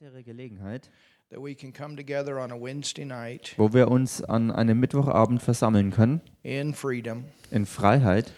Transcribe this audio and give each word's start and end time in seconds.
weitere 0.00 0.22
Gelegenheit, 0.22 0.88
that 1.28 1.40
we 1.40 1.56
can 1.56 1.72
come 1.72 1.96
together 1.96 2.38
on 2.38 2.52
a 2.52 2.56
Wednesday 2.56 3.04
night 3.04 3.54
wo 3.56 3.72
wir 3.72 3.88
uns 3.88 4.22
an 4.22 4.52
einem 4.52 4.78
Mittwochabend 4.78 5.42
versammeln 5.42 5.90
können, 5.90 6.20
in 6.44 6.72
freedom 6.72 7.24
in 7.50 7.66
Freiheit, 7.66 8.30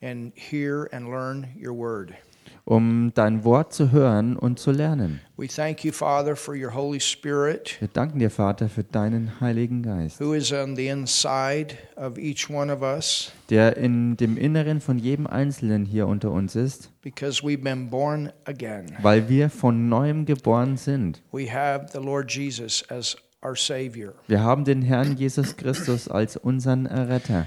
and 0.00 0.32
hear 0.36 0.88
and 0.92 1.08
learn 1.08 1.48
your 1.56 1.74
word. 1.74 2.16
Um 2.64 3.12
dein 3.14 3.44
Wort 3.44 3.72
zu 3.72 3.92
hören 3.92 4.36
und 4.36 4.58
zu 4.58 4.70
lernen. 4.70 5.20
We 5.36 5.46
thank 5.46 5.84
you, 5.84 5.92
Father, 5.92 6.34
for 6.34 6.54
your 6.54 6.74
Holy 6.74 7.00
Spirit 7.00 7.76
Wir 7.80 7.88
danken 7.88 8.18
dir, 8.18 8.30
Vater, 8.30 8.68
für 8.68 8.82
deinen 8.84 9.40
Heiligen 9.40 9.82
Geist, 9.82 10.20
who 10.20 10.34
is 10.34 10.52
on 10.52 10.74
the 10.76 10.88
inside 10.88 11.76
of 11.96 12.18
each 12.18 12.50
one 12.50 12.72
of 12.72 12.82
us 12.82 13.32
der 13.50 13.76
in 13.76 14.16
dem 14.16 14.36
Inneren 14.36 14.80
von 14.80 14.98
jedem 14.98 15.26
Einzelnen 15.26 15.84
hier 15.84 16.06
unter 16.06 16.30
uns 16.30 16.56
ist, 16.56 16.90
because 17.02 17.42
we've 17.42 17.62
been 17.62 17.88
born 17.88 18.32
again. 18.46 18.86
weil 19.02 19.28
wir 19.28 19.48
von 19.50 19.88
neuem 19.88 20.24
geboren 20.26 20.76
sind. 20.76 21.22
We 21.32 21.52
have 21.52 21.86
the 21.92 21.98
Lord 21.98 22.30
Jesus 22.30 22.84
as 22.90 23.16
our 23.44 23.54
Savior. 23.54 24.14
Wir 24.26 24.42
haben 24.42 24.64
den 24.64 24.82
Herrn 24.82 25.16
Jesus 25.16 25.56
Christus 25.56 26.08
als 26.08 26.36
unseren 26.36 26.86
Erretter. 26.86 27.46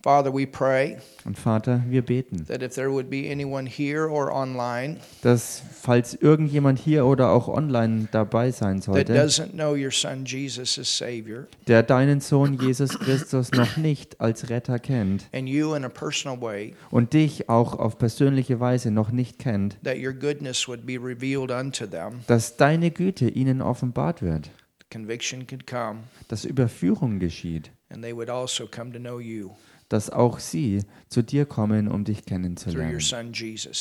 Father, 0.00 0.32
we 0.32 0.46
pray 0.46 0.98
Und 1.24 1.36
Vater, 1.36 1.82
wir 1.88 2.02
beten, 2.02 2.46
that 2.46 2.62
if 2.62 2.74
there 2.74 2.92
would 2.92 3.10
be 3.10 3.28
anyone 3.30 3.68
here 3.68 4.08
or 4.08 4.32
online 4.32 4.98
dass 5.22 5.60
falls 5.72 6.14
irgendjemand 6.14 6.78
hier 6.78 7.04
oder 7.04 7.30
auch 7.30 7.48
online 7.48 8.06
dabei 8.12 8.52
sein 8.52 8.76
that 8.76 8.84
sollte, 8.84 9.12
doesn't 9.12 9.54
know 9.54 9.74
your 9.74 9.90
Son 9.90 10.24
Jesus 10.24 10.78
as 10.78 10.96
Savior 10.96 11.48
der 11.66 11.82
deinen 11.82 12.20
Sohn 12.20 12.54
Jesus 12.60 12.96
Christus 12.96 13.50
noch 13.50 13.76
nicht 13.76 14.20
als 14.20 14.48
Retter 14.48 14.78
kennt 14.78 15.26
and 15.32 15.48
you 15.48 15.74
in 15.74 15.84
a 15.84 15.88
personal 15.88 16.40
way, 16.40 16.76
und 16.92 17.12
dich 17.12 17.48
auch 17.48 17.76
auf 17.76 17.98
persönliche 17.98 18.60
Weise 18.60 18.92
noch 18.92 19.10
nicht 19.10 19.40
kennt, 19.40 19.78
that 19.82 19.96
your 19.96 20.12
goodness 20.12 20.68
would 20.68 20.86
be 20.86 20.94
revealed 20.94 21.50
unto 21.50 21.86
them, 21.86 22.20
dass 22.28 22.56
deine 22.56 22.92
Güte 22.92 23.28
ihnen 23.28 23.60
offenbart 23.60 24.22
wird, 24.22 24.50
conviction 24.92 25.44
could 25.44 25.66
come, 25.66 26.04
dass 26.28 26.44
Überführung 26.44 27.18
geschieht, 27.18 27.72
and 27.90 28.00
they 28.00 28.14
would 28.14 28.30
also 28.30 28.68
come 28.68 28.92
to 28.92 29.00
know 29.00 29.18
you 29.18 29.50
dass 29.88 30.10
auch 30.10 30.38
sie 30.38 30.82
zu 31.08 31.22
dir 31.22 31.46
kommen, 31.46 31.88
um 31.88 32.04
dich 32.04 32.24
kennenzulernen, 32.24 32.98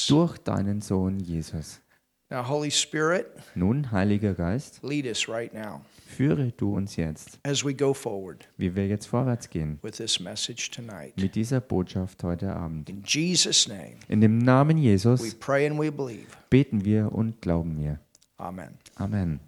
durch 0.08 0.38
deinen 0.39 0.81
Sohn 0.81 1.19
Jesus. 1.19 1.81
Now, 2.30 2.47
Holy 2.47 2.72
Spirit, 2.72 3.27
Nun, 3.55 3.89
Heiliger 3.91 4.33
Geist, 4.33 4.80
lead 4.83 5.05
us 5.05 5.30
right 5.30 5.53
now 5.53 5.81
führe 6.08 6.52
du 6.58 6.75
uns 6.75 6.95
jetzt, 6.95 7.39
as 7.44 7.64
we 7.64 7.73
go 7.73 7.94
forward 7.94 8.47
wie 8.58 8.75
wir 8.75 8.88
jetzt 8.88 9.05
vorwärts 9.05 9.49
gehen, 9.49 9.77
with 9.83 9.97
this 9.97 10.19
message 10.19 10.72
tonight. 10.72 11.14
mit 11.17 11.36
dieser 11.36 11.59
Botschaft 11.59 12.23
heute 12.23 12.55
Abend. 12.55 12.89
In 12.89 13.03
Jesus' 13.05 13.67
name, 13.67 13.97
In 14.08 14.21
dem 14.21 14.39
Namen 14.39 14.77
we 14.77 14.83
Jesus 14.83 15.36
pray 15.36 15.67
and 15.67 15.80
we 15.80 15.92
believe. 15.92 16.27
beten 16.49 16.83
wir 16.86 17.11
und 17.11 17.42
glauben 17.42 17.80
wir. 17.80 17.99
Amen. 18.38 18.77
Amen. 18.95 19.39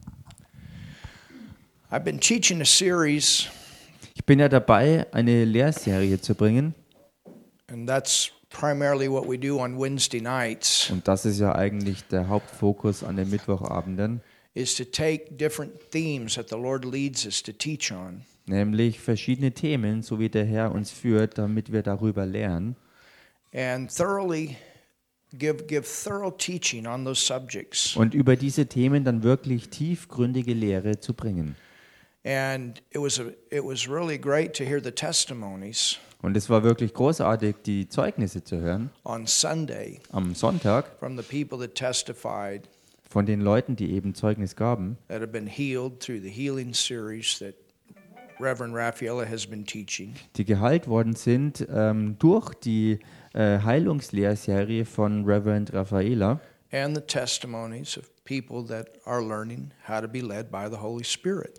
I've 1.91 2.03
been 2.03 2.19
teaching 2.19 2.61
a 2.61 2.65
series, 2.65 3.47
Ich 4.19 4.25
bin 4.25 4.39
ja 4.39 4.49
dabei, 4.49 5.07
eine 5.13 5.45
Lehrserie 5.45 6.19
zu 6.19 6.35
bringen. 6.35 6.75
and 7.71 7.87
that's 7.87 8.31
primarily 8.49 9.09
what 9.09 9.25
we 9.29 9.37
do 9.37 9.59
on 9.59 9.79
Wednesday 9.79 10.19
nights, 10.19 10.89
Und 10.91 11.07
das 11.07 11.23
ist 11.25 11.39
ja 11.39 11.55
eigentlich 11.55 12.03
der 12.07 12.27
Hauptfokus 12.27 13.01
an 13.03 13.15
den 13.15 13.29
Mittwochabenden, 13.29 14.19
is 14.55 14.75
to 14.75 14.83
take 14.83 15.35
different 15.35 15.71
themes 15.91 16.33
that 16.35 16.49
the 16.49 16.55
Lord 16.57 16.83
leads 16.83 17.25
us 17.25 17.41
to 17.43 17.53
teach 17.53 17.91
on 17.93 18.23
nämlich 18.45 18.99
verschiedene 18.99 19.51
Themen, 19.53 20.01
so 20.03 20.19
wie 20.19 20.27
der 20.27 20.43
Herr 20.45 20.71
uns 20.73 20.91
führt, 20.91 21.37
damit 21.37 21.71
wir 21.71 21.81
darüber 21.81 22.25
lernen 22.25 22.75
and 23.53 23.95
thoroughly 23.95 24.57
give 25.37 25.63
give 25.67 25.83
thorough 26.03 26.35
teaching 26.35 26.85
on 26.87 27.05
those 27.05 27.21
subjects. 27.25 27.95
und 27.95 28.13
über 28.13 28.35
diese 28.35 28.65
Themen 28.65 29.05
dann 29.05 29.23
wirklich 29.23 29.69
tiefgründige 29.69 30.53
Lehre 30.53 30.99
zu 30.99 31.13
bringen. 31.13 31.55
Und 36.21 36.35
es 36.35 36.49
war 36.49 36.63
wirklich 36.63 36.93
großartig, 36.93 37.55
die 37.65 37.87
Zeugnisse 37.87 38.43
zu 38.43 38.59
hören. 38.59 38.89
on 39.05 39.25
Sunday 39.25 39.99
am 40.11 40.35
Sonntag 40.35 40.85
from 40.99 41.17
the 41.17 41.23
people 41.23 41.65
that 41.65 41.75
testified 41.75 42.67
von 43.09 43.25
den 43.25 43.41
Leuten, 43.41 43.75
die 43.75 43.91
eben 43.93 44.13
Zeugnis 44.13 44.55
gaben, 44.55 44.97
that 45.07 45.21
have 45.21 45.31
been 45.31 45.47
healed 45.47 45.99
through 45.99 46.21
the 46.21 46.29
healing 46.29 46.73
series 46.73 47.39
that 47.39 47.55
Reverend 48.39 48.73
Raffaella 48.75 49.25
has 49.25 49.47
been 49.47 49.65
teaching. 49.65 50.15
die 50.35 50.45
geheilt 50.45 50.87
worden 50.87 51.15
sind 51.15 51.65
ähm, 51.73 52.17
durch 52.19 52.53
die 52.53 52.99
äh, 53.33 53.59
Heilungslehrserie 53.59 54.85
von 54.85 55.25
Reverend 55.25 55.73
Raffaela 55.73 56.39
and 56.71 56.95
the 56.95 57.01
testimonies 57.01 57.97
of 57.97 58.09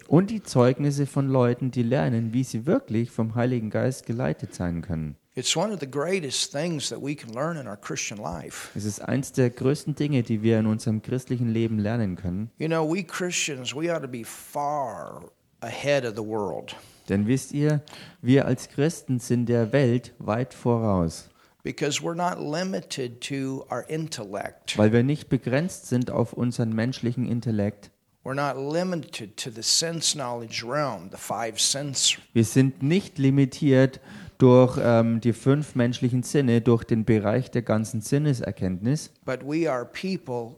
und 0.08 0.30
die 0.30 0.42
Zeugnisse 0.42 1.06
von 1.06 1.28
Leuten, 1.28 1.70
die 1.70 1.82
lernen, 1.82 2.32
wie 2.32 2.44
sie 2.44 2.66
wirklich 2.66 3.10
vom 3.10 3.34
Heiligen 3.34 3.70
Geist 3.70 4.06
geleitet 4.06 4.54
sein 4.54 4.82
können. 4.82 5.16
It's 5.36 5.56
one 5.56 5.72
of 5.72 5.78
the 5.80 5.90
greatest 5.90 6.52
things 6.52 6.88
that 6.88 7.00
we 7.00 7.14
can 7.14 7.32
learn 7.32 7.56
in 7.56 7.68
our 7.68 7.76
Christian 7.76 8.18
life. 8.20 8.68
Es 8.76 8.84
ist 8.84 9.00
eins 9.00 9.32
der 9.32 9.48
größten 9.50 9.94
Dinge, 9.94 10.24
die 10.24 10.42
wir 10.42 10.58
in 10.58 10.66
unserem 10.66 11.02
christlichen 11.02 11.48
Leben 11.48 11.78
lernen 11.78 12.16
können. 12.16 12.50
You 12.58 12.66
know, 12.66 12.84
we 12.84 13.04
Christians, 13.04 13.74
we 13.74 13.94
ought 13.94 14.02
to 14.02 14.08
be 14.08 14.24
far 14.24 15.22
ahead 15.60 16.04
of 16.04 16.16
the 16.16 16.22
world 16.22 16.76
Denn 17.08 17.26
wisst 17.26 17.52
ihr, 17.52 17.80
wir 18.22 18.46
als 18.46 18.68
Christen 18.68 19.18
sind 19.18 19.46
der 19.46 19.72
Welt 19.72 20.12
weit 20.18 20.52
voraus, 20.52 21.29
because 21.62 22.02
we're 22.02 22.14
not 22.14 22.38
limited 22.40 23.20
to 23.20 23.64
our 23.70 23.84
intellect. 23.88 24.76
weil 24.78 24.92
wir 24.92 25.02
nicht 25.02 25.28
begrenzt 25.28 25.86
sind 25.86 26.10
auf 26.10 26.32
unseren 26.32 26.72
menschlichen 26.74 27.26
Intellekt. 27.26 27.90
We're 28.22 28.34
not 28.34 28.56
limited 28.56 29.36
to 29.38 29.50
the 29.50 29.62
sense 29.62 30.14
knowledge 30.14 30.62
realm, 30.62 31.08
the 31.10 31.16
five 31.16 31.58
sense. 31.58 32.18
Wir 32.34 32.44
sind 32.44 32.82
nicht 32.82 33.18
limitiert 33.18 33.98
durch 34.36 34.78
ähm, 34.82 35.20
die 35.20 35.32
fünf 35.32 35.74
menschlichen 35.74 36.22
Sinne, 36.22 36.60
durch 36.60 36.84
den 36.84 37.04
Bereich 37.04 37.50
der 37.50 37.62
ganzen 37.62 38.00
Sinneserkenntnis, 38.00 39.10
But 39.24 39.40
we 39.42 39.70
are 39.70 39.86
people. 39.86 40.56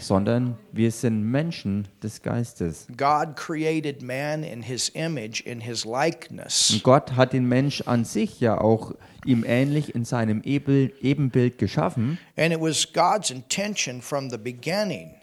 Sondern 0.00 0.56
wir 0.72 0.90
sind 0.90 1.22
Menschen 1.22 1.88
des 2.02 2.22
Geistes. 2.22 2.86
God 2.96 3.36
created 3.36 4.02
man 4.02 4.42
in 4.42 4.62
his 4.62 4.88
image, 4.90 5.40
in 5.42 5.60
his 5.60 5.84
likeness. 5.84 6.70
Und 6.70 6.82
Gott 6.82 7.12
hat 7.16 7.32
den 7.32 7.46
Mensch 7.46 7.82
an 7.86 8.04
sich 8.04 8.40
ja 8.40 8.58
auch 8.58 8.94
ihm 9.24 9.44
ähnlich 9.46 9.94
in 9.94 10.04
seinem 10.04 10.42
Ebenbild 10.42 11.58
geschaffen. 11.58 12.18
And 12.36 12.52
it 12.52 12.60
was 12.60 12.92
God's 12.92 13.30
intention 13.30 14.00
from 14.00 14.30
the 14.30 14.38
beginning 14.38 15.14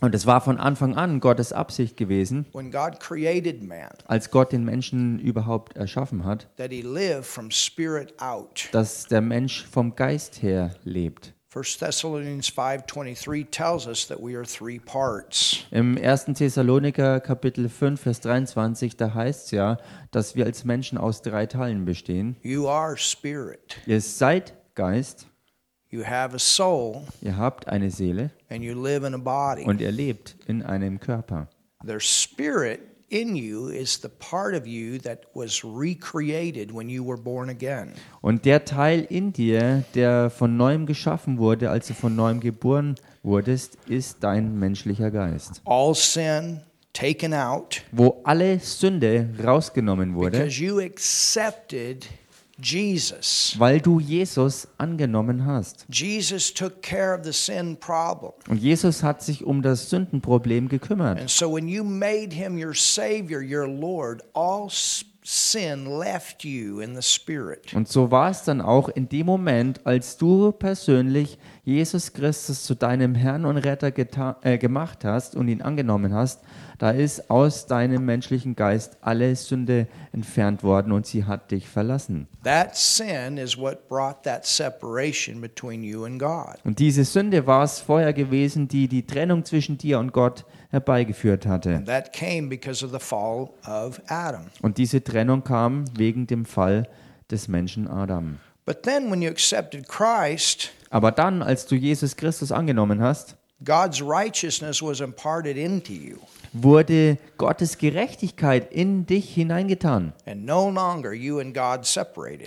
Und 0.00 0.16
es 0.16 0.26
war 0.26 0.40
von 0.40 0.58
Anfang 0.58 0.96
an 0.96 1.20
Gottes 1.20 1.52
Absicht 1.52 1.96
gewesen, 1.96 2.46
when 2.52 2.72
God 2.72 2.98
created 2.98 3.62
man 3.62 3.90
als 4.06 4.32
Gott 4.32 4.50
den 4.50 4.64
Menschen 4.64 5.20
überhaupt 5.20 5.76
erschaffen 5.76 6.24
hat, 6.24 6.48
that 6.56 6.72
he 6.72 6.82
live 6.82 7.24
from 7.24 7.52
spirit 7.52 8.12
out. 8.20 8.68
dass 8.72 9.06
der 9.06 9.20
Mensch 9.20 9.64
vom 9.64 9.94
Geist 9.94 10.42
her 10.42 10.74
lebt. 10.82 11.34
1 11.52 11.80
Thessalonians 11.80 12.48
5:23 12.48 13.50
tells 13.50 13.86
us 13.86 14.06
that 14.06 14.22
we 14.22 14.34
are 14.34 14.44
three 14.46 14.78
parts. 14.78 15.66
Im 15.70 15.98
1. 15.98 16.32
Thessaloniker 16.34 17.20
Kapitel 17.20 17.68
5, 17.68 18.00
Vers 18.00 18.20
23, 18.20 18.96
da 18.96 19.12
heißt 19.12 19.44
es 19.44 19.50
ja, 19.50 19.76
dass 20.12 20.34
wir 20.34 20.46
als 20.46 20.64
Menschen 20.64 20.96
aus 20.96 21.20
drei 21.20 21.44
Teilen 21.44 21.84
bestehen. 21.84 22.36
You 22.40 22.68
are 22.68 22.96
spirit. 22.96 23.76
Ihr 23.84 24.00
seid 24.00 24.54
Geist, 24.74 25.26
You 25.90 26.02
have 26.06 26.34
a 26.34 26.38
soul 26.38 27.02
ihr 27.20 27.36
habt 27.36 27.68
eine 27.68 27.90
Seele 27.90 28.30
and 28.48 28.62
you 28.62 28.72
live 28.72 29.06
in 29.06 29.12
a 29.12 29.18
body. 29.18 29.64
und 29.64 29.82
ihr 29.82 29.92
lebt 29.92 30.36
in 30.46 30.62
einem 30.62 31.00
Körper. 31.00 31.48
Their 31.84 32.00
spirit 32.00 32.80
in 33.12 33.36
you 33.36 33.68
is 33.68 34.00
the 34.00 34.08
part 34.08 34.54
of 34.54 34.66
you 34.66 34.98
that 34.98 35.26
was 35.34 35.62
recreated 35.62 36.72
when 36.72 36.88
you 36.88 37.06
were 37.06 37.20
born 37.20 37.50
again. 37.50 37.92
Und 38.22 38.44
der 38.46 38.64
Teil 38.64 39.06
in 39.08 39.32
dir, 39.32 39.84
der 39.94 40.30
von 40.30 40.56
neuem 40.56 40.86
geschaffen 40.86 41.38
wurde, 41.38 41.70
als 41.70 41.88
du 41.88 41.94
von 41.94 42.16
neuem 42.16 42.40
geboren 42.40 42.94
wurdest, 43.22 43.76
ist 43.86 44.24
dein 44.24 44.58
menschlicher 44.58 45.10
Geist. 45.10 45.60
All 45.64 45.94
sin 45.94 46.62
taken 46.94 47.34
out 47.34 47.82
Wo 47.92 48.20
alle 48.24 48.58
Sünde 48.58 49.28
rausgenommen 49.42 50.14
wurde, 50.14 50.38
because 50.38 50.62
you 50.62 50.80
accepted 50.80 52.06
Jesus. 52.58 53.54
weil 53.58 53.80
du 53.80 54.00
Jesus 54.00 54.68
angenommen 54.78 55.46
hast. 55.46 55.86
Jesus 55.90 56.52
took 56.52 56.82
care 56.82 57.14
of 57.18 57.24
the 57.24 57.32
sin 57.32 57.76
problem. 57.76 58.32
Und 58.48 58.58
Jesus 58.58 59.02
hat 59.02 59.22
sich 59.22 59.44
um 59.44 59.62
das 59.62 59.90
Sündenproblem 59.90 60.68
gekümmert. 60.68 61.18
And 61.18 61.30
so 61.30 61.52
when 61.52 61.68
you 61.68 61.84
made 61.84 62.34
him 62.34 62.56
your 62.56 62.74
savior, 62.74 63.40
your 63.40 63.66
Lord, 63.66 64.22
all 64.34 64.68
spirit. 64.70 65.11
Und 67.74 67.88
so 67.88 68.10
war 68.10 68.30
es 68.30 68.42
dann 68.42 68.60
auch 68.60 68.88
in 68.88 69.08
dem 69.08 69.26
Moment, 69.26 69.86
als 69.86 70.16
du 70.16 70.50
persönlich 70.50 71.38
Jesus 71.64 72.12
Christus 72.12 72.64
zu 72.64 72.74
deinem 72.74 73.14
Herrn 73.14 73.44
und 73.44 73.56
Retter 73.58 73.92
äh, 74.42 74.58
gemacht 74.58 75.04
hast 75.04 75.36
und 75.36 75.46
ihn 75.46 75.62
angenommen 75.62 76.12
hast, 76.12 76.40
da 76.78 76.90
ist 76.90 77.30
aus 77.30 77.66
deinem 77.66 78.04
menschlichen 78.04 78.56
Geist 78.56 78.96
alle 79.00 79.36
Sünde 79.36 79.86
entfernt 80.10 80.64
worden 80.64 80.90
und 80.90 81.06
sie 81.06 81.24
hat 81.24 81.52
dich 81.52 81.68
verlassen. 81.68 82.26
That 82.42 82.74
sin 82.74 83.36
is 83.38 83.56
what 83.56 83.88
brought 83.88 84.24
that 84.24 84.44
separation 84.44 85.40
between 85.40 85.84
you 85.84 86.04
and 86.04 86.18
God. 86.18 86.56
Und 86.64 86.80
diese 86.80 87.04
Sünde 87.04 87.46
war 87.46 87.62
es 87.62 87.78
vorher 87.78 88.12
gewesen, 88.12 88.66
die 88.66 88.88
die 88.88 89.06
Trennung 89.06 89.44
zwischen 89.44 89.78
dir 89.78 90.00
und 90.00 90.12
Gott 90.12 90.44
herbeigeführt 90.72 91.46
hatte. 91.46 91.84
Und 94.62 94.78
diese 94.78 95.04
Trennung 95.04 95.44
kam 95.44 95.84
wegen 95.96 96.26
dem 96.26 96.44
Fall 96.44 96.88
des 97.30 97.46
Menschen 97.46 97.86
Adam. 97.86 98.38
But 98.64 98.82
then 98.82 99.10
when 99.10 99.22
you 99.22 99.30
accepted 99.30 99.88
Christ, 99.88 100.70
Aber 100.90 101.10
dann, 101.10 101.42
als 101.42 101.66
du 101.66 101.74
Jesus 101.74 102.16
Christus 102.16 102.52
angenommen 102.52 103.00
hast, 103.02 103.36
God's 103.64 104.00
righteousness 104.02 104.82
was 104.82 105.00
imparted 105.00 105.56
into 105.56 105.92
you. 105.92 106.18
Wurde 106.52 107.18
Gottes 107.38 107.78
Gerechtigkeit 107.78 108.72
in 108.72 109.06
dich 109.06 109.34
hineingetan. 109.34 110.12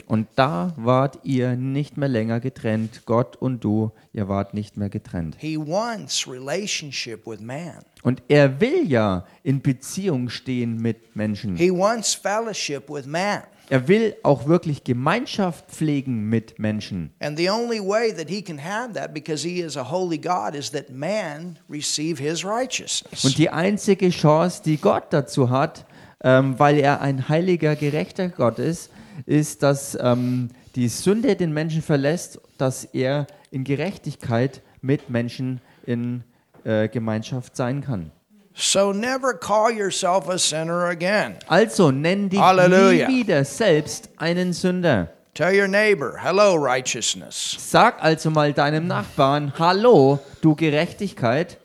Und 0.08 0.28
da 0.36 0.74
wart 0.78 1.20
ihr 1.24 1.56
nicht 1.56 1.98
mehr 1.98 2.10
länger 2.10 2.40
getrennt, 2.40 3.02
Gott 3.06 3.36
und 3.36 3.64
du, 3.64 3.92
ihr 4.14 4.28
wart 4.28 4.54
nicht 4.54 4.78
mehr 4.78 4.90
getrennt. 4.90 5.36
He 5.40 5.58
wants 5.58 6.28
relationship 6.28 7.26
with 7.26 7.42
man. 7.42 7.84
Und 8.04 8.22
er 8.28 8.62
will 8.62 8.88
ja 8.88 9.26
in 9.44 9.62
Beziehung 9.62 10.30
stehen 10.30 10.78
mit 10.78 11.16
Menschen. 11.16 11.56
He 11.56 11.72
wants 11.72 12.14
fellowship 12.14 12.90
with 12.90 13.06
man. 13.06 13.44
Er 13.70 13.88
will 13.88 14.16
auch 14.24 14.48
wirklich 14.48 14.84
Gemeinschaft 14.84 15.72
pflegen 15.72 16.30
mit 16.30 16.60
Menschen. 16.60 17.12
And 17.20 17.38
the 17.38 17.50
only 17.50 17.80
way 17.80 18.14
that 18.14 18.30
he 18.30 18.42
can 18.42 18.64
have 18.64 18.94
that, 18.94 19.14
because 19.14 19.48
he 19.48 19.62
is 19.62 19.76
a 19.76 19.92
holy 19.92 20.18
God, 20.18 20.56
is 20.56 20.72
that 20.72 20.90
man 20.90 21.58
receive 21.70 22.22
his 22.22 22.46
righteousness. 22.46 23.24
Und 23.24 23.38
die 23.38 23.50
einzige 23.50 24.10
Chance, 24.10 24.62
die 24.64 24.78
Gott 24.78 25.06
dazu 25.10 25.50
hat, 25.50 25.86
ähm, 26.24 26.60
weil 26.60 26.78
er 26.80 27.02
ein 27.02 27.28
heiliger, 27.28 27.76
gerechter 27.76 28.30
Gott 28.30 28.60
ist, 28.60 28.92
ist, 29.26 29.64
dass 29.64 29.98
ähm, 30.00 30.50
die 30.76 30.90
Sünde 30.90 31.36
den 31.36 31.54
Menschen 31.54 31.82
verlässt, 31.82 32.40
dass 32.58 32.84
er 32.86 33.28
in 33.52 33.64
Gerechtigkeit 33.64 34.62
mit 34.82 35.10
Menschen 35.10 35.62
in 35.86 36.24
äh, 36.64 36.88
Gemeinschaft 36.90 37.56
sein 37.56 37.82
kann. 37.82 38.12
So 38.58 38.94
never 38.94 39.34
call 39.34 39.70
yourself 39.70 40.30
a 40.30 40.38
sinner 40.40 40.86
again. 40.88 41.38
Also 41.48 41.92
nenn 41.92 42.30
dich 42.30 42.40
Halleluja. 42.40 43.08
nie 43.10 43.20
wieder 43.24 43.44
selbst 43.44 44.10
einen 44.18 44.54
Sünder. 44.54 45.10
Tell 45.34 45.54
your 45.54 45.68
neighbor, 45.68 46.18
hello, 46.22 46.56
righteousness. 46.56 47.58
Sag 47.60 48.02
also 48.02 48.30
mal 48.32 48.54
deinem 48.54 48.88
Nachbarn, 48.88 49.52
hallo, 49.60 50.20
du 50.42 50.56
Gerechtigkeit, 50.56 51.58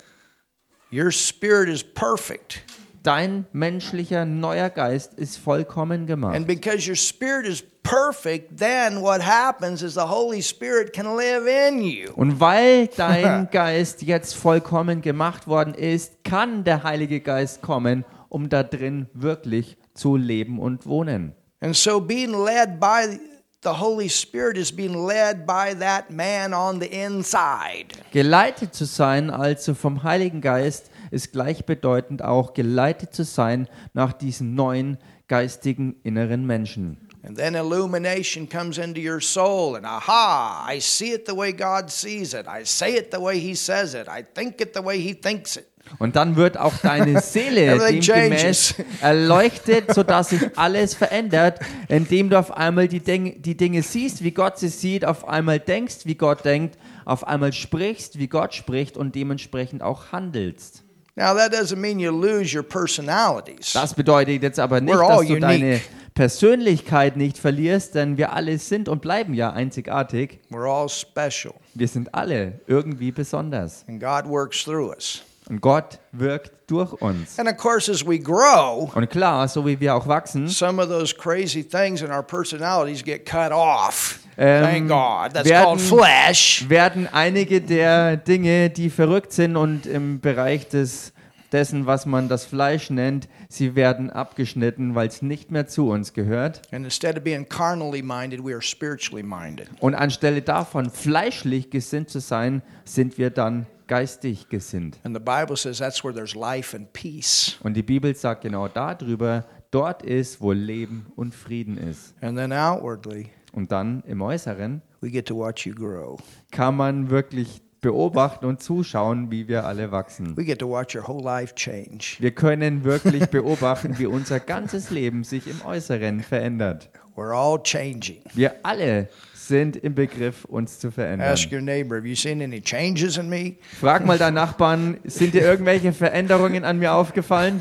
Your 0.93 1.13
spirit 1.13 1.69
is 1.69 1.85
perfect. 1.85 2.63
dein 3.05 3.47
menschlicher 3.53 4.25
neuer 4.25 4.69
Geist 4.71 5.15
ist 5.15 5.37
vollkommen 5.39 6.07
gemacht. 6.09 6.35
And 6.35 6.49
because 6.49 6.89
your 6.89 6.97
spirit 6.97 7.47
is 7.47 7.63
perfect, 7.83 8.59
then 8.59 9.03
what 9.03 9.21
happens 9.23 9.83
is 9.83 9.95
the 9.95 10.07
Holy 10.07 10.43
Spirit 10.43 10.93
can 10.93 11.17
live 11.17 11.47
in 11.47 11.83
you. 11.83 12.13
Und 12.15 12.41
weil 12.41 12.87
dein 12.97 13.49
Geist 13.51 14.03
jetzt 14.03 14.35
vollkommen 14.35 15.03
gemacht 15.03 15.47
worden 15.47 15.75
ist, 15.75 16.25
kann 16.25 16.65
der 16.65 16.83
Heilige 16.83 17.21
Geist 17.21 17.63
kommen, 17.63 18.05
um 18.29 18.49
da 18.49 18.63
drin 18.63 19.09
wirklich 19.13 19.77
zu 19.95 20.17
leben 20.17 20.59
und 20.59 20.87
wohnen. 20.87 21.35
And 21.61 21.77
so 21.77 22.01
being 22.01 22.33
led 22.33 22.81
by 22.81 23.19
the 23.63 23.79
Holy 23.79 24.09
Spirit 24.09 24.57
is 24.57 24.73
being 24.73 25.07
led 25.07 25.47
by 25.47 25.75
that 25.79 26.11
man 26.11 26.55
on 26.55 26.81
the 26.81 26.87
inside. 26.87 27.89
Geleitet 28.13 28.75
zu 28.75 28.87
sein, 28.87 29.31
also 29.31 29.75
vom 29.75 30.03
Heiligen 30.03 30.41
Geist, 30.41 30.91
ist 31.11 31.33
gleichbedeutend 31.33 32.23
auch 32.23 32.55
geleitet 32.55 33.15
zu 33.15 33.25
sein 33.25 33.69
nach 33.93 34.13
diesem 34.13 34.55
neuen 34.55 34.97
geistigen 35.29 35.97
inneren 36.03 36.47
Menschen. 36.47 37.10
And 37.23 37.37
then 37.37 37.55
illumination 37.55 38.49
comes 38.49 38.79
into 38.79 39.01
your 39.01 39.21
soul, 39.21 39.77
and 39.77 39.85
aha, 39.85 40.65
I 40.67 40.81
see 40.81 41.13
it 41.13 41.27
the 41.27 41.35
way 41.35 41.53
God 41.53 41.91
sees 41.91 42.33
it. 42.33 42.47
I 42.49 42.65
say 42.65 42.95
it 42.95 43.11
the 43.11 43.21
way 43.21 43.39
He 43.39 43.55
says 43.55 43.95
it. 43.95 44.09
I 44.09 44.23
think 44.23 44.61
it 44.61 44.73
the 44.73 44.83
way 44.83 44.99
He 44.99 45.13
thinks 45.13 45.57
it. 45.57 45.67
Und 45.99 46.17
dann 46.17 46.37
wird 46.37 46.57
auch 46.57 46.75
deine 46.83 47.21
Seele 47.23 47.79
demgemäß 47.79 48.75
erleuchtet, 49.01 49.95
sodass 49.95 50.31
sich 50.31 50.57
alles 50.57 50.95
verändert, 50.95 51.61
indem 51.89 52.31
du 52.31 52.39
auf 52.39 52.57
einmal 52.57 52.89
die, 52.89 53.01
Ding 53.01 53.43
die 53.43 53.57
Dinge 53.57 53.83
siehst, 53.83 54.23
wie 54.23 54.31
Gott 54.31 54.59
sie 54.59 54.69
sieht, 54.69 55.05
auf 55.05 55.27
einmal 55.29 55.59
denkst, 55.59 56.01
wie 56.05 56.15
Gott 56.15 56.45
denkt, 56.45 56.79
auf 57.05 57.27
einmal 57.27 57.53
sprichst, 57.53 58.19
wie 58.19 58.29
Gott 58.29 58.55
spricht 58.55 58.97
und 58.97 59.15
dementsprechend 59.15 59.83
auch 59.83 60.13
handelst. 60.13 60.85
Now, 61.17 61.35
that 61.35 61.53
doesn't 61.53 61.77
mean 61.77 61.99
you 61.99 62.13
lose 62.13 62.57
your 62.57 62.63
personalities. 62.63 63.73
Das 63.73 63.93
bedeutet 63.93 64.43
jetzt 64.43 64.59
aber 64.59 64.81
nicht, 64.81 64.95
dass 64.95 65.21
du 65.21 65.27
unique. 65.27 65.41
deine 65.41 65.81
Persönlichkeit 66.15 67.17
nicht 67.17 67.39
verlierst, 67.39 67.95
denn 67.95 68.17
wir 68.17 68.33
alle 68.33 68.59
sind 68.59 68.89
und 68.89 69.01
bleiben 69.01 69.33
ja 69.35 69.53
einzigartig. 69.53 70.41
We're 70.51 70.69
all 70.71 70.89
special, 70.89 71.55
Wir 71.75 71.89
sind 71.89 72.15
alle 72.15 72.61
irgendwie 72.67 73.11
besonders. 73.13 73.85
and 73.89 74.01
God 74.01 74.27
works 74.29 74.65
through 74.65 74.91
us. 74.91 75.23
Und 75.49 75.61
Gott 75.61 75.99
wirkt 76.13 76.53
durch 76.71 76.93
uns. 77.03 77.37
And 77.39 77.49
of 77.49 77.57
course, 77.57 77.91
as 77.91 78.07
we 78.07 78.19
grow, 78.21 78.89
Und 78.95 79.11
klar, 79.11 79.49
so 79.49 79.67
wie 79.67 79.81
wir 79.81 79.95
auch 79.97 80.07
wachsen, 80.07 80.47
some 80.47 80.81
of 80.81 80.89
those 80.89 81.13
crazy 81.15 81.65
things 81.65 82.03
in 82.03 82.11
our 82.13 82.23
personalities 82.23 83.03
get 83.03 83.27
cut 83.27 83.51
off. 83.51 84.21
Ähm, 84.39 84.63
Thank 84.65 84.89
God. 84.89 85.33
That's 85.35 85.49
werden- 85.49 85.65
called 85.65 85.81
flesh. 85.81 86.65
werden 86.69 87.09
einige 87.11 87.61
der 87.61 88.17
Dinge, 88.17 88.71
die 88.71 88.91
verrückt 88.91 89.33
sind 89.33 89.57
und 89.57 89.87
im 89.87 90.21
Bereich 90.21 90.69
des, 90.69 91.13
dessen, 91.51 91.85
was 91.87 92.07
man 92.07 92.29
das 92.29 92.45
Fleisch 92.45 92.91
nennt, 92.91 93.29
sie 93.51 93.75
werden 93.75 94.09
abgeschnitten, 94.11 94.95
weil 94.95 95.09
es 95.09 95.21
nicht 95.21 95.51
mehr 95.51 95.67
zu 95.67 95.91
uns 95.91 96.15
gehört. 96.15 96.63
And 96.73 96.85
instead 96.87 97.19
of 97.19 97.25
being 97.25 97.47
carnally 97.47 98.01
minded, 98.03 98.43
we 98.43 98.53
are 98.53 98.63
spiritually 98.63 99.23
minded. 99.23 99.69
Und 99.81 99.95
anstelle 99.95 100.41
davon, 100.41 100.89
fleischlich 100.89 101.69
gesinnt 101.71 102.09
zu 102.09 102.21
sein, 102.21 102.63
sind 102.85 103.19
wir 103.19 103.29
dann 103.29 103.67
geistig 103.89 104.49
gesinnt. 104.49 104.99
And 105.03 105.15
the 105.15 105.21
Bible 105.23 105.57
says 105.57 105.79
that's 105.79 106.03
where 106.05 106.15
there's 106.15 106.35
life 106.35 106.75
and 106.77 106.91
peace. 106.93 107.59
Und 107.63 107.75
die 107.75 107.83
Bibel 107.83 108.15
sagt 108.15 108.43
genau 108.43 108.69
darüber, 108.69 109.45
dort 109.73 110.03
ist, 110.03 110.41
wo 110.41 110.53
Leben 110.53 111.07
und 111.17 111.35
Frieden 111.35 111.77
ist. 111.77 112.15
And 112.23 112.39
then 112.39 112.53
outwardly, 112.53 113.27
Und 113.53 113.73
dann 113.73 114.03
im 114.07 114.23
Äußeren 114.23 114.81
we 115.01 115.11
get 115.11 115.27
to 115.27 115.37
watch 115.37 115.67
you 115.67 115.75
grow. 115.75 116.21
kann 116.53 116.77
man 116.77 117.11
wirklich 117.11 117.61
beobachten 117.81 118.47
und 118.47 118.63
zuschauen, 118.63 119.31
wie 119.31 119.49
wir 119.49 119.65
alle 119.65 119.91
wachsen. 119.91 120.37
We 120.37 120.45
get 120.45 120.59
to 120.59 120.69
watch 120.69 120.95
your 120.95 121.07
whole 121.09 121.23
life 121.23 121.55
change. 121.55 122.17
Wir 122.19 122.31
können 122.31 122.85
wirklich 122.85 123.27
beobachten, 123.27 123.99
wie 123.99 124.07
unser 124.07 124.41
ganzes 124.41 124.91
Leben 124.91 125.25
sich 125.25 125.47
im 125.47 125.63
Äußeren 125.65 126.21
verändert. 126.21 126.91
We're 127.17 127.35
all 127.35 127.63
changing. 127.63 128.23
Wir 128.35 128.55
alle 128.63 129.09
sind 129.35 129.77
im 129.77 129.95
Begriff, 129.95 130.45
uns 130.45 130.79
zu 130.79 130.91
verändern. 130.91 131.29
Ask 131.29 131.51
your 131.51 131.61
neighbor, 131.61 131.97
have 131.97 132.07
you 132.07 132.15
seen 132.15 132.41
any 132.41 132.61
changes 132.61 133.17
in 133.17 133.29
me? 133.29 133.57
Frag 133.79 134.07
mal 134.07 134.17
deinen 134.17 134.35
Nachbarn, 134.35 134.99
sind 135.05 135.35
dir 135.35 135.43
irgendwelche 135.43 135.93
Veränderungen 135.93 136.65
an 136.65 136.79
mir 136.79 136.93
aufgefallen? 136.93 137.61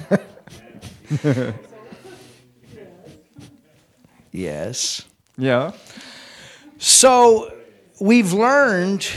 Yes. 4.32 5.06
Ja. 5.38 5.74
So 6.78 7.48
we've 8.00 8.34
learned 8.38 9.12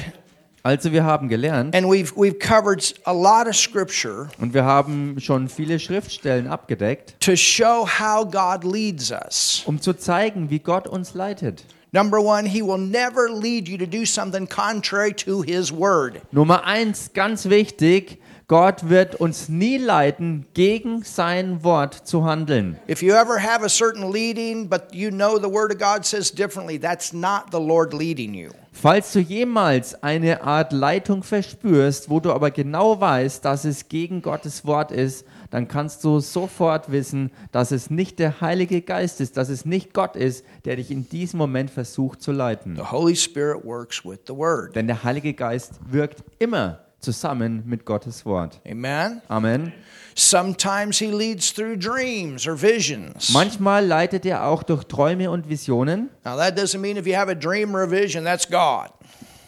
Also 0.65 0.93
wir 0.93 1.03
haben 1.03 1.29
gelernt 1.29 1.75
and 1.75 1.87
we've 1.89 2.13
we've 2.15 2.39
covered 2.39 2.95
a 3.05 3.13
lot 3.13 3.49
of 3.49 3.57
scripture 3.57 4.29
und 4.41 4.55
wir 4.55 4.65
haben 4.65 5.17
schon 5.19 5.49
viele 5.49 5.81
Schriftstellen 5.81 6.47
abgedeckt, 6.47 7.17
to 7.21 7.35
show 7.35 7.85
how 7.85 8.25
God 8.25 8.63
leads 8.65 9.11
us. 9.11 9.65
um 9.67 9.81
zu 9.81 9.93
zeigen, 9.95 10.51
wie 10.51 10.61
Gott 10.61 10.87
uns 10.87 11.15
leitet. 11.15 11.65
Number 11.95 12.21
one, 12.23 12.49
He 12.49 12.63
will 12.63 12.79
never 12.79 13.29
lead 13.29 13.69
you 13.69 13.77
to 13.77 13.87
do 13.87 14.07
something 14.07 14.49
contrary 14.49 15.13
to 15.13 15.43
His 15.43 15.73
word. 15.73 16.23
Nummer 16.31 16.65
eins, 16.65 17.11
ganz 17.13 17.51
wichtig, 17.51 18.22
Gott 18.49 18.89
wird 18.89 19.15
uns 19.15 19.49
nie 19.49 19.79
leiten, 19.79 20.47
gegen 20.55 21.03
sein 21.03 21.63
Wort 21.65 21.95
zu 21.95 22.25
handeln. 22.25 22.79
If 22.89 23.03
you 23.03 23.15
ever 23.15 23.43
have 23.43 23.65
a 23.65 23.69
certain 23.69 24.13
leading, 24.13 24.69
but 24.69 24.93
you 24.93 25.11
know 25.11 25.39
the 25.39 25.51
word 25.51 25.73
of 25.73 25.79
God 25.79 26.05
says 26.05 26.31
differently, 26.31 26.79
that's 26.79 27.13
not 27.13 27.45
the 27.53 27.61
Lord 27.61 27.95
leading 27.95 28.35
you. 28.35 28.51
Falls 28.75 29.13
du 29.13 29.21
jemals 29.21 30.03
eine 30.03 30.43
Art 30.43 30.73
Leitung 30.73 31.23
verspürst, 31.23 32.09
wo 32.09 32.21
du 32.21 32.33
aber 32.33 32.51
genau 32.51 33.01
weißt, 33.01 33.45
dass 33.45 33.65
es 33.65 33.89
gegen 33.89 34.23
Gottes 34.23 34.65
Wort 34.65 34.91
ist, 34.91 35.27
dann 35.51 35.69
kannst 35.69 36.03
du 36.03 36.19
sofort 36.21 36.91
wissen, 36.91 37.31
dass 37.53 37.71
es 37.71 37.91
nicht 37.91 38.19
der 38.19 38.41
Heilige 38.41 38.81
Geist 38.81 39.21
ist, 39.21 39.37
dass 39.37 39.51
es 39.51 39.67
nicht 39.67 39.93
Gott 39.93 40.17
ist, 40.17 40.45
der 40.65 40.77
dich 40.77 40.91
in 40.91 41.07
diesem 41.09 41.39
Moment 41.39 41.71
versucht 41.71 42.23
zu 42.23 42.33
leiten. 42.33 42.75
The 42.77 42.91
Holy 42.91 43.15
Spirit 43.15 43.63
works 43.63 44.03
with 44.05 44.21
the 44.27 44.35
word. 44.35 44.75
Denn 44.75 44.87
der 44.87 45.05
Heilige 45.05 45.35
Geist 45.35 45.75
wirkt 45.91 46.25
immer 46.39 46.81
zusammen 47.03 47.63
mit 47.67 47.85
Gottes 47.85 48.25
Wort. 48.25 48.61
Amen. 48.67 49.21
Amen. 49.29 49.73
Sometimes 50.15 50.99
he 50.99 51.07
leads 51.11 51.53
through 51.53 51.77
dreams 51.77 52.47
or 52.47 52.61
visions. 52.61 53.31
Manchmal 53.31 53.87
leitet 53.87 54.27
er 54.27 54.47
auch 54.47 54.63
durch 54.63 54.85
Träume 54.85 55.31
und 55.31 55.49
Visionen. 55.49 56.11
Now 56.25 56.37
that 56.37 56.59
doesn't 56.59 56.81
mean 56.81 56.97
if 56.97 57.07
you 57.07 57.15
have 57.17 57.31
a 57.31 57.35
dream 57.35 57.75
or 57.75 57.83
a 57.83 57.91
vision, 57.91 58.25
that's 58.25 58.49
God. 58.49 58.91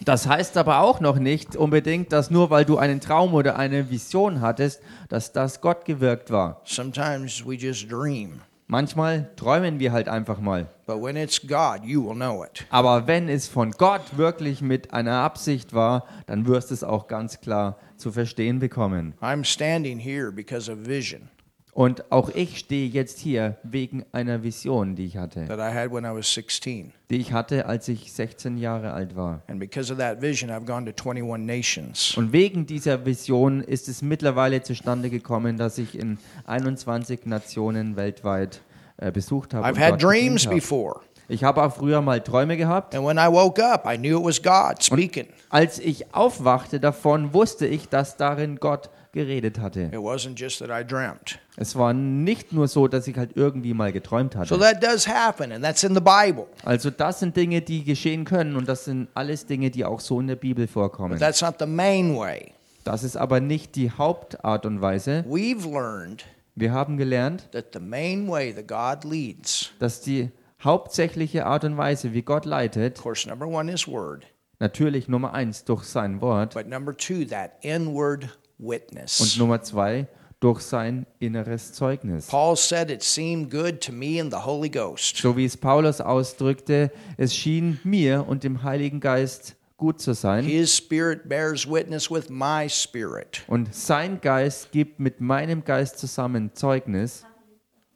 Das 0.05 0.27
heißt 0.27 0.57
aber 0.57 0.81
auch 0.81 1.01
noch 1.01 1.19
nicht 1.19 1.57
unbedingt, 1.57 2.13
dass 2.13 2.31
nur 2.31 2.51
weil 2.51 2.65
du 2.65 2.77
einen 2.77 3.01
Traum 3.01 3.33
oder 3.33 3.57
eine 3.57 3.91
Vision 3.91 4.41
hattest, 4.41 4.81
dass 5.09 5.33
das 5.33 5.61
Gott 5.61 5.85
gewirkt 5.85 6.31
war. 6.31 6.61
Sometimes 6.65 7.45
we 7.47 7.55
just 7.55 7.91
dream. 7.91 8.41
Manchmal 8.67 9.31
träumen 9.37 9.79
wir 9.79 9.93
halt 9.93 10.09
einfach 10.09 10.41
mal. 10.41 10.69
But 10.87 11.03
when 11.03 11.17
it's 11.17 11.41
God, 11.41 11.85
you 11.85 12.07
will 12.07 12.15
know 12.15 12.45
it. 12.45 12.67
Aber 12.71 13.07
wenn 13.07 13.29
es 13.29 13.47
von 13.47 13.73
Gott 13.73 14.17
wirklich 14.17 14.63
mit 14.63 14.93
einer 14.95 15.21
Absicht 15.21 15.75
war, 15.75 16.07
dann 16.27 16.47
wirst 16.47 16.71
du 16.71 16.75
es 16.75 16.83
auch 16.83 17.07
ganz 17.07 17.41
klar 17.41 17.77
zu 17.97 18.11
verstehen 18.11 18.61
bekommen. 18.61 19.15
I'm 19.21 19.45
standing 19.45 19.99
here 19.99 20.33
because 20.33 20.73
of 20.73 20.87
vision 20.87 21.29
Und 21.75 22.13
auch 22.13 22.31
ich 22.31 22.59
stehe 22.59 22.89
jetzt 22.89 23.19
hier 23.19 23.57
wegen 23.65 24.05
einer 24.13 24.45
Vision, 24.45 24.95
die 24.95 25.07
ich 25.07 25.17
hatte, 25.17 25.47
that 25.47 25.59
I 25.59 25.75
had 25.75 25.93
when 25.93 26.05
I 26.05 26.17
was 26.17 26.33
16. 26.33 26.93
die 27.11 27.17
ich 27.17 27.33
hatte, 27.33 27.67
als 27.67 27.89
ich 27.89 28.13
16 28.13 28.59
Jahre 28.59 28.93
alt 28.93 29.17
war. 29.17 29.43
And 29.49 29.59
because 29.59 29.93
of 29.93 29.99
that 29.99 30.23
vision, 30.23 30.51
I've 30.51 30.67
gone 30.67 30.85
to 30.85 30.93
21 30.93 31.45
nations. 31.45 32.17
Und 32.17 32.33
wegen 32.33 32.65
dieser 32.67 33.05
Vision 33.05 33.61
ist 33.61 33.89
es 33.89 34.03
mittlerweile 34.03 34.63
zustande 34.63 35.11
gekommen, 35.11 35.57
dass 35.57 35.77
ich 35.79 35.99
in 35.99 36.19
21 36.47 37.27
Nationen 37.27 37.97
weltweit 37.97 38.61
äh, 38.99 39.11
besucht 39.11 39.53
habe. 39.53 39.67
I've 39.67 39.73
und 39.73 39.81
had 39.81 39.91
dort 39.91 40.01
gedient 40.01 40.29
dreams 40.29 40.47
habe. 40.47 40.55
before. 40.55 41.01
Ich 41.27 41.43
habe 41.43 41.61
auch 41.63 41.75
früher 41.75 42.03
mal 42.03 42.21
Träume 42.21 42.57
gehabt. 42.57 42.95
And 42.95 43.05
when 43.05 43.17
I 43.17 43.27
woke 43.33 43.61
up, 43.61 43.85
I 43.91 43.97
knew 43.97 44.21
it 44.21 44.25
was 44.25 44.41
God 44.41 44.81
speaking. 44.81 45.27
Als 45.49 45.81
ich 45.81 46.15
aufwachte 46.15 46.79
davon, 46.79 47.35
wusste 47.35 47.67
ich, 47.67 47.89
dass 47.89 48.17
darin 48.17 48.57
Gott 48.61 48.91
geredet 49.15 49.59
hatte. 49.59 49.85
It 49.85 49.95
wasn't 49.95 50.39
just 50.39 50.59
that 50.59 50.69
I 50.69 50.87
dreamt. 50.87 51.39
Es 51.57 51.75
war 51.75 51.95
nicht 51.95 52.53
nur 52.53 52.69
so, 52.69 52.87
dass 52.89 53.07
ich 53.09 53.17
halt 53.17 53.31
irgendwie 53.35 53.73
mal 53.73 53.91
geträumt 53.93 54.35
So 54.35 54.41
hatte. 54.41 54.59
that 54.59 54.83
does 54.85 55.09
happen, 55.09 55.51
and 55.53 55.65
that's 55.65 55.83
in 55.83 55.95
the 55.95 56.01
Bible. 56.03 56.47
Also 56.65 56.91
das 56.91 57.21
sind 57.21 57.35
Dinge, 57.35 57.63
die 57.63 57.83
geschehen 57.85 58.27
können 58.27 58.57
und 58.57 58.69
das 58.69 58.85
sind 58.85 59.09
alles 59.15 59.47
Dinge, 59.47 59.71
die 59.71 59.85
auch 59.87 60.01
so 60.01 60.21
in 60.21 60.27
der 60.27 60.37
Bibel 60.37 60.67
vorkommen. 60.67 61.19
that's 61.19 61.41
not 61.41 61.55
the 61.59 61.67
main 61.67 62.15
way. 62.17 62.53
Das 62.85 63.03
ist 63.03 63.17
aber 63.17 63.41
nicht 63.41 63.77
die 63.77 63.91
Hauptart 63.91 64.67
und 64.67 64.83
Weise. 64.83 65.25
We've 65.27 65.65
learned 65.73 66.27
Wir 66.55 66.73
haben 66.73 66.99
gelernt, 66.99 67.49
that 67.53 67.67
the 67.73 67.81
main 67.81 68.29
way 68.29 68.53
that 68.53 68.69
God 68.69 69.11
leads, 69.11 69.71
dass 69.79 70.03
die 70.03 70.31
hauptsächliche 70.63 71.47
Art 71.47 71.65
und 71.65 71.77
Weise, 71.77 72.13
wie 72.13 72.23
Gott 72.23 72.45
leitet, 72.45 72.99
course, 73.01 73.29
number 73.29 73.47
one 73.47 73.71
is 73.73 73.87
word, 73.89 74.25
natürlich 74.61 75.09
Nummer 75.09 75.33
eins 75.35 75.65
durch 75.65 75.85
sein 75.85 76.21
Wort 76.21 76.55
but 76.55 76.67
number 76.69 76.97
two, 76.97 77.25
that 77.25 77.53
inward 77.63 78.29
und 78.59 78.69
witness. 78.69 79.37
Nummer 79.37 79.63
zwei 79.63 80.07
durch 80.41 80.61
sein 80.61 81.07
inneres 81.21 81.73
Zeugnis. 81.73 82.27
Paul 82.27 82.57
said, 82.57 82.91
It 82.91 83.03
seemed 83.03 83.51
good 83.51 83.81
to 83.81 83.93
me 83.93 84.21
and 84.21 84.31
the 84.33 84.41
Holy 84.45 84.69
Ghost. 84.69 85.17
So 85.17 85.37
wie 85.37 85.45
es 85.45 85.57
Paulus 85.57 86.01
ausdrückte, 86.01 86.91
es 87.17 87.35
schien 87.35 87.81
mir 87.83 88.27
und 88.29 88.45
dem 88.45 88.63
Heiligen 88.63 89.01
Geist 89.01 89.57
gut 89.77 90.01
zu 90.01 90.13
sein. 90.13 90.45
His 90.45 90.77
spirit 90.77 91.29
bears 91.29 91.67
witness 91.67 92.11
with 92.11 92.29
my 92.29 92.69
spirit. 92.69 93.43
Und 93.47 93.75
sein 93.75 94.21
Geist 94.21 94.71
gibt 94.73 95.01
mit 95.01 95.21
meinem 95.21 95.65
Geist 95.65 95.99
zusammen 95.99 96.51
Zeugnis. 96.55 97.25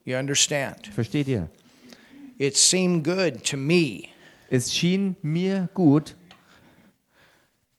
You 0.04 0.16
understand? 0.16 0.86
Versteht 0.86 1.28
ihr? 1.28 1.50
It 2.38 2.56
seemed 2.56 3.04
good 3.04 3.44
to 3.44 3.56
me 3.56 4.08
Es 4.50 4.72
schien 4.72 5.16
mir 5.20 5.68
gut 5.74 6.14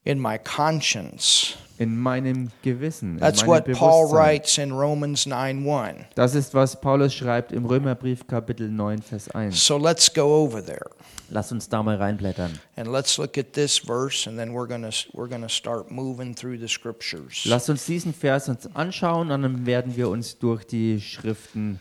in 0.03 0.19
my 0.19 0.38
conscience. 0.38 1.55
In 1.79 1.98
meinem 1.98 2.51
Gewissen, 2.62 3.13
in 3.13 3.19
That's 3.19 3.45
meinem 3.45 3.50
what 3.50 3.71
Paul 3.71 4.12
writes 4.12 4.57
in 4.57 4.74
Romans 4.74 5.25
9 5.25 5.65
1. 5.65 6.05
Das 6.13 6.36
ist, 6.36 6.53
was 6.53 6.79
Paulus 6.79 7.13
schreibt 7.13 7.53
im 7.53 7.65
Römerbrief 7.65 8.27
Kapitel 8.27 8.69
9, 8.69 9.01
Vers 9.01 9.29
1. 9.29 9.65
So 9.65 9.77
let's 9.77 10.13
go 10.13 10.43
over 10.43 10.63
there 10.63 10.89
Lass 11.29 11.53
uns 11.53 11.69
da 11.69 11.81
mal 11.81 11.95
reinblättern. 11.95 12.59
and 12.75 12.91
let's 12.91 13.17
look 13.17 13.38
at 13.38 13.53
this 13.53 13.77
verse, 13.77 14.27
and 14.27 14.38
then 14.38 14.51
we're 14.51 14.67
gonna 14.67 14.89
we're 15.13 15.29
gonna 15.29 15.48
start 15.48 15.89
moving 15.89 16.36
through 16.36 16.59
the 16.59 16.67
scriptures. 16.67 17.45
Lasst 17.45 17.69
uns 17.69 17.86
diesen 17.86 18.13
Vers 18.13 18.50
uns 18.50 18.67
anschauen 18.75 19.31
und 19.31 19.41
dann 19.43 19.65
werden 19.65 19.95
wir 19.95 20.09
uns 20.09 20.38
durch 20.38 20.65
die 20.65 21.00
Schriften 21.00 21.79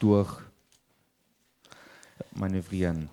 durch 0.00 0.40
manövrieren. 2.32 3.08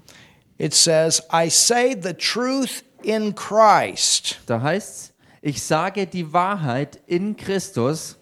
It 0.57 0.73
says, 0.73 1.21
"I 1.31 1.49
say 1.49 1.95
the 2.01 2.13
truth 2.13 2.83
in 3.03 3.35
Christ." 3.35 4.39
Da 4.47 4.61
heißt 4.61 4.89
es, 4.89 5.12
ich 5.45 5.61
sage 5.61 6.07
die 6.07 6.31
Wahrheit 6.31 7.01
in 7.05 7.35
Christus, 7.35 8.17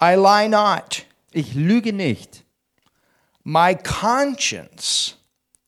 I 0.00 0.14
lie 0.14 0.48
not. 0.48 1.04
ich 1.32 1.54
lüge 1.54 1.92
nicht, 1.92 2.44
My 3.42 3.76
conscience, 3.76 5.18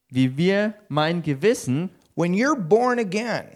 wie 0.08 0.36
wir 0.36 0.74
mein 0.88 1.22
Gewissen 1.22 1.90
when 2.14 2.32
you're 2.32 2.58
born 2.58 2.98
again 3.00 3.46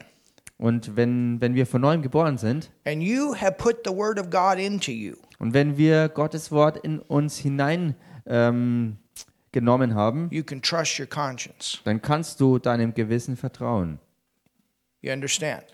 und 0.58 0.96
wenn, 0.96 1.40
wenn 1.40 1.54
wir 1.54 1.66
von 1.66 1.80
neuem 1.80 2.02
geboren 2.02 2.36
sind 2.36 2.70
and 2.84 3.00
you 3.00 3.34
have 3.34 3.52
put 3.52 3.76
the 3.84 3.92
word 3.92 4.18
of 4.18 4.28
God 4.28 4.58
into 4.58 4.90
you, 4.90 5.14
und 5.38 5.54
wenn 5.54 5.78
wir 5.78 6.08
Gottes 6.08 6.50
Wort 6.50 6.78
in 6.78 6.98
uns 6.98 7.38
hinein 7.38 7.94
ähm, 8.26 8.98
genommen 9.52 9.94
haben, 9.94 10.28
you 10.32 10.42
can 10.42 10.60
trust 10.60 10.98
your 10.98 11.06
conscience. 11.06 11.80
dann 11.84 12.02
kannst 12.02 12.40
du 12.40 12.58
deinem 12.58 12.92
Gewissen 12.92 13.36
vertrauen. 13.36 14.00
You 15.02 15.12
understand? 15.12 15.64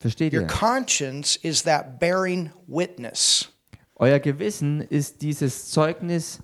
Versteht 0.00 0.32
Your 0.32 0.42
ihr? 0.42 0.48
conscience 0.48 1.36
is 1.42 1.62
that 1.62 1.98
bearing 1.98 2.50
witness. 2.66 3.50
Euer 3.96 4.18
Gewissen 4.18 4.80
ist 4.80 5.22
dieses 5.22 5.70
Zeugnis, 5.70 6.40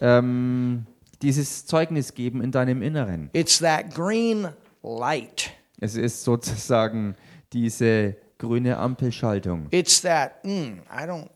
ähm, 0.00 0.86
dieses 1.20 1.66
Zeugnis 1.66 2.14
geben 2.14 2.42
in 2.42 2.52
deinem 2.52 2.80
Inneren. 2.80 3.28
It's 3.32 3.58
that 3.58 3.92
green 3.92 4.48
light. 4.82 5.50
Es 5.80 5.96
ist 5.96 6.22
sozusagen 6.22 7.16
diese 7.52 8.16
grüne 8.38 8.76
Ampelschaltung. 8.78 9.66
It's 9.72 10.00
that, 10.02 10.44
mm, 10.44 10.80
I 10.90 11.04
don't 11.04 11.28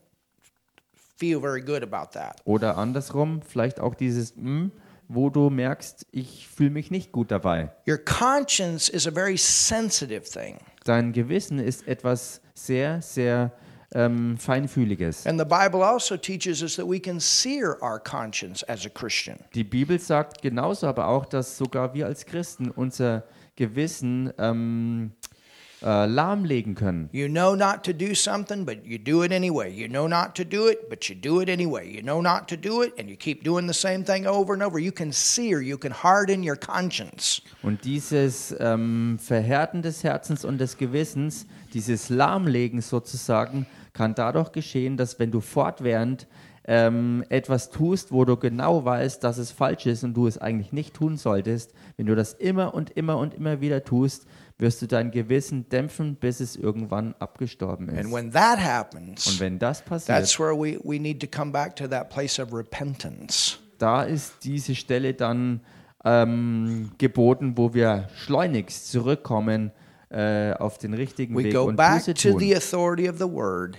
feel 1.17 1.41
very 1.41 1.61
good 1.61 1.83
about 1.83 2.11
that. 2.13 2.41
Oder 2.45 2.77
andersrum, 2.77 3.41
vielleicht 3.41 3.79
auch 3.81 3.93
dieses, 3.93 4.33
hm, 4.35 4.71
wo 5.07 5.29
du 5.29 5.49
merkst, 5.49 6.05
ich 6.11 6.47
fühle 6.47 6.71
mich 6.71 6.91
nicht 6.91 7.11
gut 7.11 7.31
dabei. 7.31 7.71
Your 7.87 7.97
conscience 7.97 8.89
is 8.89 9.07
a 9.07 9.11
very 9.11 9.37
sensitive 9.37 10.23
thing. 10.23 10.57
Dein 10.83 11.13
Gewissen 11.13 11.59
ist 11.59 11.87
etwas 11.87 12.41
sehr, 12.53 13.01
sehr 13.01 13.51
ähm, 13.93 14.37
Feinfühliges. 14.37 15.25
And 15.25 15.39
the 15.39 15.45
Bible 15.45 15.83
also 15.83 16.17
teaches 16.17 16.61
us 16.61 16.75
that 16.75 16.87
we 16.87 16.99
can 16.99 17.19
sear 17.19 17.77
our 17.81 17.99
conscience 17.99 18.63
as 18.67 18.85
a 18.85 18.89
Christian. 18.89 19.39
Die 19.53 19.63
Bibel 19.63 19.99
sagt 19.99 20.41
genauso 20.41 20.87
aber 20.87 21.07
auch, 21.07 21.25
dass 21.25 21.57
sogar 21.57 21.93
wir 21.93 22.05
als 22.05 22.25
Christen 22.25 22.69
unser 22.69 23.23
Gewissen 23.55 24.31
ähm, 24.37 25.11
äh, 25.23 25.36
lahmlegen 25.81 26.75
können. 26.75 27.09
You 27.11 27.27
know 27.27 27.55
not 27.55 27.83
to 27.83 27.93
do 27.93 28.15
something, 28.15 28.65
but 28.65 28.85
you 28.85 28.97
do 28.97 29.23
it 29.23 29.31
anyway. 29.31 29.71
You 29.71 29.87
know 29.87 30.07
not 30.07 30.35
to 30.35 30.43
do 30.43 30.67
it, 30.67 30.89
but 30.89 31.07
you 31.07 31.15
do 31.15 31.41
it 31.41 31.49
anyway. 31.49 31.87
You 31.87 32.01
know 32.01 32.21
not 32.21 32.47
to 32.49 32.55
do 32.55 32.81
it, 32.83 32.93
and 32.97 33.09
you 33.09 33.15
keep 33.15 33.43
doing 33.43 33.67
the 33.67 33.73
same 33.73 34.03
thing 34.03 34.25
over 34.25 34.53
and 34.53 34.63
over. 34.63 34.79
You 34.79 34.91
can 34.91 35.11
sear, 35.11 35.61
you 35.61 35.77
can 35.77 35.91
harden 35.91 36.43
your 36.43 36.55
conscience. 36.55 37.41
Und 37.61 37.83
dieses 37.83 38.55
ähm, 38.59 39.19
Verhärten 39.19 39.81
des 39.81 40.03
Herzens 40.03 40.45
und 40.45 40.57
des 40.57 40.77
Gewissens, 40.77 41.45
dieses 41.73 42.09
Lahmlegen 42.09 42.81
sozusagen, 42.81 43.67
kann 43.93 44.15
dadurch 44.15 44.51
geschehen, 44.51 44.97
dass 44.97 45.19
wenn 45.19 45.31
du 45.31 45.41
fortwährend 45.41 46.27
ähm, 46.67 47.23
etwas 47.29 47.69
tust, 47.69 48.11
wo 48.11 48.25
du 48.25 48.35
genau 48.35 48.83
weißt, 48.83 49.23
dass 49.23 49.37
es 49.37 49.51
falsch 49.51 49.85
ist 49.85 50.03
und 50.03 50.13
du 50.13 50.27
es 50.27 50.37
eigentlich 50.37 50.73
nicht 50.73 50.93
tun 50.93 51.17
solltest, 51.17 51.73
wenn 51.95 52.05
du 52.05 52.15
das 52.15 52.33
immer 52.33 52.73
und 52.73 52.91
immer 52.91 53.17
und 53.17 53.33
immer 53.33 53.61
wieder 53.61 53.83
tust, 53.83 54.27
wirst 54.59 54.81
du 54.81 54.87
dein 54.87 55.11
Gewissen 55.11 55.69
dämpfen, 55.69 56.15
bis 56.15 56.39
es 56.39 56.55
irgendwann 56.55 57.13
abgestorben 57.19 57.89
And 57.89 57.99
ist. 58.07 58.11
when 58.11 58.31
that 58.31 58.57
Und 58.57 58.63
happens, 58.65 59.39
wenn 59.39 59.59
das 59.59 59.83
passiert, 59.83 60.17
that's 60.17 60.39
where 60.39 60.53
we, 60.55 60.79
we 60.83 60.99
need 60.99 61.19
to 61.19 61.27
come 61.27 61.51
back 61.51 61.75
to 61.75 61.87
that 61.87 62.09
place 62.09 62.39
of 62.39 62.51
repentance. 62.53 63.57
da 63.77 64.03
ist 64.03 64.33
diese 64.43 64.73
Stelle 64.73 65.13
dann 65.13 65.61
ähm, 66.05 66.91
geboten, 66.97 67.53
wo 67.57 67.73
wir 67.73 68.07
schleunigst 68.15 68.91
zurückkommen 68.91 69.71
äh, 70.09 70.53
auf 70.53 70.77
den 70.77 70.93
richtigen 70.93 71.35
We 71.35 71.43
Weg 71.45 71.53
go 71.53 71.63
und 71.65 71.75
back 71.75 71.97
Buße 72.05 72.13
to 72.13 72.31
tun. 72.31 72.39
the 72.39 72.55
authority 72.55 73.09
of 73.09 73.17
the 73.17 73.25
word. 73.29 73.77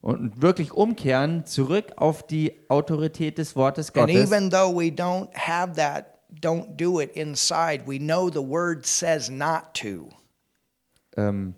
und 0.00 0.42
wirklich 0.42 0.72
umkehren, 0.72 1.46
zurück 1.46 1.92
auf 1.96 2.26
die 2.26 2.52
Autorität 2.68 3.38
des 3.38 3.56
Wortes 3.56 3.88
And 3.94 4.08
Gottes. 4.08 4.30
even 4.30 4.50
though 4.50 4.74
we 4.76 4.88
don't 4.90 5.28
have 5.34 5.72
that, 5.76 6.17
don't 6.32 6.76
do 6.76 7.00
it 7.00 7.12
inside, 7.16 7.86
we 7.86 7.98
know 7.98 8.30
the 8.30 8.42
word 8.42 8.86
says 8.86 9.30
not 9.30 9.74
to. 9.74 10.08
Ähm, 11.16 11.54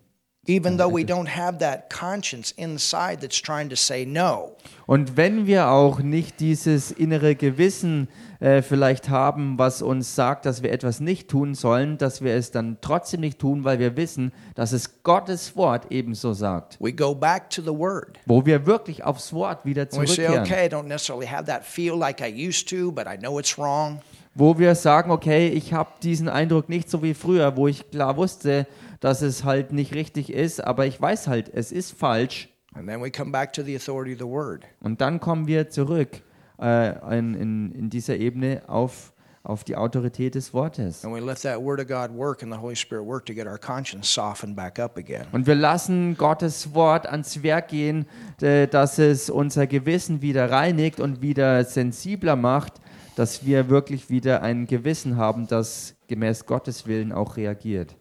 even 0.47 0.79
though 0.79 0.89
we 0.89 1.05
don't 1.05 1.29
have 1.29 1.59
that 1.59 1.91
conscience 1.91 2.53
inside 2.57 3.21
that's 3.21 3.41
trying 3.41 3.69
to 3.69 3.77
say 3.77 4.05
no. 4.05 4.57
Und 4.87 5.17
wenn 5.17 5.47
wir 5.47 5.69
auch 5.69 6.01
nicht 6.01 6.41
dieses 6.41 6.91
innere 6.91 7.37
Gewissen 7.37 8.09
äh, 8.41 8.63
vielleicht 8.63 9.11
haben, 9.11 9.59
was 9.59 9.83
uns 9.83 10.15
sagt, 10.15 10.47
dass 10.47 10.63
wir 10.63 10.73
etwas 10.73 10.99
nicht 10.99 11.29
tun 11.29 11.55
sollen, 11.55 11.99
dass 11.99 12.23
wir 12.23 12.35
es 12.35 12.51
dann 12.51 12.79
trotzdem 12.81 13.21
nicht 13.21 13.39
tun, 13.39 13.65
weil 13.65 13.79
wir 13.79 13.97
wissen, 13.97 14.33
dass 14.55 14.73
es 14.73 15.03
Gottes 15.03 15.55
Wort 15.57 15.93
ebenso 15.93 16.33
sagt. 16.33 16.79
We 16.81 16.93
go 16.93 17.15
back 17.15 17.51
to 17.51 17.61
the 17.63 17.69
Word. 17.69 18.19
Wo 18.27 18.45
wir 18.47 18.67
wirklich 18.67 19.05
aufs 19.05 19.33
Wort 19.33 19.65
wieder 19.65 19.83
And 19.83 19.93
we 19.93 20.07
say, 20.07 20.27
zurückkehren. 20.27 20.43
okay, 20.43 20.67
I 20.67 20.69
don't 20.69 20.89
necessarily 20.89 21.27
have 21.27 21.45
that 21.45 21.65
feel 21.65 21.97
like 21.97 22.21
I 22.21 22.49
used 22.49 22.69
to, 22.71 22.91
but 22.91 23.07
I 23.07 23.17
know 23.19 23.39
it's 23.39 23.59
wrong. 23.59 24.01
Wo 24.35 24.59
wir 24.59 24.75
sagen, 24.77 25.11
okay, 25.11 25.49
ich 25.49 25.73
habe 25.73 25.91
diesen 26.03 26.29
Eindruck 26.29 26.69
nicht 26.69 26.89
so 26.89 27.03
wie 27.03 27.15
früher, 27.15 27.57
wo 27.57 27.67
ich 27.67 27.91
klar 27.91 28.17
wusste, 28.17 28.67
dass 29.01 29.23
es 29.23 29.45
halt 29.45 29.73
nicht 29.73 29.95
richtig 29.95 30.33
ist, 30.33 30.63
aber 30.63 30.87
ich 30.87 31.01
weiß 31.01 31.27
halt, 31.27 31.51
es 31.53 31.73
ist 31.73 31.93
falsch. 31.99 32.49
And 32.75 32.87
then 32.87 33.03
we 33.03 33.11
come 33.11 33.33
back 33.33 33.53
to 33.55 33.63
the 33.63 33.75
authority 33.75 34.13
of 34.13 34.19
the 34.21 34.27
Word. 34.27 34.65
Und 34.81 35.01
dann 35.01 35.19
kommen 35.19 35.49
wir 35.49 35.69
zurück 35.71 36.23
äh, 36.61 37.19
in, 37.19 37.35
in, 37.35 37.73
in 37.73 37.91
dieser 37.91 38.17
Ebene 38.17 38.63
auf, 38.69 39.13
auf 39.43 39.65
die 39.65 39.75
Autorität 39.75 40.37
des 40.37 40.55
Wortes. 40.55 41.05
And 41.05 41.13
we 41.13 41.21
let 41.21 41.43
that 41.43 41.61
Word 41.61 41.81
of 41.81 41.89
God 41.89 42.17
work 42.17 42.45
and 42.45 42.53
the 42.53 42.59
Holy 42.61 42.77
Spirit 42.77 43.05
work 43.05 43.27
to 43.27 43.35
get 43.35 43.47
our 43.49 43.59
conscience 43.59 44.13
softened 44.13 44.55
back 44.55 44.79
up 44.79 44.97
again. 44.97 45.27
Und 45.33 45.49
wir 45.49 45.57
lassen 45.57 46.17
Gottes 46.17 46.73
Wort 46.73 47.09
ans 47.09 47.43
Werk 47.43 47.69
gehen, 47.69 48.07
äh, 48.41 48.69
dass 48.69 49.01
es 49.01 49.31
unser 49.31 49.67
Gewissen 49.67 50.23
wieder 50.23 50.51
reinigt 50.53 51.01
und 51.01 51.23
wieder 51.23 51.65
sensibler 51.65 52.37
macht, 52.37 52.75
dass 53.21 53.45
wir 53.45 53.69
wirklich 53.69 54.09
wieder 54.09 54.43
ein 54.43 54.67
Gewissen 54.67 55.19
haben, 55.19 55.47
das 55.47 55.95
gemäß 56.09 56.47
Gottes 56.47 56.87
Willen 56.87 57.13
auch 57.13 57.37
reagiert. 57.37 57.95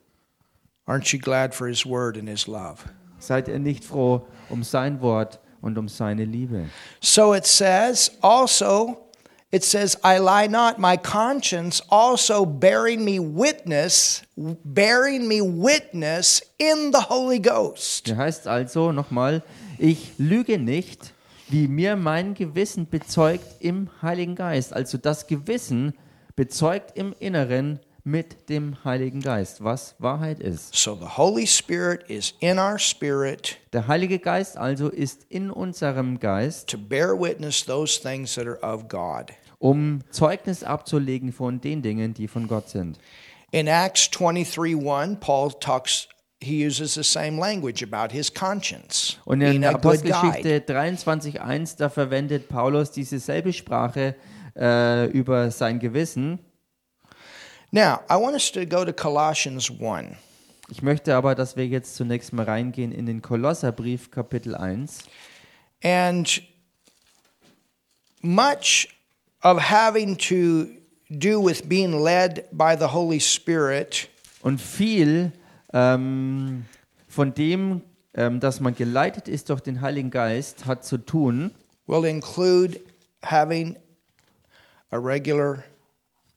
Aren't 0.87 1.11
you 1.11 1.19
glad 1.19 1.53
for 1.53 1.67
His 1.67 1.85
Word 1.85 2.17
and 2.17 2.29
His 2.29 2.47
love? 2.47 2.77
Seid 3.19 3.49
ihr 3.49 3.59
nicht 3.59 3.83
froh 3.83 4.25
um 4.49 4.63
sein 4.63 5.01
Wort 5.01 5.41
und 5.59 5.77
um 5.77 5.89
seine 5.89 6.23
Liebe? 6.23 6.69
So 7.01 7.33
it 7.33 7.45
says 7.45 8.11
also, 8.21 9.09
it 9.51 9.65
says, 9.65 9.97
I 10.05 10.19
lie 10.19 10.47
not, 10.47 10.79
my 10.79 10.95
conscience 10.95 11.83
also 11.89 12.45
bearing 12.45 13.03
me 13.03 13.19
witness, 13.19 14.21
bearing 14.37 15.27
me 15.27 15.41
witness 15.41 16.41
in 16.57 16.93
the 16.93 17.09
Holy 17.09 17.41
Ghost. 17.41 18.07
Der 18.07 18.15
heißt 18.15 18.47
also 18.47 18.93
nochmal, 18.93 19.43
ich 19.77 20.13
lüge 20.17 20.57
nicht, 20.57 21.13
wie 21.49 21.67
mir 21.67 21.95
mein 21.95 22.35
Gewissen 22.35 22.87
bezeugt 22.87 23.45
im 23.59 23.89
Heiligen 24.01 24.35
Geist. 24.35 24.73
Also 24.73 24.97
das 24.97 25.27
Gewissen 25.27 25.93
bezeugt 26.35 26.97
im 26.97 27.13
Inneren 27.19 27.79
mit 28.03 28.49
dem 28.49 28.83
Heiligen 28.85 29.19
Geist, 29.21 29.63
was 29.63 29.95
Wahrheit 29.99 30.39
ist. 30.39 30.73
So 30.75 30.95
the 30.95 31.17
Holy 31.17 31.45
Spirit 31.45 32.03
is 32.07 32.33
in 32.39 32.57
our 32.57 32.79
spirit 32.79 33.57
Der 33.73 33.87
Heilige 33.87 34.19
Geist 34.19 34.57
also 34.57 34.89
ist 34.89 35.25
in 35.29 35.51
unserem 35.51 36.19
Geist, 36.19 36.69
to 36.69 36.77
bear 36.77 37.19
witness 37.19 37.65
those 37.65 38.01
things 38.01 38.35
that 38.35 38.47
are 38.47 38.59
of 38.61 38.87
God. 38.87 39.31
um 39.59 39.99
Zeugnis 40.11 40.63
abzulegen 40.63 41.33
von 41.33 41.59
den 41.59 41.81
Dingen, 41.81 42.13
die 42.13 42.27
von 42.27 42.47
Gott 42.47 42.69
sind. 42.69 42.97
In 43.51 43.67
Acts 43.67 44.09
23:1, 44.11 45.17
Paul 45.19 45.51
talks 45.59 46.07
he 46.41 46.65
uses 46.65 46.93
the 46.93 47.03
same 47.03 47.37
language 47.37 47.83
about 47.83 48.13
his 48.13 48.33
conscience. 48.33 49.17
Und 49.25 49.41
in. 49.41 49.63
Apostelgeschichte 49.63 50.59
23.1, 50.59 51.77
da 51.77 51.89
verwendet 51.89 52.47
Paulus 52.47 52.91
dieselbe 52.91 53.51
Sprache 53.51 54.15
äh, 54.55 55.05
über 55.07 55.51
sein 55.51 55.79
Gewissen. 55.79 56.39
Now, 57.71 57.99
I 58.09 58.15
want 58.15 58.33
us 58.33 58.51
to 58.51 58.65
go 58.65 58.83
to 58.83 58.93
Colossians 58.93 59.69
1. 59.69 60.15
Ich 60.71 60.81
möchte 60.81 61.15
aber, 61.15 61.35
dass 61.35 61.55
wir 61.55 61.67
jetzt 61.67 61.95
zunächst 61.95 62.31
mal 62.31 62.45
reingehen 62.45 62.91
in 62.91 63.05
den 63.05 63.21
Kolosserbrief 63.21 64.11
Kapitel 64.11 64.55
1. 64.55 64.99
And 65.83 66.41
much 68.21 68.87
of 69.43 69.59
having 69.59 70.17
to 70.17 70.67
do 71.09 71.43
with 71.43 71.67
being 71.67 72.03
led 72.03 72.45
by 72.51 72.75
the 72.77 72.85
Holy 72.85 73.19
Spirit 73.19 74.07
Und 74.41 74.61
viel 74.61 75.33
ähm, 75.73 76.65
von 77.07 77.33
dem, 77.33 77.81
ähm, 78.13 78.39
dass 78.39 78.59
man 78.59 78.75
geleitet 78.75 79.27
ist 79.27 79.49
durch 79.49 79.61
den 79.61 79.81
Heiligen 79.81 80.09
Geist, 80.11 80.65
hat 80.65 80.83
zu 80.85 80.97
tun 80.97 81.51
will 81.87 82.05
include 82.05 82.79
having 83.23 83.75
a 84.91 84.97
regular 84.97 85.63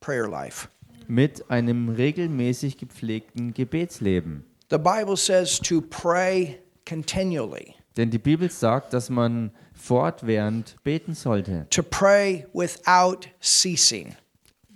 prayer 0.01 0.29
life. 0.29 0.69
mit 1.09 1.51
einem 1.51 1.89
regelmäßig 1.91 2.79
gepflegten 2.79 3.53
Gebetsleben. 3.53 4.45
The 4.71 4.79
Bible 4.79 5.17
says 5.17 5.59
to 5.61 5.83
pray 5.83 6.59
continually, 6.89 7.75
Denn 7.99 8.11
die 8.11 8.19
Bibel 8.19 8.51
sagt, 8.51 8.95
dass 8.95 9.11
man 9.11 9.51
fortwährend 9.75 10.77
beten 10.85 11.15
sollte. 11.15 11.67
to 11.71 11.83
pray 11.83 12.47
without 12.55 13.29
ceasing. 13.43 14.15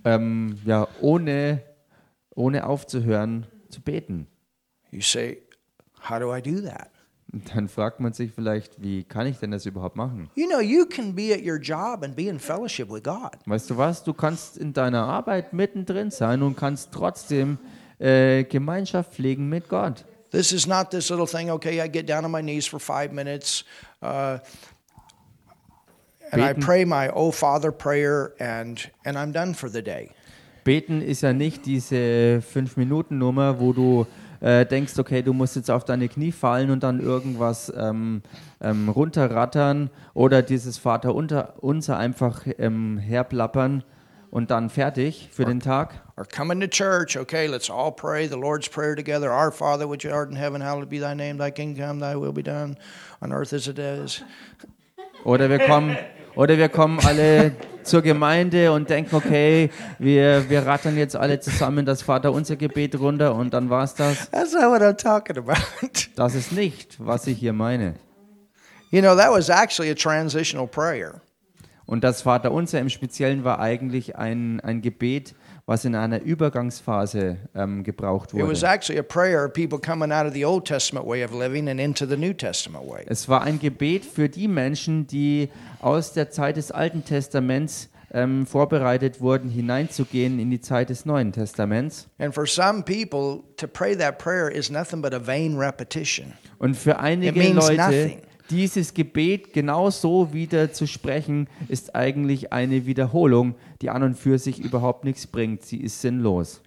Ähm, 0.05 0.59
ja, 0.67 0.87
ohne, 1.01 1.63
ohne 2.35 2.67
aufzuhören 2.67 3.47
zu 3.71 3.81
beten. 3.81 4.27
You 4.91 5.01
say, 5.03 5.39
How 6.09 6.19
do 6.19 6.35
I 6.35 6.41
do 6.41 6.61
that? 6.63 6.91
Dann 7.55 7.69
fragt 7.69 7.99
man 8.01 8.13
sich 8.13 8.31
vielleicht, 8.33 8.81
wie 8.81 9.03
kann 9.03 9.27
ich 9.27 9.39
denn 9.39 9.51
das 9.51 9.67
überhaupt 9.67 9.97
machen? 9.97 10.31
You 10.37 10.47
know, 10.47 10.61
you 10.61 10.87
can 10.87 11.15
be 11.15 11.35
at 11.35 11.45
your 11.45 11.59
job 11.61 12.03
and 12.05 12.15
be 12.15 12.29
in 12.29 12.39
fellowship 12.39 12.89
with 12.89 13.03
God. 13.03 13.33
Weißt 13.47 13.69
du 13.69 13.77
was? 13.77 14.05
Du 14.05 14.15
kannst 14.15 14.57
in 14.57 14.73
deiner 14.73 15.05
Arbeit 15.05 15.53
mittendrin 15.53 16.11
sein 16.11 16.43
und 16.43 16.57
kannst 16.57 16.93
trotzdem 16.93 17.59
äh, 17.99 18.45
Gemeinschaft 18.45 19.13
pflegen 19.15 19.49
mit 19.49 19.69
Gott. 19.69 20.05
This 20.31 20.53
is 20.53 20.67
not 20.67 20.91
this 20.91 21.11
little 21.11 21.27
thing, 21.27 21.51
okay, 21.51 21.83
I 21.85 21.89
get 21.89 22.09
down 22.09 22.25
on 22.25 22.31
my 22.31 22.43
knees 22.43 22.67
for 22.67 22.79
five 22.79 23.13
minutes 23.13 23.65
uh, 24.03 24.39
and 26.31 26.43
I 26.43 26.53
Beten. 26.53 26.63
pray 26.63 26.85
my 26.85 27.11
Oh 27.13 27.33
Father 27.33 27.73
prayer 27.73 28.35
and, 28.39 28.79
and 29.05 29.17
I'm 29.17 29.33
done 29.33 29.55
for 29.55 29.69
the 29.71 29.83
day. 29.83 30.11
Beten 30.65 31.01
ist 31.01 31.23
ja 31.23 31.33
nicht 31.33 31.65
diese 31.67 32.41
Fünf-Minuten-Nummer, 32.43 33.61
wo 33.61 33.73
du 33.73 34.07
äh, 34.41 34.67
denkst, 34.67 34.99
okay, 34.99 35.23
du 35.23 35.33
musst 35.33 35.57
jetzt 35.57 35.71
auf 35.71 35.85
deine 35.85 36.09
Knie 36.09 36.33
fallen 36.33 36.71
und 36.71 36.83
dann 36.83 37.01
irgendwas 37.01 37.73
ähm, 37.77 38.23
ähm, 38.61 38.89
runterrattern 38.89 39.91
oder 40.15 40.43
dieses 40.43 40.79
Vater 40.79 41.15
unter, 41.15 41.63
unser 41.63 41.99
einfach 41.99 42.47
ähm, 42.59 42.99
herplappern 42.99 43.85
und 44.31 44.51
dann 44.51 44.71
fertig 44.71 45.29
für 45.33 45.45
den 45.45 45.61
Tag. 45.61 46.03
Or 46.17 46.25
coming 46.25 46.61
to 46.61 46.67
church, 46.67 47.19
okay, 47.19 47.47
let's 47.47 47.71
all 47.71 47.93
pray 47.93 48.27
the 48.27 48.37
Lord's 48.37 48.69
Prayer 48.69 48.97
together. 48.97 49.31
Our 49.31 49.53
Father, 49.53 49.89
which 49.89 50.07
art 50.11 50.31
in 50.31 50.37
heaven, 50.37 50.63
hallowed 50.63 50.89
be 50.89 50.99
thy 50.99 51.15
name, 51.15 51.39
thy 51.39 51.51
kingdom 51.51 51.87
come, 51.87 52.01
thy 52.01 52.15
will 52.15 52.33
be 52.33 52.43
done 52.43 52.77
on 53.21 53.33
earth 53.33 53.53
as 53.53 53.67
it 53.67 53.79
is. 53.79 54.23
Oder 55.25 55.51
wir 55.51 55.59
kommen, 55.59 55.97
oder 56.37 56.57
wir 56.57 56.69
kommen 56.69 57.01
alle 57.05 57.53
zur 57.83 58.03
Gemeinde 58.03 58.73
und 58.73 58.91
denken, 58.91 59.17
okay, 59.17 59.71
wir, 59.99 60.49
wir 60.49 60.67
rattern 60.67 60.97
jetzt 60.97 61.17
alle 61.17 61.41
zusammen 61.41 61.85
das 61.85 62.03
Vater 62.03 62.33
unser 62.33 62.57
Gebet 62.57 62.99
runter 62.99 63.35
und 63.35 63.55
dann 63.55 63.71
war's 63.71 63.95
das. 63.95 64.31
That's 64.31 64.53
not 64.53 64.65
what 64.65 64.83
I'm 64.83 64.97
talking 64.97 65.39
about. 65.39 65.61
Das 66.15 66.35
ist 66.35 66.53
nicht, 66.53 66.97
was 66.99 67.27
ich 67.27 67.39
hier 67.39 67.53
meine. 67.53 67.95
you 68.91 69.03
know, 69.03 69.17
that 69.17 69.31
was 69.31 69.51
actually 69.51 69.91
a 69.91 69.95
transitional 69.95 70.67
prayer. 70.67 71.21
Und 71.87 72.03
das 72.03 72.23
Vater 72.23 72.51
unser 72.51 72.81
im 72.81 72.89
Speziellen 72.89 73.45
war 73.45 73.61
eigentlich 73.61 74.17
ein, 74.17 74.61
ein 74.61 74.83
Gebet, 74.83 75.35
was 75.67 75.85
in 75.85 75.97
einer 75.97 76.23
Übergangsphase 76.23 77.39
ähm, 77.55 77.83
gebraucht 77.83 78.33
It 78.33 78.41
was 78.41 78.63
wurde. 78.63 78.69
actually 78.69 78.99
a 79.01 79.03
prayer 79.03 79.45
of 79.45 79.53
people 79.53 79.79
coming 79.79 80.13
out 80.13 80.27
of 80.27 80.33
the 80.33 80.45
Old 80.45 80.65
Testament 80.65 81.07
way 81.07 81.25
of 81.25 81.33
living 81.33 81.69
and 81.69 81.81
into 81.81 82.07
the 82.07 82.17
New 82.17 82.33
Testament 82.33 82.87
way. 82.89 83.05
Es 83.07 83.29
war 83.29 83.43
ein 83.43 83.59
Gebet 83.59 84.05
für 84.05 84.29
die 84.29 84.47
Menschen, 84.47 85.07
die 85.07 85.49
aus 85.81 86.13
der 86.13 86.31
Zeit 86.31 86.57
des 86.57 86.71
Alten 86.71 87.05
Testaments 87.05 87.89
ähm, 88.13 88.47
vorbereitet 88.47 89.21
wurden, 89.21 89.51
hineinzugehen 89.51 90.39
in 90.39 90.51
die 90.51 90.61
Zeit 90.61 90.91
des 90.91 91.05
Neuen 91.05 91.33
Testaments. 91.33 92.07
People, 92.19 93.43
to 93.57 93.67
pray 93.67 93.97
that 93.97 94.19
prayer 94.19 94.49
is 94.49 94.71
nothing 94.71 95.03
but 95.03 95.13
a 95.13 95.19
vain 95.19 95.57
repetition. 95.57 96.33
Und 96.59 96.77
für 96.77 96.99
einige 96.99 97.31
It 97.31 97.37
means 97.37 97.57
Leute, 97.57 97.77
nothing. 97.77 98.23
Dieses 98.51 98.95
Gebet 98.95 99.53
genau 99.53 99.91
so 99.91 100.33
wieder 100.33 100.73
zu 100.73 100.87
sprechen, 100.87 101.49
ist 101.69 101.95
eigentlich 101.95 102.53
eine 102.53 102.87
Wiederholung, 102.87 103.55
die 103.83 103.91
an 103.91 104.03
und 104.03 104.15
für 104.15 104.39
sich 104.39 104.59
überhaupt 104.59 105.05
nichts 105.05 105.27
bringt. 105.27 105.65
Sie 105.65 105.79
ist 105.79 106.01
sinnlos. 106.01 106.61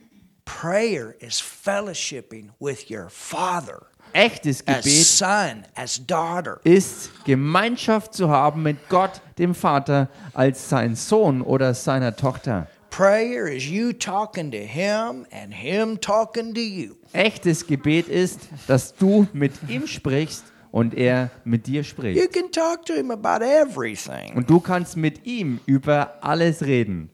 Prayer 0.45 1.13
is 1.19 1.39
fellowshipping 1.39 2.51
with 2.59 2.89
your 2.89 3.07
Father 3.09 3.89
Echtes 4.13 4.67
as 4.67 4.83
Gebet 4.83 5.05
son, 5.05 5.65
as 5.75 6.05
daughter. 6.05 6.59
ist 6.63 7.11
Gemeinschaft 7.25 8.13
zu 8.13 8.29
haben 8.29 8.63
mit 8.63 8.89
Gott, 8.89 9.21
dem 9.37 9.53
Vater, 9.53 10.09
als 10.33 10.69
sein 10.69 10.95
Sohn 10.95 11.41
oder 11.41 11.73
seiner 11.75 12.15
Tochter. 12.15 12.67
Prayer 12.89 13.47
is 13.47 13.65
you 13.65 13.93
talking 13.93 14.49
to 14.51 14.57
Him 14.57 15.27
and 15.31 15.53
Him 15.53 16.01
talking 16.01 16.55
to 16.55 16.59
you. 16.59 16.95
Echtes 17.13 17.67
Gebet 17.67 18.07
ist, 18.07 18.39
dass 18.67 18.95
du 18.95 19.27
mit 19.31 19.53
ihm 19.67 19.85
sprichst 19.85 20.43
und 20.71 20.93
er 20.95 21.29
mit 21.43 21.67
dir 21.67 21.81
You 21.81 21.83
spricht. 21.83 22.33
can 22.33 22.51
talk 22.51 22.85
to 22.85 22.93
Him 22.93 23.11
about 23.11 23.43
everything. 23.43 24.35
Und 24.35 24.49
du 24.49 24.59
kannst 24.59 24.97
mit 24.97 25.25
ihm 25.25 25.59
über 25.65 26.15
alles 26.21 26.61
reden. 26.63 27.09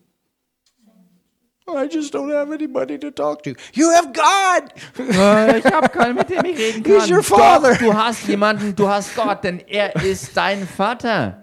I 1.68 1.88
just 1.92 2.14
don't 2.14 2.32
have 2.32 2.52
anybody 2.54 3.00
to 3.00 3.10
talk 3.10 3.42
to. 3.44 3.54
You 3.74 3.90
have 3.92 4.10
God. 4.14 4.72
Äh, 5.00 5.58
Ich 5.58 5.66
habe 5.66 5.90
keinen, 5.90 6.16
mit 6.16 6.30
dem 6.30 6.46
ich 6.46 6.58
reden 6.60 6.84
kann. 6.84 7.00
He's 7.02 7.10
your 7.10 7.24
father. 7.24 7.72
Doch, 7.72 7.80
du 7.80 7.94
hast 7.96 8.28
jemanden, 8.28 8.76
du 8.76 8.88
hast 8.88 9.16
Gott, 9.16 9.44
denn 9.44 9.60
er 9.68 9.96
ist 9.96 10.38
dein 10.38 10.68
Vater. 10.68 11.42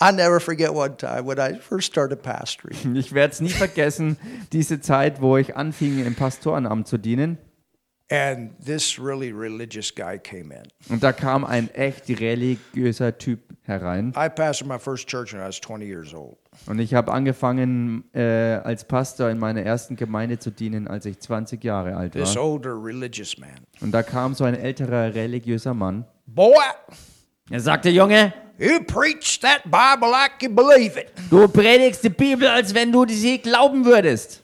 I 0.00 0.12
never 0.12 0.38
forget 0.40 0.70
one 0.70 0.96
time 0.96 1.26
when 1.26 1.38
I 1.38 1.58
first 1.58 1.88
started 1.90 2.22
pastoring. 2.22 2.94
Ich 2.94 3.12
werde 3.12 3.32
es 3.32 3.40
nie 3.40 3.48
vergessen, 3.48 4.18
diese 4.52 4.80
Zeit, 4.80 5.20
wo 5.20 5.36
ich 5.36 5.56
anfing, 5.56 6.04
im 6.04 6.14
Pastorenamt 6.14 6.86
zu 6.86 6.96
dienen. 6.98 7.38
Und 10.88 11.02
da 11.02 11.12
kam 11.12 11.44
ein 11.44 11.70
echt 11.74 12.08
religiöser 12.08 13.18
Typ 13.18 13.40
herein. 13.62 14.10
I 14.16 14.28
pastored 14.28 14.68
my 14.68 14.78
first 14.78 15.08
church 15.08 15.32
when 15.32 15.40
I 15.42 15.46
was 15.48 15.60
20 15.60 15.84
years 15.86 16.14
old. 16.14 16.36
Und 16.66 16.78
ich 16.78 16.94
habe 16.94 17.12
angefangen, 17.12 18.04
äh, 18.14 18.60
als 18.62 18.84
Pastor 18.84 19.28
in 19.30 19.38
meiner 19.38 19.62
ersten 19.62 19.96
Gemeinde 19.96 20.38
zu 20.38 20.50
dienen, 20.50 20.88
als 20.88 21.04
ich 21.04 21.18
20 21.18 21.62
Jahre 21.64 21.96
alt 21.96 22.12
This 22.12 22.34
war. 22.36 22.44
older 22.44 22.74
religious 22.82 23.36
man. 23.38 23.50
Und 23.80 23.92
da 23.92 24.02
kam 24.02 24.34
so 24.34 24.44
ein 24.44 24.54
älterer 24.54 25.14
religiöser 25.14 25.74
Mann. 25.74 26.04
Boy, 26.26 26.54
Er 27.50 27.60
sagte, 27.60 27.90
Junge, 27.90 28.32
you 28.58 28.80
preach 28.84 29.38
that 29.40 29.62
Bible 29.64 30.10
like 30.10 30.42
you 30.42 30.48
believe 30.48 30.98
it. 30.98 31.12
du 31.30 31.46
predigst 31.48 32.02
die 32.04 32.08
Bibel, 32.08 32.48
als 32.48 32.74
wenn 32.74 32.90
du 32.90 33.04
sie 33.08 33.38
glauben 33.38 33.84
würdest. 33.84 34.42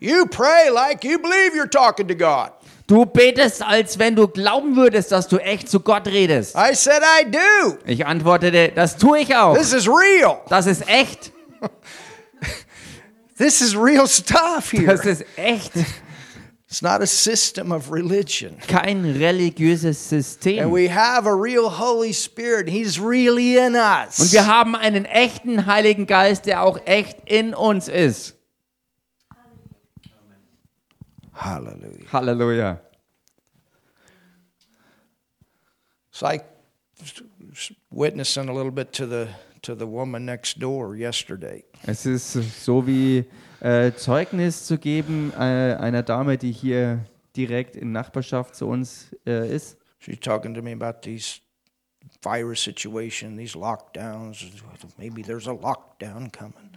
You 0.00 0.26
pray 0.26 0.68
like 0.72 1.02
you 1.04 1.18
believe 1.18 1.56
you're 1.56 1.68
talking 1.68 2.06
to 2.06 2.14
God. 2.14 2.52
Du 2.88 3.04
betest, 3.04 3.62
als 3.62 3.98
wenn 3.98 4.16
du 4.16 4.26
glauben 4.26 4.74
würdest, 4.74 5.12
dass 5.12 5.28
du 5.28 5.36
echt 5.36 5.68
zu 5.68 5.80
Gott 5.80 6.08
redest. 6.08 6.56
I 6.56 6.74
said, 6.74 7.02
I 7.02 7.30
do. 7.30 7.76
Ich 7.84 8.06
antwortete, 8.06 8.72
das 8.74 8.96
tue 8.96 9.20
ich 9.20 9.36
auch. 9.36 9.54
This 9.54 9.74
is 9.74 9.86
real. 9.86 10.38
Das 10.48 10.66
ist 10.66 10.88
echt. 10.88 11.30
This 13.36 13.60
is 13.60 13.76
real 13.76 14.08
stuff 14.08 14.72
here. 14.72 14.86
Das 14.86 15.04
ist 15.04 15.24
echt. 15.36 15.72
It's 16.66 16.80
not 16.80 17.02
a 17.02 17.06
system 17.06 17.72
of 17.72 17.92
religion. 17.92 18.56
Kein 18.66 19.04
religiöses 19.04 20.10
And 20.10 20.24
System. 20.24 20.72
we 20.72 20.88
have 20.88 21.26
a 21.26 21.34
real 21.34 21.68
Holy 21.68 22.14
Spirit. 22.14 22.68
He's 22.70 22.98
really 22.98 23.58
in 23.58 23.74
us. 23.74 24.18
Und 24.18 24.32
wir 24.32 24.46
haben 24.46 24.74
einen 24.74 25.04
echten 25.04 25.66
Heiligen 25.66 26.06
Geist, 26.06 26.46
der 26.46 26.62
auch 26.62 26.80
echt 26.86 27.18
in 27.26 27.52
uns 27.54 27.88
ist. 27.88 28.37
Hallelujah. 31.38 32.04
Halleluja. 32.10 32.80
It's 36.10 36.20
like 36.20 36.44
witnessing 37.90 38.48
a 38.48 38.52
little 38.52 38.72
bit 38.72 38.92
to 38.94 39.06
the 39.06 39.28
to 39.62 39.76
the 39.76 39.86
woman 39.86 40.26
next 40.26 40.58
door 40.58 40.96
yesterday. 40.96 41.64
Es 41.86 42.06
ist 42.06 42.32
so 42.64 42.86
wie 42.86 43.24
äh, 43.60 43.92
Zeugnis 43.92 44.66
zu 44.66 44.78
geben 44.78 45.32
äh, 45.32 45.76
einer 45.78 46.02
Dame, 46.02 46.38
die 46.38 46.50
hier 46.50 47.04
direkt 47.36 47.76
in 47.76 47.92
Nachbarschaft 47.92 48.56
zu 48.56 48.66
uns 48.66 49.14
äh, 49.24 49.54
ist. 49.54 49.78
She's 50.00 50.18
talking 50.18 50.54
to 50.54 50.62
me 50.62 50.72
about 50.72 51.02
these 51.02 51.40
virus 52.22 52.60
situation, 52.60 53.36
these 53.36 53.56
lockdowns. 53.56 54.44
Maybe 54.98 55.22
there's 55.22 55.46
a 55.46 55.52
lockdown 55.52 56.32
coming. 56.32 56.70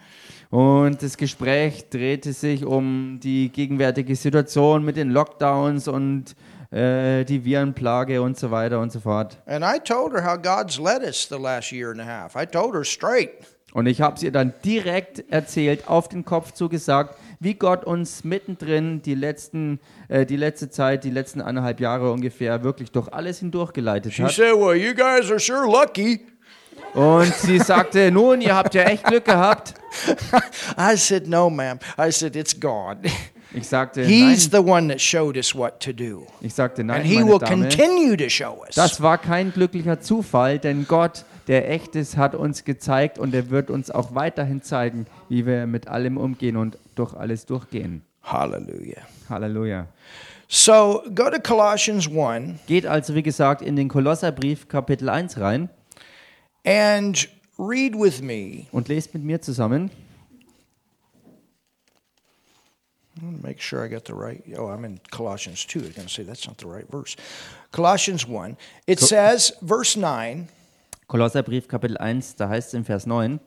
Und 0.51 1.01
das 1.01 1.15
Gespräch 1.15 1.89
drehte 1.89 2.33
sich 2.33 2.65
um 2.65 3.19
die 3.23 3.49
gegenwärtige 3.49 4.15
Situation 4.17 4.83
mit 4.83 4.97
den 4.97 5.09
Lockdowns 5.09 5.87
und 5.87 6.35
äh, 6.71 7.23
die 7.23 7.45
Virenplage 7.45 8.21
und 8.21 8.37
so 8.37 8.51
weiter 8.51 8.81
und 8.81 8.91
so 8.91 8.99
fort. 8.99 9.41
And 9.45 9.63
I 9.63 9.79
told 9.79 10.13
her 10.13 10.25
how 10.25 10.37
God's 10.37 10.77
led 10.77 11.03
us 11.03 11.25
the 11.29 11.37
last 11.41 11.71
year 11.71 11.89
and 11.91 12.01
a 12.01 12.05
half. 12.05 12.35
I 12.35 12.45
told 12.45 12.73
her 12.75 12.83
straight. 12.83 13.29
Und 13.73 13.85
ich 13.85 14.01
habe 14.01 14.17
es 14.17 14.23
ihr 14.23 14.33
dann 14.33 14.53
direkt 14.65 15.23
erzählt, 15.31 15.87
auf 15.87 16.09
den 16.09 16.25
Kopf 16.25 16.51
zugesagt, 16.51 17.17
wie 17.39 17.53
Gott 17.53 17.85
uns 17.85 18.25
mittendrin 18.25 19.01
die, 19.01 19.15
letzten, 19.15 19.79
äh, 20.09 20.25
die 20.25 20.35
letzte 20.35 20.69
Zeit, 20.69 21.05
die 21.05 21.11
letzten 21.11 21.39
eineinhalb 21.39 21.79
Jahre 21.79 22.11
ungefähr 22.11 22.65
wirklich 22.65 22.91
durch 22.91 23.07
alles 23.13 23.39
hindurchgeleitet 23.39 24.11
She 24.11 24.23
hat. 24.23 24.31
said, 24.31 24.53
Well, 24.55 24.75
you 24.75 24.93
guys 24.93 25.31
are 25.31 25.39
sure 25.39 25.65
lucky. 25.65 26.25
Und 26.93 27.33
sie 27.33 27.59
sagte, 27.59 28.11
nun, 28.11 28.41
ihr 28.41 28.55
habt 28.55 28.73
ja 28.73 28.83
echt 28.83 29.05
Glück 29.05 29.25
gehabt. 29.25 29.75
I 30.77 30.95
said, 30.97 31.27
No, 31.27 31.49
ma'am. 31.49 31.79
I 31.97 32.11
said, 32.11 32.35
It's 32.35 32.57
God. 32.57 32.97
Ich 33.53 33.67
sagte, 33.67 34.03
He's 34.03 34.51
nein. 34.51 34.63
the 34.63 34.69
one 34.71 34.87
that 34.89 35.01
showed 35.01 35.37
us 35.37 35.55
what 35.55 35.79
to 35.81 35.91
do. 35.93 36.25
Ich 36.41 36.53
sagte, 36.53 36.81
And 36.81 36.87
nein, 36.87 37.03
He 37.03 37.15
meine 37.15 37.29
will 37.29 37.39
Dame. 37.39 37.67
continue 37.67 38.17
to 38.17 38.29
show 38.29 38.63
us. 38.67 38.75
Das 38.75 39.01
war 39.01 39.17
kein 39.17 39.51
glücklicher 39.53 39.99
Zufall, 40.01 40.59
denn 40.59 40.85
Gott, 40.87 41.25
der 41.47 41.69
echt 41.69 41.95
ist, 41.95 42.17
hat 42.17 42.35
uns 42.35 42.63
gezeigt 42.65 43.19
und 43.19 43.33
er 43.33 43.49
wird 43.49 43.69
uns 43.69 43.91
auch 43.91 44.15
weiterhin 44.15 44.61
zeigen, 44.61 45.05
wie 45.29 45.45
wir 45.45 45.67
mit 45.67 45.87
allem 45.87 46.17
umgehen 46.17 46.55
und 46.57 46.77
durch 46.95 47.13
alles 47.13 47.45
durchgehen. 47.45 48.03
Hallelujah. 48.23 49.01
Halleluja. 49.29 49.87
So 50.47 51.01
go 51.15 51.29
to 51.29 51.39
Colossians 51.41 52.07
1 52.09 52.59
Geht 52.67 52.85
also, 52.85 53.15
wie 53.15 53.23
gesagt, 53.23 53.61
in 53.61 53.75
den 53.77 53.87
Kolosserbrief 53.87 54.67
Kapitel 54.67 55.07
1 55.09 55.39
rein 55.39 55.69
and 56.65 57.27
read 57.57 57.95
with 57.95 58.21
me. 58.21 58.67
und 58.71 58.87
lest 58.87 59.13
mit 59.13 59.23
mir 59.23 59.41
zusammen. 59.41 59.91
Make 63.21 63.61
sure 63.61 63.83
I 63.83 63.87
got 63.87 64.05
the 64.05 64.13
right. 64.15 64.41
Oh, 64.57 64.67
I'm 64.67 64.83
in 64.85 64.99
Colossians 65.11 65.65
2. 65.65 65.79
I 65.79 65.81
was 65.83 65.95
going 65.95 66.07
to 66.07 66.13
say 66.13 66.23
that's 66.23 66.47
not 66.47 66.57
the 66.57 66.67
right 66.67 66.89
verse. 66.89 67.15
Colossians 67.71 68.25
1. 68.25 68.57
It 68.87 68.99
says, 68.99 69.53
verse 69.61 69.95
9 69.95 70.47
Kolosserbrief 71.07 71.67
Kapitel 71.67 71.97
1, 71.97 72.37
da 72.37 72.47
heißt 72.47 72.69
es 72.69 72.73
im 72.73 72.85
Vers 72.85 73.05
9. 73.05 73.39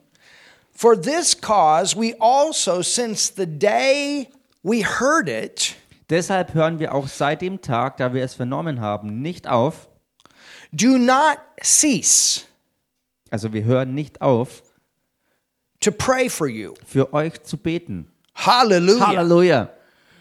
For 0.71 0.95
this 0.95 1.33
cause 1.33 1.95
we 1.95 2.13
also, 2.19 2.81
since 2.83 3.29
the 3.29 3.47
day 3.47 4.29
we 4.63 4.83
heard 4.83 5.27
it, 5.27 5.75
Deshalb 6.09 6.53
hören 6.53 6.77
wir 6.79 6.93
auch 6.93 7.07
seit 7.07 7.41
dem 7.41 7.61
Tag, 7.61 7.97
da 7.97 8.13
wir 8.13 8.23
es 8.23 8.35
vernommen 8.35 8.79
haben, 8.79 9.21
nicht 9.23 9.47
auf. 9.47 9.89
do 10.71 10.97
not 10.99 11.39
cease 11.63 12.43
Also 13.35 13.51
wir 13.51 13.65
hören 13.65 13.93
nicht 13.93 14.21
auf, 14.21 14.63
to 15.81 15.91
pray 15.91 16.29
for 16.29 16.47
you. 16.47 16.73
für 16.85 17.13
euch 17.13 17.43
zu 17.43 17.57
beten. 17.57 18.07
Hallelujah. 18.33 19.07
Halleluja. 19.07 19.69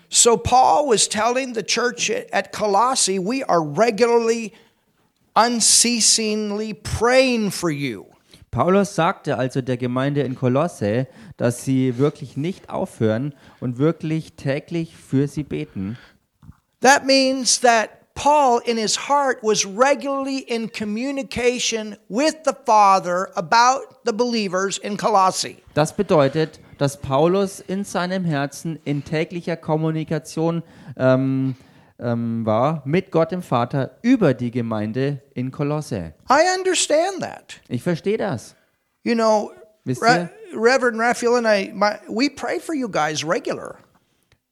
So 0.08 0.36
Paul 0.36 0.88
was 0.88 1.08
telling 1.08 1.54
the 1.54 1.62
church 1.62 2.10
at 2.32 2.50
Colossae, 2.50 3.20
we 3.20 3.44
are 3.48 3.62
regularly, 3.62 4.52
unceasingly 5.36 6.74
praying 6.74 7.52
for 7.52 7.70
you. 7.70 8.06
Paulus 8.50 8.96
sagte 8.96 9.38
also 9.38 9.60
der 9.60 9.76
Gemeinde 9.76 10.22
in 10.22 10.34
Kolosse, 10.34 11.06
dass 11.36 11.64
sie 11.64 11.98
wirklich 11.98 12.36
nicht 12.36 12.68
aufhören 12.68 13.32
und 13.60 13.78
wirklich 13.78 14.32
täglich 14.32 14.96
für 14.96 15.28
sie 15.28 15.44
beten. 15.44 15.96
That 16.80 17.06
means 17.06 17.60
that 17.60 17.90
Paul, 18.14 18.60
in 18.64 18.76
his 18.76 18.96
heart, 19.08 19.42
was 19.42 19.66
regularly 19.66 20.38
in 20.38 20.68
communication 20.68 21.96
with 22.08 22.44
the 22.44 22.54
Father 22.64 23.28
about 23.36 24.04
the 24.04 24.12
believers 24.12 24.78
in 24.78 24.96
Colossae. 24.96 25.56
Das 25.74 25.92
bedeutet, 25.92 26.60
dass 26.78 26.96
Paulus 26.96 27.60
in 27.60 27.84
seinem 27.84 28.24
Herzen 28.24 28.78
in 28.84 29.04
täglicher 29.04 29.56
Kommunikation 29.56 30.62
ähm, 30.96 31.56
ähm, 31.98 32.46
war 32.46 32.82
mit 32.84 33.10
Gott 33.10 33.32
dem 33.32 33.42
Vater 33.42 33.98
über 34.02 34.34
die 34.34 34.50
Gemeinde 34.50 35.20
in 35.34 35.50
Kolosse. 35.50 36.14
I 36.30 36.42
understand 36.56 37.20
that. 37.20 37.60
Ich 37.68 37.82
verstehe 37.82 38.16
das. 38.16 38.54
You 39.02 39.14
know, 39.14 39.52
Re- 39.86 40.30
Reverend 40.54 40.98
Raphael 41.00 41.36
and 41.36 41.46
I, 41.46 41.72
my, 41.74 41.98
we 42.08 42.28
pray 42.30 42.58
for 42.58 42.74
you 42.74 42.88
guys 42.88 43.24
regular. 43.24 43.78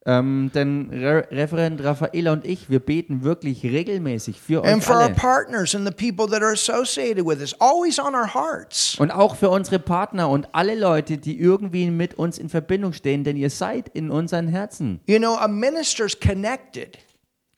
Ähm, 0.05 0.51
denn 0.53 0.91
Re 0.93 1.29
Referent 1.31 1.83
Raffaela 1.85 2.33
und 2.33 2.45
ich, 2.45 2.69
wir 2.69 2.81
beten 2.81 3.23
wirklich 3.23 3.63
regelmäßig 3.63 4.41
für 4.41 4.65
And 4.65 4.79
euch 4.79 4.85
for 4.85 4.97
our 4.97 5.03
alle. 5.03 5.15
partners 5.15 5.77
and 5.77 5.87
the 5.87 5.95
people 5.95 6.27
that 6.33 6.43
are 6.43 6.53
associated 6.53 7.25
with 7.25 7.39
us, 7.39 7.55
always 7.61 8.01
on 8.01 8.13
our 8.15 8.35
hearts. 8.35 8.97
Und 8.99 9.13
auch 9.13 9.37
für 9.37 9.49
unsere 9.51 9.79
Partner 9.79 10.29
und 10.29 10.49
alle 10.53 10.75
Leute, 10.75 11.19
die 11.19 11.39
irgendwie 11.39 11.89
mit 11.89 12.15
uns 12.15 12.39
in 12.39 12.49
Verbindung 12.49 12.93
stehen, 12.93 13.23
denn 13.23 13.37
ihr 13.37 13.51
seid 13.51 13.89
in 13.91 14.11
unseren 14.11 14.49
Herzen. 14.49 15.01
You 15.07 15.19
know, 15.19 15.37
a 15.37 15.47
minister's 15.47 16.19
connected. 16.19 16.99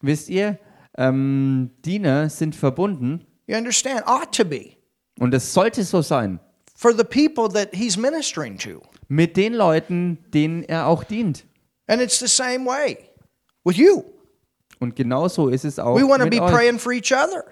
Wisst 0.03 0.29
ihr, 0.29 0.59
ähm, 0.99 1.71
Diener 1.85 2.29
sind 2.29 2.55
verbunden 2.55 3.25
You 3.47 3.57
understand? 3.57 4.03
Ought 4.07 4.33
to 4.37 4.45
be. 4.45 4.73
und 5.19 5.33
es 5.33 5.55
sollte 5.55 5.83
so 5.83 6.03
sein 6.03 6.41
For 6.77 6.93
the 6.93 7.05
people 7.05 7.49
that 7.55 7.71
he's 7.73 7.97
ministering 7.97 8.59
to. 8.59 8.83
mit 9.09 9.39
den 9.39 9.55
Leuten, 9.55 10.19
denen 10.35 10.63
er 10.65 10.89
auch 10.89 11.05
dient. 11.05 11.47
And 11.87 12.01
it's 12.01 12.19
the 12.19 12.29
same 12.29 12.67
way 12.67 12.99
with 13.65 13.77
you. 13.77 14.05
Und 14.81 14.97
genauso 14.97 15.49
ist 15.49 15.65
es 15.65 15.79
auch 15.79 15.97
We 15.97 16.03
want 16.03 16.19
to 16.21 16.25
mit 16.25 16.39
be 16.39 16.43
euch. 16.43 16.53
praying 16.53 16.79
for 16.79 16.93
each 16.93 17.13
other. 17.13 17.45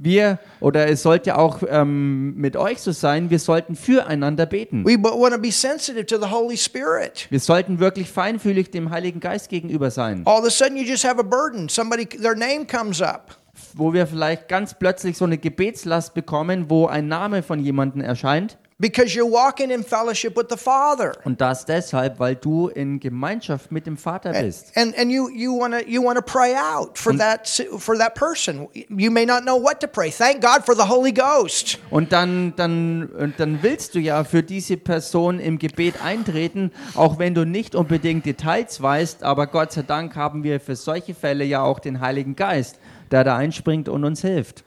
Wir, 0.00 0.38
oder 0.60 0.86
es 0.88 1.02
sollte 1.02 1.36
auch 1.36 1.60
ähm, 1.68 2.36
mit 2.36 2.56
euch 2.56 2.80
so 2.80 2.92
sein, 2.92 3.30
wir 3.30 3.40
sollten 3.40 3.74
füreinander 3.74 4.46
beten. 4.46 4.84
We 4.84 4.94
want 4.96 5.34
to 5.34 5.40
be 5.40 5.50
sensitive 5.50 6.06
to 6.06 6.18
the 6.18 6.30
Holy 6.30 6.56
Spirit. 6.56 7.26
Wir 7.30 7.40
sollten 7.40 7.80
wirklich 7.80 8.08
feinfühlig 8.08 8.70
dem 8.70 8.90
Heiligen 8.90 9.18
Geist 9.18 9.48
gegenüber 9.48 9.90
sein. 9.90 10.22
All 10.24 10.38
of 10.38 10.46
a 10.46 10.50
sudden, 10.50 10.76
you 10.76 10.84
just 10.84 11.04
have 11.04 11.18
a 11.18 11.24
burden. 11.24 11.68
Somebody, 11.68 12.06
their 12.06 12.36
name 12.36 12.64
comes 12.64 13.02
up. 13.02 13.36
Wo 13.74 13.92
wir 13.92 14.06
vielleicht 14.06 14.46
ganz 14.46 14.72
plötzlich 14.78 15.16
so 15.16 15.24
eine 15.24 15.36
Gebetslast 15.36 16.14
bekommen, 16.14 16.70
wo 16.70 16.86
ein 16.86 17.08
Name 17.08 17.42
von 17.42 17.58
jemandem 17.58 18.00
erscheint. 18.00 18.56
Because 18.78 19.14
you're 19.14 19.30
walking 19.30 19.70
in 19.70 19.82
fellowship 19.82 20.36
with 20.36 20.46
the 20.50 20.56
Father. 20.56 21.12
Und 21.24 21.40
das 21.40 21.64
deshalb, 21.64 22.18
weil 22.20 22.36
du 22.36 22.68
in 22.68 23.00
Gemeinschaft 23.00 23.72
mit 23.72 23.86
dem 23.86 23.96
Vater 23.96 24.32
bist. 24.32 24.76
And 24.76 24.96
and 24.96 25.10
you 25.10 25.28
you 25.28 25.58
want 25.58 25.74
to 25.74 25.80
you 25.88 26.02
want 26.02 26.16
to 26.16 26.22
pray 26.22 26.54
out 26.54 26.96
for 26.96 27.16
that 27.16 27.46
si- 27.46 27.66
for 27.78 27.96
that 27.98 28.14
person. 28.14 28.68
You 28.88 29.10
may 29.10 29.26
not 29.26 29.42
know 29.42 29.60
what 29.60 29.80
to 29.80 29.88
pray. 29.88 30.10
Thank 30.10 30.40
God 30.40 30.64
for 30.64 30.76
the 30.76 30.88
Holy 30.88 31.12
Ghost. 31.12 31.78
Und 31.90 32.12
dann, 32.12 32.54
dann, 32.56 33.06
und 33.06 33.38
dann 33.38 33.62
willst 33.62 33.94
du 33.94 33.98
ja 33.98 34.22
für 34.24 34.42
diese 34.42 34.76
Person 34.76 35.40
im 35.40 35.58
Gebet 35.58 36.02
eintreten, 36.02 36.70
auch 36.94 37.18
wenn 37.18 37.34
du 37.34 37.44
nicht 37.44 37.74
unbedingt 37.74 38.24
Details 38.26 38.80
weißt, 38.80 39.22
aber 39.22 39.46
Gott 39.48 39.72
sei 39.72 39.82
Dank 39.82 40.14
haben 40.14 40.44
wir 40.44 40.60
für 40.60 40.76
solche 40.76 41.14
Fälle 41.14 41.44
ja 41.44 41.62
auch 41.62 41.80
den 41.80 42.00
Heiligen 42.00 42.36
Geist, 42.36 42.78
der 43.10 43.24
da 43.24 43.36
einspringt 43.36 43.88
und 43.88 44.04
uns 44.04 44.20
hilft. 44.20 44.64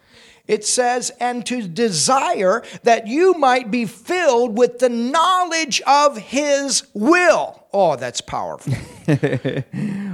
It 0.51 0.65
says, 0.65 1.13
and 1.21 1.45
to 1.45 1.65
desire 1.65 2.61
that 2.83 3.07
you 3.07 3.33
might 3.35 3.71
be 3.71 3.85
filled 3.85 4.57
with 4.57 4.79
the 4.79 4.89
knowledge 4.89 5.81
of 5.87 6.17
his 6.17 6.83
will. 6.93 7.63
Oh, 7.71 7.95
that's 7.95 8.21
powerful. 8.21 8.73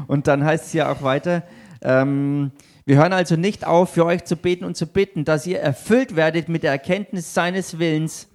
Und 0.08 0.28
dann 0.28 0.46
heißt 0.46 0.68
es 0.68 0.74
ja 0.74 0.92
auch 0.92 1.02
weiter, 1.02 1.42
ähm, 1.82 2.52
wir 2.86 2.98
hören 2.98 3.14
also 3.14 3.36
nicht 3.36 3.66
auf, 3.66 3.90
für 3.90 4.06
euch 4.06 4.26
zu 4.26 4.36
beten 4.36 4.64
und 4.64 4.78
zu 4.78 4.86
bitten, 4.86 5.26
dass 5.26 5.48
ihr 5.48 5.60
erfüllt 5.60 6.16
werdet 6.16 6.50
mit 6.50 6.62
der 6.62 6.72
Erkenntnis 6.72 7.34
seines 7.34 7.80
Willens. 7.80 8.28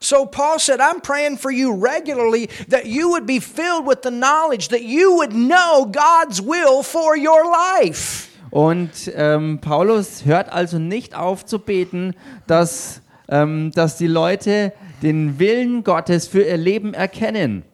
so 0.00 0.26
Paul 0.26 0.58
said, 0.58 0.80
I'm 0.80 1.00
praying 1.00 1.38
for 1.38 1.50
you 1.50 1.72
regularly 1.72 2.46
that 2.68 2.86
you 2.86 3.10
would 3.10 3.26
be 3.26 3.38
filled 3.38 3.86
with 3.86 4.02
the 4.02 4.10
knowledge 4.10 4.68
that 4.68 4.82
you 4.82 5.14
would 5.16 5.32
know 5.32 5.88
God's 5.90 6.40
will 6.40 6.82
for 6.82 7.16
your 7.16 7.44
life. 7.44 8.27
Und 8.50 8.90
ähm, 9.14 9.60
Paulus 9.60 10.24
hört 10.24 10.52
also 10.52 10.78
nicht 10.78 11.14
auf 11.14 11.44
zu 11.44 11.58
beten, 11.58 12.14
dass, 12.46 13.02
ähm, 13.28 13.72
dass 13.74 13.96
die 13.96 14.06
Leute 14.06 14.72
den 15.02 15.38
Willen 15.38 15.84
Gottes 15.84 16.26
für 16.26 16.42
ihr 16.42 16.56
Leben 16.56 16.94
erkennen. 16.94 17.64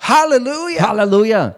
Hallelujah. 0.00 0.88
Halleluja! 0.88 1.56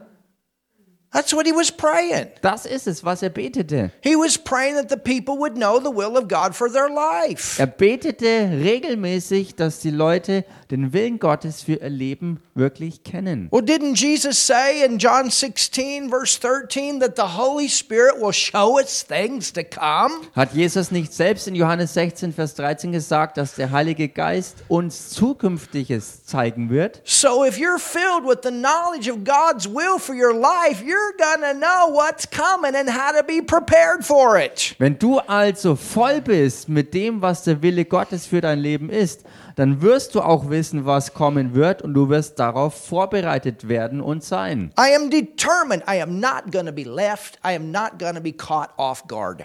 That's 1.12 1.34
what 1.34 1.44
he 1.44 1.52
was 1.52 1.72
praying. 1.72 2.28
Das 2.40 2.66
ist 2.66 2.86
es, 2.86 3.04
was 3.04 3.22
er 3.22 3.30
betete. 3.30 3.90
He 4.00 4.14
was 4.14 4.38
praying 4.38 4.76
that 4.76 4.88
the 4.90 4.96
people 4.96 5.36
would 5.36 5.54
know 5.56 5.80
the 5.80 5.90
will 5.90 6.16
of 6.16 6.28
God 6.28 6.54
for 6.54 6.70
their 6.70 6.88
life. 6.88 7.58
Er 7.58 7.66
betete 7.66 8.50
regelmäßig, 8.62 9.56
dass 9.56 9.80
die 9.80 9.90
Leute 9.90 10.44
den 10.70 10.92
Willen 10.92 11.18
Gottes 11.18 11.62
für 11.62 11.74
ihr 11.74 11.90
Leben 11.90 12.40
wirklich 12.54 13.02
kennen. 13.02 13.48
Well, 13.50 13.64
didn't 13.64 13.98
Jesus 13.98 14.46
say 14.46 14.84
in 14.84 14.98
John 14.98 15.30
16, 15.30 16.10
verse 16.10 16.38
13, 16.38 17.00
that 17.00 17.16
the 17.16 17.36
Holy 17.36 17.68
Spirit 17.68 18.20
will 18.20 18.32
show 18.32 18.78
us 18.78 19.04
things 19.04 19.52
to 19.52 19.62
come? 19.64 20.28
Hat 20.36 20.54
Jesus 20.54 20.92
nicht 20.92 21.12
selbst 21.12 21.48
in 21.48 21.56
Johannes 21.56 21.92
16, 21.94 22.32
Vers 22.32 22.54
13 22.54 22.92
gesagt, 22.92 23.36
dass 23.36 23.56
der 23.56 23.72
Heilige 23.72 24.08
Geist 24.08 24.58
uns 24.68 25.10
Zukünftiges 25.10 26.24
zeigen 26.24 26.70
wird? 26.70 27.02
So 27.04 27.44
if 27.44 27.56
you're 27.58 27.80
filled 27.80 28.24
with 28.24 28.38
the 28.44 28.50
knowledge 28.50 29.10
of 29.10 29.24
God's 29.24 29.66
will 29.66 29.98
for 29.98 30.14
your 30.14 30.32
life, 30.32 30.84
you're 30.84 30.99
going 31.18 31.40
to 31.40 31.58
know 31.58 31.88
what's 31.92 32.26
coming 32.26 32.74
and 32.74 32.88
how 32.88 33.12
to 33.12 33.22
be 33.24 33.42
prepared 33.42 34.04
for 34.04 34.38
it. 34.38 34.74
Wenn 34.78 34.98
du 34.98 35.18
also 35.18 35.76
voll 35.76 36.20
bist 36.20 36.68
mit 36.68 36.94
dem, 36.94 37.22
was 37.22 37.44
der 37.44 37.62
Wille 37.62 37.84
Gottes 37.84 38.26
für 38.26 38.40
dein 38.40 38.58
Leben 38.58 38.90
ist, 38.90 39.24
dann 39.56 39.82
wirst 39.82 40.14
du 40.14 40.22
auch 40.22 40.48
wissen, 40.48 40.86
was 40.86 41.12
kommen 41.14 41.54
wird 41.54 41.82
und 41.82 41.94
du 41.94 42.08
wirst 42.08 42.38
darauf 42.38 42.74
vorbereitet 42.74 43.68
werden 43.68 44.00
und 44.00 44.24
sein. 44.24 44.72
I 44.78 44.94
am 44.94 45.10
determined. 45.10 45.82
I 45.88 46.00
am 46.00 46.20
not 46.20 46.50
going 46.52 46.66
to 46.66 46.72
be 46.72 46.84
left. 46.84 47.38
I 47.44 47.54
am 47.54 47.70
not 47.70 47.98
going 47.98 48.14
to 48.14 48.22
be 48.22 48.32
caught 48.32 48.70
off 48.78 49.06
guard. 49.06 49.44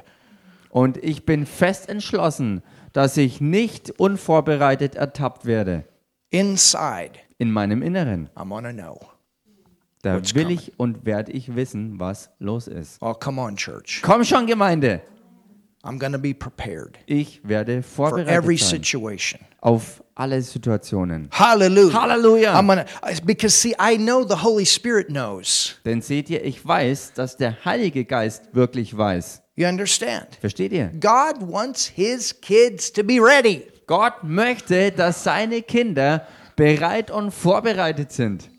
Und 0.70 0.98
ich 0.98 1.26
bin 1.26 1.46
fest 1.46 1.90
entschlossen, 1.90 2.62
dass 2.94 3.18
ich 3.18 3.42
nicht 3.42 3.92
unvorbereitet 4.00 4.96
ertappt 4.96 5.46
werde 5.46 5.86
Inside, 6.30 7.20
in 7.38 7.52
meinem 7.52 7.82
Inneren. 7.82 8.30
I'm 8.36 8.50
to 8.62 8.74
know. 8.74 9.15
Da 10.06 10.18
What's 10.18 10.36
will 10.36 10.44
coming? 10.44 10.60
ich 10.60 10.72
und 10.78 11.04
werde 11.04 11.32
ich 11.32 11.56
wissen, 11.56 12.00
was 12.00 12.30
los 12.38 12.68
ist. 12.68 12.98
Oh, 13.02 13.16
come 13.16 13.42
on, 13.42 13.56
church. 13.56 14.02
Komm 14.04 14.24
schon, 14.24 14.46
Gemeinde. 14.46 15.02
I'm 15.84 15.98
to 16.14 16.20
be 16.20 16.34
prepared 16.36 17.00
Ich 17.08 17.42
werde 17.44 17.82
for 17.82 18.20
every 18.20 18.56
vorbereitet 18.56 18.60
sein 18.60 18.70
situation. 18.70 19.40
auf 19.62 20.04
alle 20.14 20.40
Situationen. 20.44 21.28
Hallelujah. 21.32 22.00
Halleluja. 22.02 22.54
I'm 22.54 22.68
gonna 22.68 22.86
because 23.26 23.56
see, 23.60 23.74
I 23.80 23.98
know 23.98 24.24
the 24.24 24.44
Holy 24.44 24.66
Spirit 24.66 25.08
knows. 25.08 25.76
Denn 25.86 26.02
seht 26.04 26.30
ihr, 26.30 26.44
ich 26.46 26.64
weiß, 26.64 27.14
dass 27.14 27.36
der 27.38 27.66
Heilige 27.66 28.06
Geist 28.06 28.44
wirklich 28.54 28.96
weiß. 28.96 29.42
You 29.56 29.68
understand? 29.68 30.36
Versteht 30.40 30.72
ihr? 30.72 30.92
God 31.00 31.42
wants 31.42 31.88
his 31.88 32.40
kids 32.42 32.94
to 32.94 33.04
be 33.04 33.20
ready. 33.20 33.64
Gott 33.88 34.24
möchte, 34.24 34.92
dass 34.92 35.24
seine 35.24 35.64
Kinder 35.64 36.28
bereit 36.56 37.10
und 37.10 37.32
vorbereitet 37.32 38.12
sind. 38.12 38.50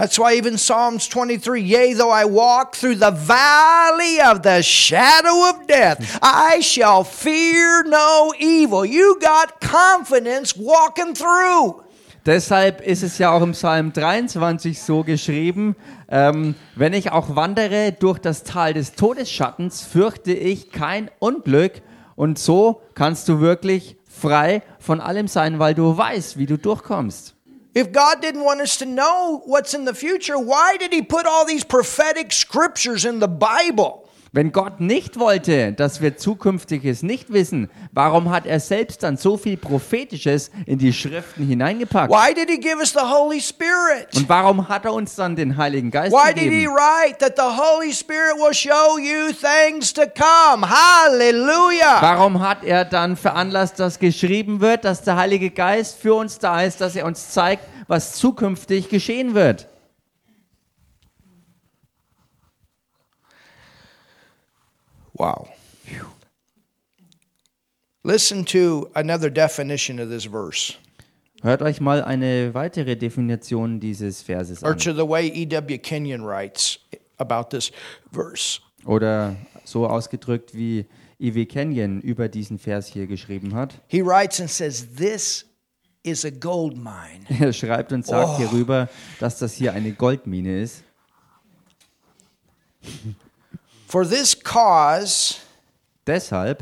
That's 0.00 0.18
why 0.18 0.32
even 0.32 0.56
Psalms 0.56 1.08
23, 1.08 1.60
yea, 1.60 1.92
though 1.92 2.08
I 2.08 2.24
walk 2.24 2.74
through 2.74 2.94
the 2.94 3.10
valley 3.10 4.18
of 4.22 4.42
the 4.42 4.62
shadow 4.62 5.50
of 5.50 5.66
death, 5.66 6.18
I 6.22 6.60
shall 6.60 7.04
fear 7.04 7.84
no 7.84 8.32
evil. 8.38 8.86
You 8.86 9.18
got 9.20 9.60
confidence 9.60 10.56
walking 10.56 11.12
through. 11.12 11.84
Deshalb 12.24 12.80
ist 12.80 13.02
es 13.02 13.18
ja 13.18 13.30
auch 13.30 13.42
im 13.42 13.52
Psalm 13.52 13.92
23 13.92 14.80
so 14.80 15.04
geschrieben, 15.04 15.76
ähm, 16.08 16.54
wenn 16.76 16.94
ich 16.94 17.12
auch 17.12 17.36
wandere 17.36 17.92
durch 17.92 18.18
das 18.18 18.42
Tal 18.42 18.72
des 18.72 18.94
Todesschattens, 18.94 19.82
fürchte 19.82 20.32
ich 20.32 20.72
kein 20.72 21.10
Unglück. 21.18 21.82
Und 22.16 22.38
so 22.38 22.80
kannst 22.94 23.28
du 23.28 23.40
wirklich 23.40 23.98
frei 24.08 24.62
von 24.78 25.02
allem 25.02 25.28
sein, 25.28 25.58
weil 25.58 25.74
du 25.74 25.94
weißt, 25.94 26.38
wie 26.38 26.46
du 26.46 26.56
durchkommst. 26.56 27.34
If 27.74 27.92
God 27.92 28.20
didn't 28.20 28.44
want 28.44 28.60
us 28.60 28.78
to 28.78 28.86
know 28.86 29.42
what's 29.44 29.74
in 29.74 29.84
the 29.84 29.94
future, 29.94 30.38
why 30.38 30.76
did 30.76 30.92
He 30.92 31.02
put 31.02 31.26
all 31.26 31.44
these 31.44 31.64
prophetic 31.64 32.32
scriptures 32.32 33.04
in 33.04 33.20
the 33.20 33.28
Bible? 33.28 34.09
Wenn 34.32 34.52
Gott 34.52 34.78
nicht 34.80 35.18
wollte, 35.18 35.72
dass 35.72 36.00
wir 36.00 36.16
Zukünftiges 36.16 37.02
nicht 37.02 37.32
wissen, 37.32 37.68
warum 37.90 38.30
hat 38.30 38.46
er 38.46 38.60
selbst 38.60 39.02
dann 39.02 39.16
so 39.16 39.36
viel 39.36 39.56
Prophetisches 39.56 40.52
in 40.66 40.78
die 40.78 40.92
Schriften 40.92 41.44
hineingepackt? 41.44 42.12
Why 42.12 42.32
did 42.32 42.48
He 42.48 42.58
give 42.60 42.76
us 42.78 42.92
the 42.92 43.00
Holy 43.00 43.40
Spirit? 43.40 44.06
Und 44.14 44.28
warum 44.28 44.68
hat 44.68 44.84
er 44.84 44.92
uns 44.92 45.16
dann 45.16 45.34
den 45.34 45.56
Heiligen 45.56 45.90
Geist 45.90 46.12
Why 46.12 46.32
did 46.32 46.44
He 46.44 46.48
gegeben? 46.50 46.74
write 46.74 47.18
that 47.18 47.34
the 47.36 47.60
Holy 47.60 47.92
Spirit 47.92 48.36
will 48.36 48.54
show 48.54 48.98
you 48.98 49.32
things 49.32 49.92
to 49.92 50.02
come? 50.02 50.64
Hallelujah. 50.64 52.00
Warum 52.00 52.38
hat 52.40 52.62
er 52.62 52.84
dann 52.84 53.16
veranlasst, 53.16 53.80
dass 53.80 53.98
geschrieben 53.98 54.60
wird, 54.60 54.84
dass 54.84 55.02
der 55.02 55.16
Heilige 55.16 55.50
Geist 55.50 55.98
für 55.98 56.14
uns 56.14 56.38
da 56.38 56.62
ist, 56.62 56.80
dass 56.80 56.94
er 56.94 57.04
uns 57.04 57.30
zeigt, 57.30 57.64
was 57.88 58.12
zukünftig 58.12 58.90
geschehen 58.90 59.34
wird? 59.34 59.66
Wow. 65.20 65.48
Listen 68.02 68.46
to 68.46 68.88
another 68.94 69.28
definition 69.28 70.00
of 70.00 70.08
this 70.08 70.24
verse, 70.24 70.74
Hört 71.42 71.60
euch 71.60 71.78
mal 71.80 72.02
eine 72.02 72.54
weitere 72.54 72.96
Definition 72.96 73.80
dieses 73.80 74.22
Verses 74.22 74.62
or 74.62 74.70
an. 74.72 74.78
to 74.78 74.94
the 74.94 75.06
way 75.06 75.28
E.W. 75.28 75.76
Kenyon 75.78 76.22
writes 76.24 76.78
about 77.18 77.50
this 77.50 77.70
verse. 78.12 78.60
Oder 78.86 79.36
so 79.64 79.86
ausgedrückt, 79.86 80.54
wie 80.54 80.86
E.W. 81.18 81.44
Kenyon 81.44 82.00
über 82.00 82.30
diesen 82.30 82.58
Vers 82.58 82.86
hier 82.86 83.06
geschrieben 83.06 83.54
hat. 83.54 83.74
He 83.88 84.00
writes 84.02 84.40
and 84.40 84.48
says, 84.48 84.86
This 84.96 85.44
is 86.02 86.24
a 86.24 86.30
gold 86.30 86.76
mine. 86.78 87.26
Er 87.40 87.52
schreibt 87.52 87.92
und 87.92 88.06
sagt 88.06 88.26
Oh. 88.26 88.36
hierüber, 88.38 88.88
dass 89.18 89.38
das 89.38 89.52
hier 89.52 89.74
eine 89.74 89.92
Goldmine 89.92 90.62
ist. 90.62 90.82
For 93.90 94.06
this 94.06 94.36
cause, 94.36 95.40
Deshalb 96.06 96.60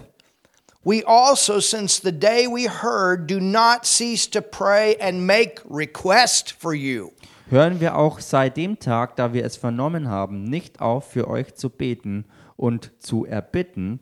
we 0.82 1.02
also, 1.04 1.60
since 1.60 2.00
the 2.00 2.10
day 2.10 2.46
we 2.46 2.64
heard, 2.64 3.26
do 3.26 3.38
not 3.38 3.84
cease 3.84 4.26
to 4.28 4.40
pray 4.40 4.96
and 4.98 5.26
make 5.26 5.60
request 5.68 6.52
for 6.52 6.72
you. 6.72 7.12
hören 7.50 7.80
wir 7.80 7.96
auch 7.96 8.20
seit 8.20 8.56
dem 8.56 8.78
Tag, 8.78 9.16
da 9.16 9.34
wir 9.34 9.44
es 9.44 9.58
vernommen 9.58 10.08
haben, 10.08 10.44
nicht 10.44 10.80
auf, 10.80 11.10
für 11.10 11.28
euch 11.28 11.54
zu 11.54 11.68
beten 11.68 12.24
und 12.56 12.92
zu 12.98 13.26
erbitten, 13.26 14.00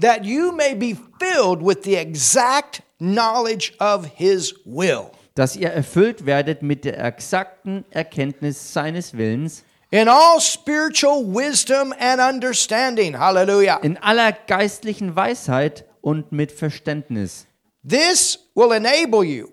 that 0.00 0.24
you 0.24 0.52
may 0.52 0.72
be 0.72 0.96
filled 1.18 1.60
with 1.60 1.78
the 1.82 1.96
exact 1.96 2.82
knowledge 3.00 3.72
of 3.80 4.06
his 4.14 4.54
will. 4.64 5.10
dass 5.34 5.56
ihr 5.56 5.70
erfüllt 5.70 6.24
werdet 6.24 6.62
mit 6.62 6.84
der 6.84 7.04
exakten 7.04 7.84
Erkenntnis 7.90 8.72
seines 8.72 9.16
Willens, 9.16 9.64
In 9.92 10.08
all 10.08 10.40
spiritual 10.40 11.24
wisdom 11.24 11.92
and 11.98 12.20
understanding. 12.20 13.18
Hallelujah. 13.18 13.80
in 13.82 13.96
aller 13.98 14.32
geistlichen 14.32 15.16
Weisheit 15.16 15.84
und 16.00 16.30
mit 16.30 16.52
Verständnis. 16.52 17.46
This 17.82 18.38
will 18.54 18.72
enable 18.72 19.24
you 19.24 19.48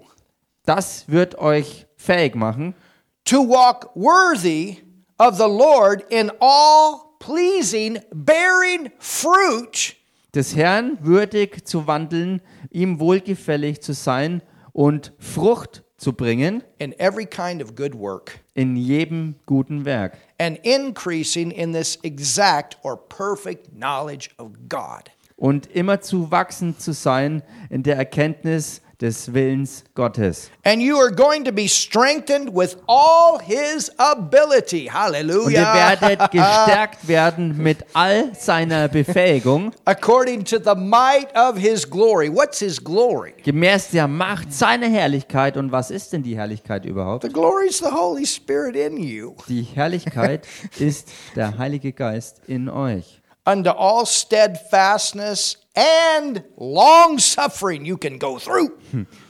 Das 0.68 1.06
wird 1.08 1.38
euch 1.40 1.88
fähig 1.96 2.36
machen, 2.36 2.76
to 3.24 3.38
walk 3.38 3.90
worthy 3.96 4.80
of 5.18 5.38
the 5.38 5.48
Lord 5.48 6.04
in 6.12 6.30
all 6.42 7.16
pleasing, 7.20 8.00
bearing 8.14 8.92
fruit 9.00 9.96
des 10.36 10.56
Herrn 10.56 10.98
würdig 11.02 11.66
zu 11.66 11.88
wandeln, 11.88 12.42
ihm 12.70 13.00
wohlgefällig 13.00 13.82
zu 13.82 13.94
sein 13.94 14.42
und 14.74 15.14
Frucht 15.20 15.84
zu 15.98 16.14
bringen 16.14 16.64
in 16.80 16.94
every 17.00 17.26
kind 17.26 17.62
of 17.62 17.76
good 17.76 17.96
work, 17.96 18.40
in 18.56 18.76
jedem 18.76 19.36
guten 19.46 19.84
Werk 19.86 20.18
and 20.40 20.58
increasing 20.64 21.52
in 21.52 21.74
this 21.74 21.98
exact 22.04 22.78
or 22.84 22.96
perfect 22.98 23.74
knowledge 23.74 24.30
of 24.38 24.52
God. 24.70 25.10
und 25.38 25.68
immer 25.68 26.02
zu 26.02 26.32
wachsen 26.32 26.80
zu 26.80 26.94
sein 26.94 27.44
in 27.70 27.84
der 27.84 27.96
Erkenntnis 27.96 28.82
des 29.00 29.32
Willens 29.32 29.84
Gottes. 29.94 30.50
And 30.64 30.82
you 30.82 30.98
are 30.98 31.12
going 31.12 31.44
to 31.46 31.52
be 31.52 31.68
strengthened 31.68 32.50
with 32.54 32.78
all 32.88 33.40
his 33.40 33.92
ability. 33.98 34.88
Und 34.88 34.94
ihr 34.94 34.94
Hallelujah. 34.94 35.74
werdet 36.02 36.20
gestärkt 36.32 37.08
werden 37.08 37.58
mit 37.58 37.86
all 37.94 38.34
seiner 38.36 38.88
Befähigung, 38.88 39.72
According 39.86 40.44
to 40.46 40.58
the 40.58 40.76
might 40.76 41.28
of 41.36 41.58
his 41.58 41.88
glory. 41.88 42.30
What's 42.34 42.60
his 42.60 42.84
glory? 42.84 43.34
gemäß 43.44 43.90
der 43.92 44.08
Macht 44.08 44.52
seiner 44.52 44.88
Herrlichkeit. 44.88 45.58
Und 45.58 45.72
was 45.72 45.92
ist 45.92 46.14
denn 46.14 46.24
die 46.24 46.36
Herrlichkeit 46.36 46.86
überhaupt? 46.86 47.24
The 47.24 47.30
glory 47.32 47.68
is 47.68 47.78
the 47.78 47.92
Holy 47.92 48.26
Spirit 48.26 48.76
in 48.76 48.98
you. 48.98 49.36
Die 49.48 49.62
Herrlichkeit 49.62 50.48
ist 50.80 51.10
der 51.36 51.58
Heilige 51.58 51.94
Geist 51.94 52.42
in 52.48 52.68
euch. 52.68 53.22
Unto 53.48 53.70
all 53.70 54.06
steadfastness 54.06 55.58
and 55.74 56.44
long 56.58 57.18
suffering 57.18 57.86
you 57.86 57.96
can 57.96 58.20
go 58.20 58.38
through. 58.38 58.72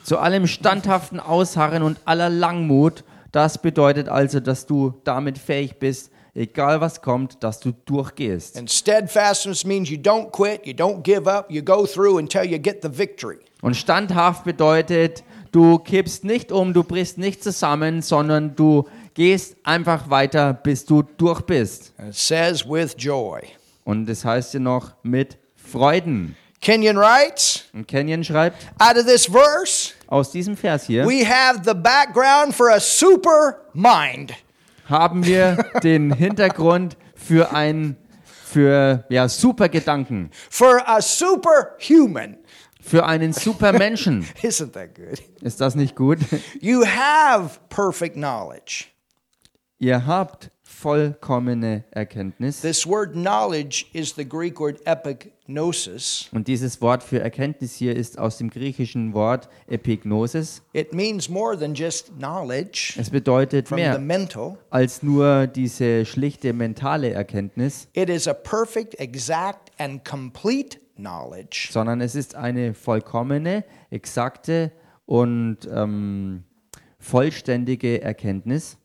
Zu 0.04 0.18
allem 0.18 0.48
standhaften 0.48 1.20
Ausharren 1.20 1.84
und 1.84 2.00
aller 2.06 2.32
Langmut. 2.32 3.04
Das 3.32 3.62
bedeutet 3.62 4.10
also, 4.10 4.40
dass 4.40 4.66
du 4.66 5.00
damit 5.04 5.38
fähig 5.38 5.78
bist, 5.78 6.10
egal 6.34 6.82
was 6.82 7.04
kommt, 7.04 7.44
dass 7.44 7.60
du 7.60 7.74
durchgehst. 7.86 8.58
And 8.58 8.72
steadfastness 8.72 9.64
means 9.66 9.90
you 9.90 9.98
don't 9.98 10.32
quit, 10.32 10.66
you 10.66 10.74
don't 10.74 11.04
give 11.04 11.30
up, 11.32 11.52
you 11.52 11.62
go 11.62 11.86
through 11.86 12.18
until 12.18 12.44
you 12.44 12.58
get 12.58 12.82
the 12.82 12.98
victory. 12.98 13.38
Und 13.62 13.76
standhaft 13.76 14.46
bedeutet, 14.46 15.24
du 15.52 15.78
kippst 15.78 16.24
nicht 16.24 16.52
um, 16.52 16.74
du 16.74 16.84
brichst 16.84 17.20
nicht 17.20 17.44
zusammen, 17.44 18.02
sondern 18.02 18.56
du 18.56 18.88
gehst 19.14 19.58
einfach 19.64 20.10
weiter, 20.10 20.54
bis 20.54 20.86
du 20.86 21.04
durch 21.04 21.42
bist. 21.42 21.94
And 22.00 22.10
it 22.10 22.16
says 22.16 22.68
with 22.68 22.96
joy. 22.98 23.42
Und 23.88 24.06
das 24.06 24.26
heißt 24.26 24.54
ja 24.54 24.60
noch 24.60 24.96
mit 25.02 25.38
Freuden. 25.56 26.36
Kenyon 26.60 26.98
writes, 26.98 27.64
Und 27.74 27.88
Kenyon 27.88 28.22
schreibt 28.22 28.58
out 28.80 28.98
of 28.98 29.06
this 29.06 29.28
verse, 29.28 29.94
aus 30.08 30.30
diesem 30.30 30.58
Vers 30.58 30.88
hier, 30.88 31.06
we 31.06 31.26
have 31.26 31.62
the 31.64 31.74
background 31.74 32.54
for 32.54 32.70
a 32.70 32.82
super 32.82 33.62
mind. 33.74 34.34
haben 34.90 35.26
wir 35.26 35.56
den 35.84 36.14
Hintergrund 36.14 36.98
für 37.16 37.54
ein 37.54 37.96
für 38.26 39.06
ja 39.08 39.30
super 39.30 39.70
Gedanken, 39.70 40.32
For 40.50 40.82
a 40.86 41.00
superhuman. 41.02 42.38
für 42.82 43.06
einen 43.06 43.32
Supermenschen. 43.32 44.28
Isn't 44.42 44.74
that 44.74 44.96
good? 44.96 45.22
Ist 45.42 45.62
das 45.62 45.76
nicht 45.76 45.96
gut? 45.96 46.20
You 46.60 46.84
have 46.86 47.58
perfect 47.70 48.16
knowledge. 48.16 48.86
Ihr 49.80 50.06
habt 50.06 50.50
vollkommene 50.88 51.84
Erkenntnis. 51.92 52.62
This 52.62 52.88
word 52.88 53.12
knowledge 53.12 53.88
is 53.92 54.16
the 54.16 54.24
Greek 54.24 54.58
word 54.58 54.80
epignosis. 54.86 56.30
Und 56.32 56.48
dieses 56.48 56.80
Wort 56.82 57.04
für 57.04 57.20
Erkenntnis 57.20 57.76
hier 57.76 57.94
ist 57.94 58.18
aus 58.18 58.38
dem 58.38 58.50
griechischen 58.50 59.14
Wort 59.14 59.50
Epignosis. 59.68 60.62
It 60.72 60.94
means 60.94 61.28
more 61.28 61.60
than 61.60 61.74
just 61.74 62.18
knowledge 62.18 62.94
Es 62.98 63.10
bedeutet 63.10 63.70
mehr 63.70 64.00
als 64.70 65.04
nur 65.04 65.48
diese 65.48 66.06
schlichte 66.06 66.54
mentale 66.54 67.12
Erkenntnis, 67.12 67.90
It 67.92 68.10
is 68.10 68.26
a 68.26 68.34
perfect, 68.34 68.98
exact, 68.98 69.74
and 69.78 70.06
complete 70.06 70.80
knowledge 70.96 71.68
sondern 71.70 72.00
es 72.00 72.16
ist 72.16 72.36
eine 72.36 72.74
vollkommene, 72.74 73.66
exakte 73.90 74.72
und 75.06 75.58
ähm, 75.70 76.46
vollständige 76.98 78.02
Erkenntnis 78.02 78.78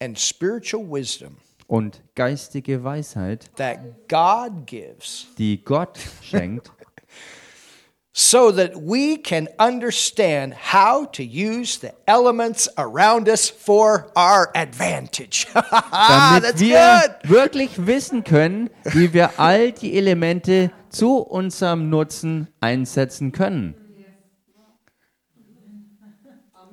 and 0.00 0.18
spiritual 0.18 0.84
wisdom 0.84 1.36
und 1.66 2.02
geistige 2.14 2.82
Weisheit, 2.82 3.50
that 3.56 4.08
God 4.08 4.66
gives 4.66 5.28
die 5.38 5.62
Gott 5.64 5.98
schenkt, 6.22 6.70
so 8.12 8.50
that 8.50 8.72
we 8.74 9.16
can 9.16 9.48
understand 9.58 10.52
how 10.54 11.04
to 11.12 11.22
use 11.22 11.78
the 11.78 11.92
elements 12.06 12.68
around 12.76 13.28
us 13.28 13.48
for 13.48 14.10
our 14.16 14.50
advantage. 14.54 15.46
damit 15.54 16.58
wir 16.58 17.02
good. 17.22 17.30
wirklich 17.30 17.86
wissen 17.86 18.24
können, 18.24 18.70
wie 18.84 19.12
wir 19.12 19.38
all 19.38 19.72
die 19.72 19.96
Elemente 19.96 20.72
zu 20.88 21.18
unserem 21.18 21.88
Nutzen 21.88 22.48
einsetzen 22.60 23.30
können. 23.32 23.79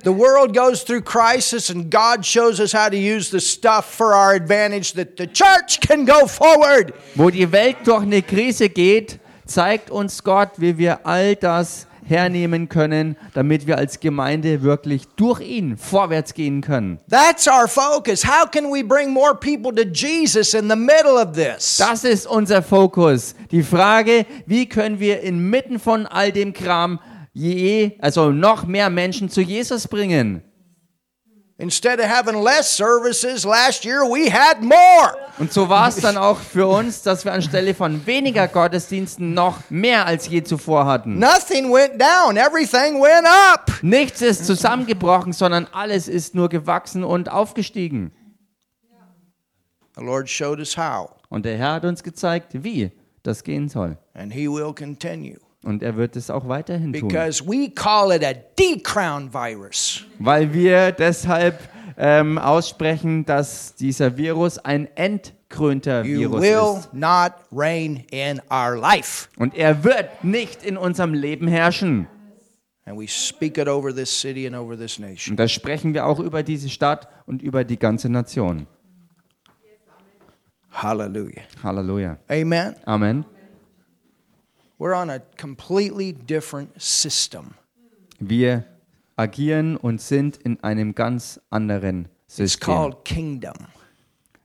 The 0.03 0.11
world 0.11 0.53
goes 0.53 0.83
through 0.83 1.01
crisis, 1.01 1.69
and 1.69 1.89
God 1.89 2.23
shows 2.23 2.59
us 2.59 2.73
how 2.73 2.89
to 2.89 2.97
use 2.97 3.29
the 3.29 3.39
stuff 3.39 3.85
for 3.93 4.13
our 4.13 4.33
advantage 4.33 4.93
that 4.93 5.17
the 5.17 5.27
church 5.27 5.79
can 5.79 6.05
go 6.05 6.27
forward. 6.27 6.93
Wo 7.15 7.29
die 7.29 7.51
Welt 7.51 7.77
durch 7.85 8.03
eine 8.03 8.21
Krise 8.21 8.69
geht, 8.69 9.19
zeigt 9.45 9.89
uns 9.89 10.23
Gott, 10.23 10.51
wie 10.57 10.77
wir 10.77 11.05
all 11.05 11.35
das 11.35 11.87
hernehmen 12.07 12.69
können, 12.69 13.17
damit 13.33 13.67
wir 13.67 13.77
als 13.77 13.99
Gemeinde 13.99 14.61
wirklich 14.61 15.03
durch 15.15 15.41
ihn 15.41 15.77
vorwärts 15.77 16.33
gehen 16.33 16.61
können. 16.61 16.99
That's 17.09 17.47
our 17.47 17.67
focus. 17.67 18.23
How 18.25 18.49
can 18.49 18.71
we 18.71 18.83
bring 18.83 19.11
more 19.11 19.35
people 19.35 19.73
to 19.73 19.83
Jesus 19.83 20.53
in 20.53 20.69
the 20.69 20.75
middle 20.75 21.21
of 21.21 21.33
this? 21.33 21.77
Das 21.77 22.03
ist 22.03 22.27
unser 22.27 22.63
Fokus. 22.63 23.35
Die 23.51 23.63
Frage, 23.63 24.25
wie 24.45 24.67
können 24.67 24.99
wir 24.99 25.21
inmitten 25.21 25.79
von 25.79 26.05
all 26.05 26.31
dem 26.31 26.53
Kram 26.53 26.99
je, 27.37 27.97
also 27.99 28.31
noch 28.31 28.65
mehr 28.65 28.89
Menschen 28.89 29.29
zu 29.29 29.41
Jesus 29.41 29.87
bringen? 29.87 30.41
Instead 31.59 31.99
of 31.99 32.05
having 32.05 32.43
less 32.43 32.77
services 32.77 33.43
last 33.43 33.83
year, 33.83 34.01
we 34.03 34.31
had 34.31 34.61
more. 34.61 35.15
Und 35.39 35.51
so 35.51 35.67
war 35.69 35.87
es 35.87 35.95
dann 35.95 36.15
auch 36.15 36.37
für 36.39 36.67
uns, 36.67 37.01
dass 37.01 37.25
wir 37.25 37.33
anstelle 37.33 37.73
von 37.73 38.05
weniger 38.05 38.47
Gottesdiensten 38.47 39.33
noch 39.33 39.67
mehr 39.71 40.05
als 40.05 40.27
je 40.27 40.43
zuvor 40.43 40.85
hatten. 40.85 41.17
Nothing 41.17 41.71
went 41.73 41.99
down, 41.99 42.37
everything 42.37 43.01
went 43.01 43.25
up. 43.51 43.71
Nichts 43.81 44.21
ist 44.21 44.45
zusammengebrochen, 44.45 45.33
sondern 45.33 45.65
alles 45.71 46.07
ist 46.07 46.35
nur 46.35 46.47
gewachsen 46.47 47.03
und 47.03 47.31
aufgestiegen. 47.31 48.11
The 49.95 50.03
Lord 50.03 50.29
showed 50.29 50.59
us 50.59 50.77
how, 50.77 51.09
Und 51.29 51.43
der 51.45 51.57
Herr 51.57 51.73
hat 51.73 51.85
uns 51.85 52.03
gezeigt, 52.03 52.63
wie 52.63 52.91
das 53.23 53.43
gehen 53.43 53.67
soll. 53.67 53.97
and 54.13 54.31
He 54.31 54.47
will 54.47 54.73
continue. 54.75 55.39
Und 55.67 55.83
er 55.83 55.97
wird 55.97 56.15
es 56.15 56.29
auch 56.29 56.47
weiterhin 56.47 56.93
tun. 56.93 57.09
Because 57.09 57.45
we 57.45 57.69
call 57.69 58.13
it 58.15 58.23
a 58.23 58.31
decrown 58.57 59.33
virus. 59.33 60.05
Weil 60.17 60.53
wir 60.53 60.93
deshalb 60.93 61.59
ähm, 61.97 62.37
aussprechen, 62.37 63.25
dass 63.25 63.75
dieser 63.75 64.15
Virus 64.15 64.59
ein 64.59 64.87
entkrönter 64.95 66.05
You 66.05 66.19
Virus 66.19 66.41
will 66.41 66.79
ist. 66.79 66.93
not 66.93 67.33
reign 67.51 68.05
in 68.11 68.39
our 68.49 68.77
life. 68.77 69.27
Und 69.37 69.55
er 69.55 69.83
wird 69.83 70.23
nicht 70.23 70.63
in 70.63 70.77
unserem 70.77 71.13
Leben 71.13 71.49
herrschen. 71.49 72.07
And 72.85 72.97
we 72.97 73.05
speak 73.09 73.57
it 73.57 73.67
over 73.67 73.93
this 73.93 74.09
city 74.09 74.47
and 74.47 74.55
over 74.55 74.77
this 74.77 74.97
nation. 74.99 75.33
Und 75.33 75.37
das 75.37 75.51
sprechen 75.51 75.93
wir 75.93 76.05
auch 76.05 76.21
über 76.21 76.43
diese 76.43 76.69
Stadt 76.69 77.09
und 77.25 77.41
über 77.41 77.65
die 77.65 77.77
ganze 77.77 78.07
Nation. 78.07 78.67
Hallelujah. 80.71 81.41
Halleluja. 81.61 82.17
Amen. 82.29 82.75
Amen. 82.85 83.25
We're 83.25 83.25
on 83.25 83.25
a 83.25 83.25
completely 83.25 83.25
different 83.25 84.45
system. 84.45 84.66
Wir 88.19 88.63
agieren 89.15 89.77
und 89.77 90.01
sind 90.01 90.37
in 90.37 90.63
einem 90.63 90.95
ganz 90.95 91.39
anderen 91.49 92.05
It's 92.25 92.35
System. 92.35 92.65
called 92.65 93.05
kingdom. 93.05 93.53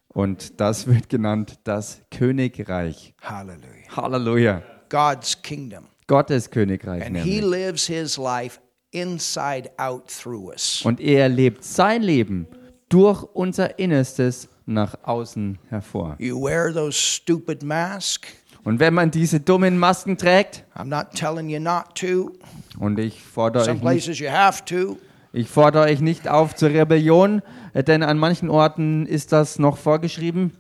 Und 0.09 0.61
das 0.61 0.87
wird 0.87 1.09
genannt 1.09 1.59
das 1.65 2.03
Königreich. 2.11 3.15
Hallelujah. 3.21 3.97
Halleluja. 3.97 4.63
God's 4.89 5.41
kingdom. 5.43 5.87
Gottes 6.07 6.51
Königreich 6.51 7.05
And 7.05 7.17
He 7.17 7.41
lives 7.41 7.87
His 7.87 8.17
life 8.19 8.61
inside 8.91 9.71
out 9.79 10.09
through 10.09 10.51
us. 10.51 10.83
Und 10.85 11.01
er 11.01 11.29
lebt 11.29 11.65
sein 11.65 12.03
Leben 12.03 12.47
durch 12.89 13.23
unser 13.35 13.79
Innerstes 13.79 14.49
nach 14.67 14.95
außen 15.03 15.59
hervor. 15.69 16.17
You 16.19 16.41
wear 16.41 16.73
those 16.73 16.93
stupid 16.99 17.63
masks. 17.63 18.29
Und 18.65 18.79
wenn 18.79 18.95
man 18.95 19.11
diese 19.11 19.41
dummen 19.41 19.79
Masken 19.79 20.17
trägt, 20.17 20.65
I'm 20.77 20.85
not 20.85 21.11
telling 21.15 21.49
you 21.49 21.59
not 21.59 21.95
to. 21.97 22.33
und 22.79 22.99
ich 22.99 23.23
fordere 23.23 23.65
Some 23.65 23.83
euch 23.83 24.07
nicht, 24.07 24.21
you 24.21 24.31
have 24.31 24.65
to. 24.65 24.99
ich 25.33 25.49
fordere 25.49 25.85
euch 25.85 26.01
nicht 26.01 26.29
auf 26.29 26.55
zur 26.55 26.71
Rebellion, 26.71 27.43
äh, 27.75 27.83
denn 27.83 28.03
an 28.03 28.19
manchen 28.19 28.49
Orten 28.51 29.07
ist 29.07 29.33
das 29.33 29.59
noch 29.59 29.77
vorgeschrieben. 29.79 30.53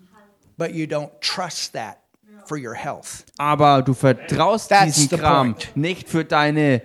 But 0.57 0.73
you 0.73 0.87
don't 0.87 1.11
trust 1.21 1.75
that 1.75 1.99
for 2.47 2.59
your 2.59 2.75
health. 2.75 3.25
Aber 3.39 3.83
du 3.83 3.95
vertraust 3.95 4.71
That's 4.71 4.95
diesem 4.95 5.09
the 5.11 5.17
Kram 5.17 5.55
point. 5.55 5.71
nicht 5.77 6.09
für 6.09 6.25
deine 6.25 6.83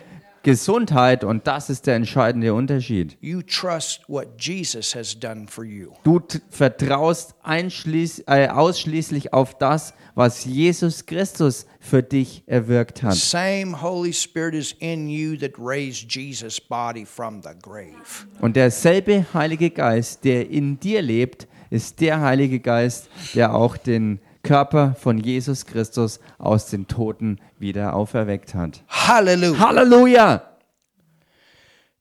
Gesundheit 0.47 1.25
und 1.25 1.45
das 1.45 1.69
ist 1.69 1.87
der 1.87 1.95
entscheidende 1.95 2.53
Unterschied. 2.53 3.17
You 3.19 3.41
trust 3.41 4.07
what 4.07 4.27
Jesus 4.39 4.95
has 4.95 5.13
done 5.13 5.45
for 5.45 5.65
you. 5.65 5.91
Du 6.05 6.21
vertraust 6.49 7.35
äh, 7.43 8.47
ausschließlich 8.47 9.33
auf 9.33 9.57
das, 9.57 9.93
was 10.15 10.45
Jesus 10.45 11.05
Christus 11.05 11.65
für 11.81 12.01
dich 12.01 12.43
erwirkt 12.45 13.03
hat. 13.03 13.15
Same 13.15 13.81
Holy 13.81 14.13
Spirit 14.13 14.55
is 14.55 14.73
in 14.79 15.09
you 15.09 15.35
that 15.35 15.51
raised 15.59 16.09
Jesus' 16.09 16.61
body 16.61 17.05
from 17.05 17.41
the 17.43 17.49
grave. 17.61 18.25
Und 18.39 18.55
derselbe 18.55 19.25
Heilige 19.33 19.69
Geist, 19.69 20.23
der 20.23 20.49
in 20.49 20.79
dir 20.79 21.01
lebt, 21.01 21.45
ist 21.69 21.99
der 21.99 22.21
Heilige 22.21 22.61
Geist, 22.61 23.09
der 23.35 23.53
auch 23.53 23.75
den 23.75 24.21
Körper 24.47 24.95
von 24.97 25.17
Jesus 25.17 25.65
Christus 25.65 26.19
aus 26.37 26.67
den 26.67 26.87
Toten 26.87 27.39
wieder 27.59 27.93
auferweckt 27.93 28.55
hat. 28.55 28.83
Hallelujah. 28.87 29.59
Halleluja! 29.59 30.41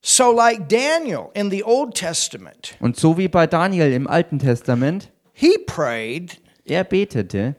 So, 0.01 0.30
like 0.30 0.68
Daniel 0.68 1.30
in 1.34 1.51
the 1.51 1.64
Old 1.64 1.94
Testament, 1.94 2.76
Und 2.78 2.97
so 2.97 3.18
wie 3.18 3.26
bei 3.26 3.49
Daniel 3.49 3.92
im 3.92 4.07
Alten 4.07 4.38
Testament, 4.38 5.11
he 5.32 5.59
prayed 5.66 6.40
er 6.64 6.84
betete, 6.84 7.57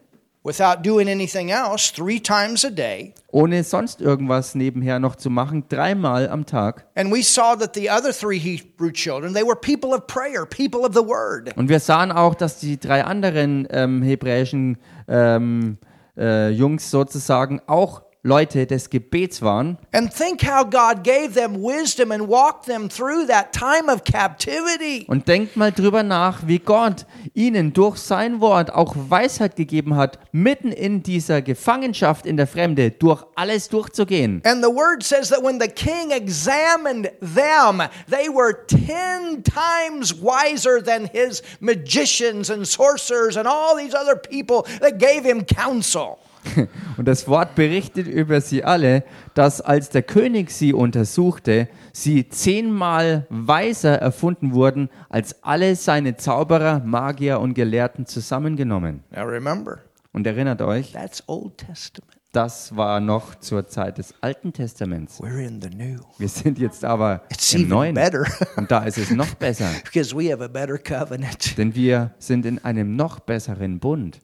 without 0.48 0.82
doing 0.84 1.10
anything 1.10 1.52
else 1.52 1.92
three 1.92 2.20
times 2.20 2.64
a 2.64 2.70
day. 2.70 3.14
ohne 3.32 3.64
sonst 3.64 4.02
irgendwas 4.02 4.56
nebenher 4.56 5.00
noch 5.00 5.18
zu 5.18 5.30
machen, 5.30 5.66
dreimal 5.68 6.30
am 6.30 6.46
Tag. 6.46 6.86
And 6.96 7.12
we 7.12 7.22
saw 7.22 7.56
that 7.56 7.76
the 7.76 7.90
other 7.92 8.14
three 8.14 8.40
Hebrew 8.40 8.92
children, 8.92 9.34
they 9.34 9.44
were 9.44 9.56
people 9.56 9.94
of 9.94 10.08
prayer, 10.08 10.46
people 10.46 10.86
of 10.86 10.94
the 10.94 11.06
word. 11.06 11.56
Und 11.58 11.70
wir 11.70 11.82
sahen 11.82 12.12
auch, 12.12 12.34
dass 12.34 12.60
die 12.60 12.80
drei 12.80 13.04
anderen 13.04 13.68
ähm, 13.70 14.02
hebräischen 14.02 14.78
ähm, 15.08 15.78
äh, 16.18 16.50
Jungs 16.50 16.90
sozusagen 16.90 17.62
auch 17.68 18.07
Leute 18.24 18.66
des 18.66 18.90
Gebets 18.90 19.42
waren. 19.42 19.78
And 19.94 20.12
think 20.12 20.44
how 20.44 20.64
God 20.64 21.04
gave 21.04 21.34
them 21.34 21.64
wisdom 21.64 22.12
and 22.12 22.28
walked 22.28 22.66
them 22.66 22.90
through 22.90 23.28
that 23.28 23.54
time 23.54 23.90
of 23.92 24.04
captivity. 24.04 25.06
Und 25.08 25.28
denkt 25.28 25.56
mal 25.56 25.72
drüber 25.72 26.04
nach, 26.04 26.46
wie 26.46 26.60
Gott 26.60 27.06
ihnen 27.34 27.74
durch 27.74 27.98
sein 27.98 28.42
Wort 28.42 28.74
auch 28.74 28.96
Weisheit 28.98 29.56
gegeben 29.56 29.96
hat, 29.96 30.20
mitten 30.32 30.72
in 30.72 31.04
dieser 31.04 31.42
Gefangenschaft 31.42 32.26
in 32.26 32.38
der 32.38 32.48
Fremde 32.48 32.92
durch 32.92 33.24
alles 33.36 33.70
durchzugehen. 33.70 34.42
And 34.46 34.64
the 34.64 34.70
word 34.70 35.04
says 35.04 35.30
that 35.30 35.44
when 35.44 35.60
the 35.60 35.68
king 35.68 36.12
examined 36.12 37.12
them, 37.22 37.82
they 38.10 38.28
were 38.30 38.66
10 38.68 39.44
times 39.44 40.14
wiser 40.22 40.82
than 40.84 41.06
his 41.06 41.44
magicians 41.60 42.50
and 42.50 42.68
sorcerers 42.68 43.38
and 43.38 43.48
all 43.48 43.78
these 43.78 43.96
other 43.96 44.16
people 44.16 44.66
that 44.82 44.98
gave 45.00 45.24
him 45.24 45.46
counsel. 45.46 46.20
Und 46.98 47.08
das 47.08 47.28
Wort 47.28 47.56
berichtet 47.56 48.08
über 48.08 48.42
sie 48.42 48.64
alle, 48.64 49.04
dass 49.34 49.62
als 49.62 49.90
der 49.90 50.04
König 50.04 50.52
sie 50.52 50.74
untersuchte, 50.74 51.68
sie 51.94 52.30
zehnmal 52.30 53.26
weiser 53.30 53.96
erfunden 54.00 54.54
wurden 54.54 54.90
als 55.10 55.44
alle 55.44 55.76
seine 55.76 56.18
Zauberer, 56.18 56.80
Magier 56.80 57.40
und 57.40 57.54
Gelehrten 57.54 58.06
zusammengenommen. 58.06 59.04
Now 59.12 59.24
remember, 59.26 59.80
Und 60.14 60.26
erinnert 60.28 60.62
euch, 60.62 60.92
that's 60.94 61.24
Old 61.28 61.58
Testament. 61.58 62.14
das 62.34 62.76
war 62.76 63.00
noch 63.00 63.36
zur 63.36 63.68
Zeit 63.68 63.98
des 63.98 64.14
Alten 64.22 64.54
Testaments. 64.54 65.20
Wir 65.22 66.30
sind 66.30 66.60
jetzt 66.60 66.84
aber 66.86 67.24
It's 67.32 67.54
im 67.54 67.68
Neuen. 67.68 67.96
better 67.96 68.26
Und 68.58 68.70
da 68.70 68.84
ist 68.84 68.98
es 68.98 69.10
noch 69.12 69.34
besser, 69.36 69.70
because 69.84 70.16
we 70.16 70.32
have 70.32 70.44
a 70.44 70.48
better 70.48 70.78
covenant 70.78 71.58
denn 71.58 71.74
wir 71.74 72.12
sind 72.20 72.46
in 72.46 72.64
einem 72.64 72.96
noch 72.96 73.20
besseren 73.20 73.80
Bund, 73.80 74.20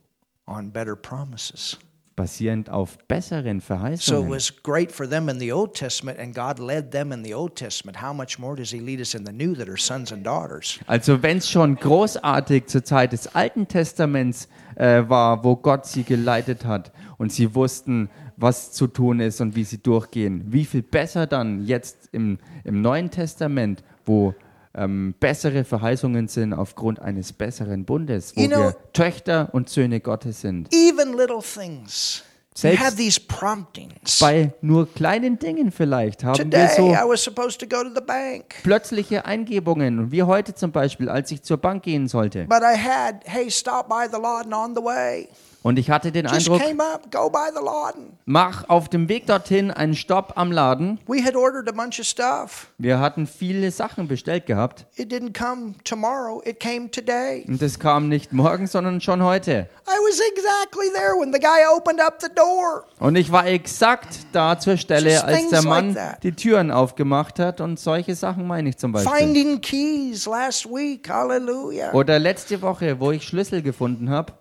on 0.45 0.71
better 0.71 0.95
promises. 0.95 1.77
Basierend 2.15 2.69
auf 2.69 2.97
besseren 3.07 3.59
So 3.59 3.63
it 3.63 3.63
Verheißungen. 3.63 4.29
was 4.29 4.53
great 4.63 4.91
for 4.91 5.09
them 5.09 5.29
in 5.29 5.39
the 5.39 5.51
Old 5.51 5.73
Testament, 5.73 6.19
and 6.19 6.33
God 6.35 6.59
led 6.59 6.91
them 6.91 7.11
in 7.11 7.23
the 7.23 7.33
Old 7.33 7.55
Testament. 7.55 8.01
How 8.01 8.13
much 8.13 8.37
more 8.39 8.55
does 8.55 8.71
He 8.71 8.79
lead 8.79 8.99
us 8.99 9.13
in 9.13 9.25
the 9.25 9.31
New 9.31 9.55
that 9.55 9.67
are 9.67 9.77
sons 9.77 10.11
and 10.11 10.25
daughters? 10.25 10.79
Also 10.87 11.21
wenn 11.21 11.37
es 11.37 11.49
schon 11.49 11.75
großartig 11.75 12.67
zur 12.67 12.83
Zeit 12.83 13.13
des 13.13 13.33
Alten 13.35 13.67
Testaments 13.67 14.47
äh, 14.75 15.03
war, 15.07 15.43
wo 15.43 15.55
Gott 15.55 15.85
sie 15.85 16.03
geleitet 16.03 16.65
hat 16.65 16.91
und 17.17 17.31
sie 17.31 17.53
wussten, 17.55 18.09
was 18.37 18.71
zu 18.71 18.87
tun 18.87 19.19
ist 19.19 19.41
und 19.41 19.55
wie 19.55 19.63
sie 19.63 19.77
durchgehen, 19.77 20.43
wie 20.47 20.65
viel 20.65 20.81
besser 20.81 21.27
dann 21.27 21.65
jetzt 21.65 22.09
im, 22.11 22.39
im 22.63 22.81
Neuen 22.81 23.11
Testament, 23.11 23.83
wo 24.05 24.33
ähm, 24.75 25.13
bessere 25.19 25.63
Verheißungen 25.63 26.27
sind 26.27 26.53
aufgrund 26.53 26.99
eines 26.99 27.31
besseren 27.33 27.85
Bundes, 27.85 28.35
wo 28.35 28.41
You 28.41 28.47
know- 28.47 28.57
wir 28.59 28.75
Töchter 28.93 29.49
und 29.53 29.69
Söhne 29.69 29.99
Gottes 29.99 30.41
sind. 30.41 30.73
Even 30.73 31.15
little 31.17 31.39
things. 31.41 32.23
You 32.55 32.59
Selbst 32.61 32.83
have 32.83 32.95
these 32.97 33.19
promptings. 33.19 34.19
Bei 34.19 34.53
nur 34.61 34.87
kleinen 34.93 35.39
Dingen 35.39 35.71
vielleicht 35.71 36.23
haben 36.23 36.37
wir 36.37 36.45
Today, 36.67 36.67
so 36.75 36.91
I 36.91 36.97
was 37.09 37.23
supposed 37.23 37.59
to 37.61 37.65
go 37.65 37.81
to 37.83 37.89
the 37.95 38.01
bank, 38.05 38.55
plötzliche 38.61 39.25
Eingebungen, 39.25 40.11
wie 40.11 40.21
heute 40.21 40.53
zum 40.53 40.71
Beispiel, 40.71 41.09
als 41.09 41.31
ich 41.31 41.41
zur 41.41 41.57
Bank 41.57 41.81
gehen 41.81 42.07
sollte. 42.07 42.45
but 42.45 42.61
I 42.61 42.77
had, 42.77 43.21
hey, 43.25 43.49
stop 43.49 43.89
by 43.89 44.05
the 44.11 44.19
Laden 44.21 44.53
on 44.53 44.75
the 44.75 44.81
way. 44.83 45.29
Und 45.63 45.79
ich 45.79 45.89
hatte 45.89 46.11
den 46.11 46.25
Just 46.25 46.49
Eindruck, 46.49 46.59
came 46.61 46.83
up, 46.83 47.09
go 47.09 47.29
by 47.29 47.49
the 47.53 47.63
Laden. 47.63 48.17
mach 48.25 48.67
auf 48.67 48.89
dem 48.89 49.07
Weg 49.07 49.27
dorthin 49.27 49.71
einen 49.71 49.95
Stopp 49.95 50.33
am 50.35 50.51
Laden. 50.51 50.99
We 51.07 51.23
had 51.23 51.37
ordered 51.37 51.69
a 51.69 51.71
bunch 51.71 51.99
of 52.01 52.05
stuff. 52.05 52.67
Wir 52.77 52.99
hatten 52.99 53.27
viele 53.27 53.71
Sachen 53.71 54.09
bestellt 54.09 54.45
gehabt. 54.45 54.85
It 54.97 55.09
didn't 55.11 55.33
come 55.33 55.75
tomorrow, 55.85 56.41
it 56.45 56.59
came 56.59 56.91
today. 56.91 57.45
Und 57.47 57.61
das 57.61 57.79
kam 57.79 58.09
nicht 58.09 58.33
morgen, 58.33 58.67
sondern 58.67 58.99
schon 58.99 59.23
heute. 59.23 59.69
I 59.87 59.97
was 60.05 60.19
exactly 60.19 60.87
there 60.93 61.13
when 61.17 61.31
the 61.33 61.39
guy 61.39 61.65
opened 61.73 62.01
up 62.01 62.21
the 62.21 62.29
door. 62.35 62.83
Und 62.99 63.15
ich 63.15 63.31
war 63.31 63.47
exakt 63.47 64.19
da 64.33 64.59
zur 64.59 64.75
Stelle, 64.75 65.11
Just 65.11 65.23
als 65.23 65.49
der 65.49 65.61
Mann 65.61 65.93
like 65.93 66.19
die 66.21 66.33
Türen 66.33 66.71
aufgemacht 66.71 67.39
hat. 67.39 67.61
Und 67.61 67.79
solche 67.79 68.15
Sachen 68.15 68.45
meine 68.47 68.67
ich 68.67 68.77
zum 68.77 68.91
Beispiel. 68.91 69.13
Finding 69.13 69.61
keys 69.61 70.25
last 70.25 70.65
week, 70.65 71.09
hallelujah. 71.09 71.93
Oder 71.93 72.19
letzte 72.19 72.61
Woche, 72.61 72.99
wo 72.99 73.11
ich 73.11 73.23
Schlüssel 73.25 73.61
gefunden 73.61 74.09
habe. 74.09 74.33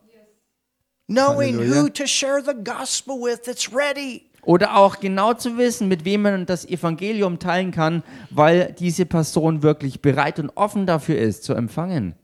Knowing 1.12 1.58
who 1.58 1.88
to 1.90 2.06
share 2.06 2.42
the 2.42 2.54
gospel 2.54 3.20
with 3.20 3.42
that's 3.44 3.74
ready. 3.74 4.22
Oder 4.44 4.76
auch 4.76 4.98
genau 4.98 5.34
zu 5.34 5.56
wissen, 5.56 5.88
mit 5.88 6.04
wem 6.04 6.22
man 6.22 6.46
das 6.46 6.64
Evangelium 6.64 7.38
teilen 7.38 7.70
kann, 7.70 8.02
weil 8.30 8.74
diese 8.78 9.06
Person 9.06 9.62
wirklich 9.62 10.00
bereit 10.00 10.38
und 10.38 10.50
offen 10.56 10.86
dafür 10.86 11.18
ist, 11.18 11.44
zu 11.44 11.54
empfangen. 11.54 12.14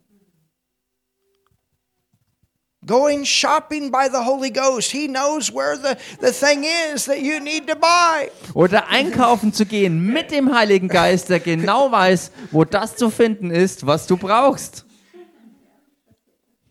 Going 2.86 3.24
shopping 3.24 3.90
by 3.90 4.08
the 4.10 4.24
Holy 4.24 4.50
Ghost. 4.50 4.90
He 4.90 5.08
knows 5.08 5.52
where 5.52 5.76
the, 5.76 5.96
the 6.20 6.32
thing 6.32 6.64
is 6.64 7.04
that 7.04 7.18
you 7.18 7.38
need 7.38 7.66
to 7.68 7.76
buy. 7.76 8.30
Oder 8.54 8.88
einkaufen 8.88 9.52
zu 9.52 9.66
gehen 9.66 10.12
mit 10.12 10.30
dem 10.30 10.54
Heiligen 10.54 10.88
Geist, 10.88 11.28
der 11.28 11.40
genau 11.40 11.92
weiß, 11.92 12.30
wo 12.50 12.64
das 12.64 12.96
zu 12.96 13.10
finden 13.10 13.50
ist, 13.50 13.86
was 13.86 14.06
du 14.06 14.16
brauchst. 14.16 14.87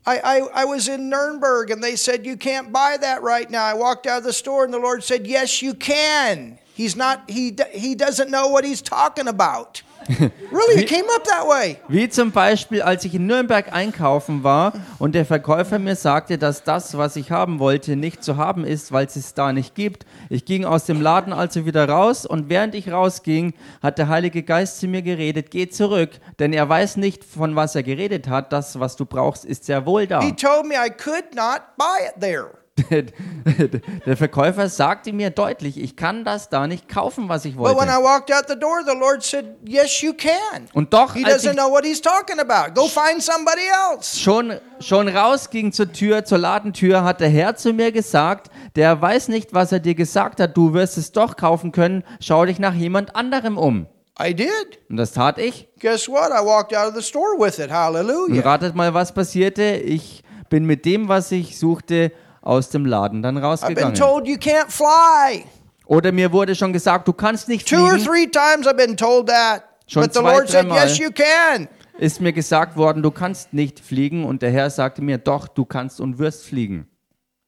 I, 0.07 0.19
I, 0.23 0.37
I 0.61 0.65
was 0.65 0.87
in 0.87 1.09
Nuremberg 1.09 1.69
and 1.69 1.83
they 1.83 1.97
said, 1.97 2.25
You 2.25 2.37
can't 2.37 2.71
buy 2.71 2.95
that 2.95 3.21
right 3.21 3.49
now. 3.51 3.65
I 3.65 3.73
walked 3.73 4.07
out 4.07 4.19
of 4.19 4.23
the 4.23 4.31
store 4.31 4.63
and 4.63 4.73
the 4.73 4.79
Lord 4.79 5.03
said, 5.03 5.27
Yes, 5.27 5.61
you 5.61 5.73
can. 5.73 6.57
He's 6.73 6.95
not, 6.95 7.29
he, 7.29 7.57
he 7.73 7.93
doesn't 7.93 8.31
know 8.31 8.47
what 8.47 8.63
he's 8.63 8.81
talking 8.81 9.27
about. 9.27 9.81
really, 10.51 10.83
it 10.83 10.87
came 10.87 11.05
up 11.15 11.23
that 11.25 11.47
way. 11.47 11.77
Wie 11.87 12.07
zum 12.07 12.31
Beispiel, 12.31 12.81
als 12.81 13.03
ich 13.05 13.13
in 13.15 13.25
Nürnberg 13.25 13.73
einkaufen 13.73 14.43
war 14.43 14.73
und 14.99 15.15
der 15.15 15.25
Verkäufer 15.25 15.79
mir 15.79 15.95
sagte, 15.95 16.37
dass 16.37 16.63
das, 16.63 16.97
was 16.97 17.15
ich 17.15 17.31
haben 17.31 17.59
wollte, 17.59 17.95
nicht 17.95 18.23
zu 18.23 18.37
haben 18.37 18.63
ist, 18.63 18.91
weil 18.91 19.05
es 19.05 19.15
es 19.17 19.33
da 19.33 19.51
nicht 19.51 19.75
gibt. 19.75 20.05
Ich 20.29 20.45
ging 20.45 20.65
aus 20.65 20.85
dem 20.85 21.01
Laden 21.01 21.33
also 21.33 21.65
wieder 21.65 21.87
raus 21.89 22.25
und 22.25 22.49
während 22.49 22.75
ich 22.75 22.91
rausging, 22.91 23.53
hat 23.81 23.97
der 23.97 24.07
Heilige 24.07 24.43
Geist 24.43 24.79
zu 24.79 24.87
mir 24.87 25.01
geredet, 25.01 25.51
geh 25.51 25.67
zurück, 25.67 26.11
denn 26.39 26.53
er 26.53 26.67
weiß 26.69 26.97
nicht, 26.97 27.23
von 27.23 27.55
was 27.55 27.75
er 27.75 27.83
geredet 27.83 28.27
hat. 28.27 28.53
Das, 28.53 28.79
was 28.79 28.95
du 28.95 29.05
brauchst, 29.05 29.45
ist 29.45 29.65
sehr 29.65 29.85
wohl 29.85 30.07
da. 30.07 30.21
He 30.21 30.31
told 30.31 30.65
me 30.65 30.75
I 30.75 30.89
could 30.89 31.35
not 31.35 31.61
buy 31.77 32.07
it 32.07 32.21
there. 32.21 32.51
Der 34.05 34.17
Verkäufer 34.17 34.69
sagte 34.69 35.11
mir 35.13 35.29
deutlich, 35.29 35.79
ich 35.79 35.95
kann 35.95 36.23
das 36.23 36.49
da 36.49 36.67
nicht 36.67 36.87
kaufen, 36.87 37.27
was 37.29 37.45
ich 37.45 37.55
But 37.55 37.75
when 37.75 37.87
I 37.89 37.93
wollte. 37.97 38.03
walked 38.03 38.31
out 38.33 38.45
the 38.47 38.59
door, 38.59 38.81
the 38.85 38.95
Lord 38.97 39.23
said, 39.23 39.45
Yes, 39.65 40.01
you 40.01 40.13
can. 40.13 40.67
Und 40.73 40.93
doch, 40.93 41.13
He 41.15 41.25
als 41.25 41.43
doesn't 41.43 41.51
ich 41.51 41.57
know 41.57 41.71
what 41.71 41.83
he's 41.85 42.01
talking 42.01 42.39
about. 42.39 42.73
Go 42.73 42.87
find 42.87 43.21
somebody 43.21 43.61
else. 43.91 44.19
schon, 44.19 44.53
schon 44.79 45.07
rausging 45.07 45.71
zur 45.71 45.91
Tür, 45.91 46.23
zur 46.25 46.37
Ladentür, 46.37 47.03
hat 47.03 47.19
der 47.19 47.29
Herr 47.29 47.55
zu 47.55 47.73
mir 47.73 47.91
gesagt, 47.91 48.51
der 48.75 49.01
weiß 49.01 49.29
nicht, 49.29 49.53
was 49.53 49.71
er 49.71 49.79
dir 49.79 49.95
gesagt 49.95 50.39
hat, 50.39 50.55
du 50.55 50.73
wirst 50.73 50.97
es 50.97 51.11
doch 51.11 51.35
kaufen 51.35 51.71
können, 51.71 52.03
schau 52.19 52.45
dich 52.45 52.59
nach 52.59 52.73
jemand 52.75 53.15
anderem 53.15 53.57
um. 53.57 53.87
I 54.19 54.33
did. 54.33 54.79
Und 54.89 54.97
das 54.97 55.11
tat 55.11 55.37
ich. 55.37 55.67
Guess 55.79 56.07
what? 56.07 56.29
I 56.31 56.43
walked 56.43 56.75
out 56.75 56.87
of 56.89 56.95
the 56.95 57.03
store 57.03 57.37
with 57.39 57.59
it. 57.59 57.65
Und 57.69 57.73
Hallelujah. 57.75 58.41
ratet 58.43 58.73
mal, 58.75 58.93
was 58.93 59.13
passierte. 59.13 59.63
Ich 59.75 60.23
bin 60.49 60.65
mit 60.65 60.85
dem, 60.85 61.07
was 61.07 61.31
ich 61.31 61.59
suchte, 61.59 62.11
aus 62.47 62.69
dem 62.69 62.85
Laden 62.85 63.21
dann 63.21 63.37
rausgegangen. 63.37 63.93
told 63.95 64.27
you 64.27 64.35
can't 64.37 64.69
fly. 64.69 65.43
Oder 65.85 66.11
mir 66.11 66.31
wurde 66.31 66.55
schon 66.55 66.73
gesagt, 66.73 67.07
du 67.07 67.13
kannst 67.13 67.47
nicht 67.47 67.67
Two 67.67 67.75
or 67.77 67.91
fliegen. 67.91 68.05
three 68.05 68.27
times 68.27 68.67
I've 68.67 68.75
been 68.75 68.95
told 68.97 69.27
that. 69.27 69.63
Schon 69.87 70.03
But 70.03 70.13
the 70.13 70.19
zwei, 70.19 70.31
Lord 70.33 70.49
said. 70.49 70.67
Yes, 70.67 70.97
you 70.97 71.09
can. 71.11 71.67
Ist 71.97 72.21
mir 72.21 72.33
gesagt 72.33 72.75
worden, 72.75 73.01
du 73.03 73.11
kannst 73.11 73.53
nicht 73.53 73.79
fliegen. 73.79 74.23
Und 74.25 74.41
der 74.41 74.51
Herr 74.51 74.69
sagte 74.69 75.01
mir, 75.01 75.17
doch, 75.17 75.47
du 75.47 75.65
kannst 75.65 75.99
und 76.01 76.19
wirst 76.19 76.45
fliegen. 76.45 76.87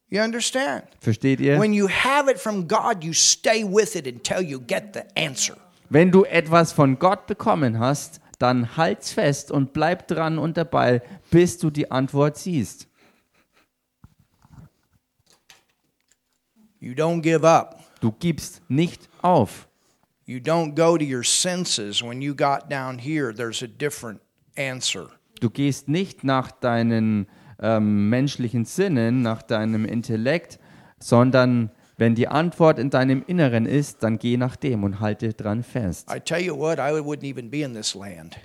You 0.09 0.21
understand? 0.23 0.83
Versteht 0.99 1.39
ihr? 1.39 1.59
When 1.59 1.71
you 1.73 1.87
have 1.87 2.29
it 2.31 2.39
from 2.39 2.67
God, 2.67 3.03
you 3.03 3.13
stay 3.13 3.63
with 3.63 3.95
it 3.95 4.07
until 4.07 4.41
you 4.41 4.59
get 4.59 4.93
the 4.93 5.01
answer. 5.21 5.55
Wenn 5.89 6.11
du 6.11 6.23
etwas 6.23 6.71
von 6.71 6.97
Gott 6.97 7.27
bekommen 7.27 7.79
hast, 7.79 8.19
dann 8.39 8.75
halt's 8.77 9.11
fest 9.11 9.51
und 9.51 9.73
bleib 9.73 10.07
dran 10.07 10.39
und 10.39 10.57
dabei, 10.57 11.01
bis 11.29 11.57
du 11.57 11.69
die 11.69 11.91
Antwort 11.91 12.37
siehst. 12.37 12.87
You 16.79 16.93
don't 16.93 17.21
give 17.21 17.45
up. 17.45 17.83
Du 18.01 18.11
gibst 18.11 18.61
nicht 18.69 19.09
auf. 19.21 19.67
You 20.25 20.37
don't 20.37 20.75
go 20.75 20.97
to 20.97 21.03
your 21.03 21.23
senses 21.23 22.01
when 22.01 22.21
you 22.21 22.33
got 22.33 22.69
down 22.69 22.99
here. 22.99 23.33
There's 23.33 23.61
a 23.61 23.67
different 23.67 24.21
answer. 24.57 25.09
Du 25.41 25.49
gehst 25.49 25.89
nicht 25.89 26.23
nach 26.23 26.51
deinen 26.51 27.27
ähm, 27.61 28.09
menschlichen 28.09 28.65
Sinnen, 28.65 29.21
nach 29.21 29.41
deinem 29.41 29.85
Intellekt, 29.85 30.59
sondern 30.99 31.71
wenn 31.97 32.15
die 32.15 32.29
Antwort 32.29 32.79
in 32.79 32.89
deinem 32.89 33.23
Inneren 33.27 33.65
ist, 33.65 34.03
dann 34.03 34.17
geh 34.19 34.37
nach 34.37 34.55
dem 34.55 34.83
und 34.85 35.01
halte 35.01 35.33
dran 35.33 35.63
fest. 35.63 36.09
I 36.09 36.19
tell 36.19 36.41
you 36.41 36.57
what, 36.57 36.77
I 36.77 36.93
wouldn't 37.01 37.25
even 37.25 37.49
be 37.49 37.61
in 37.61 37.73
this 37.73 37.93
land. 37.93 38.37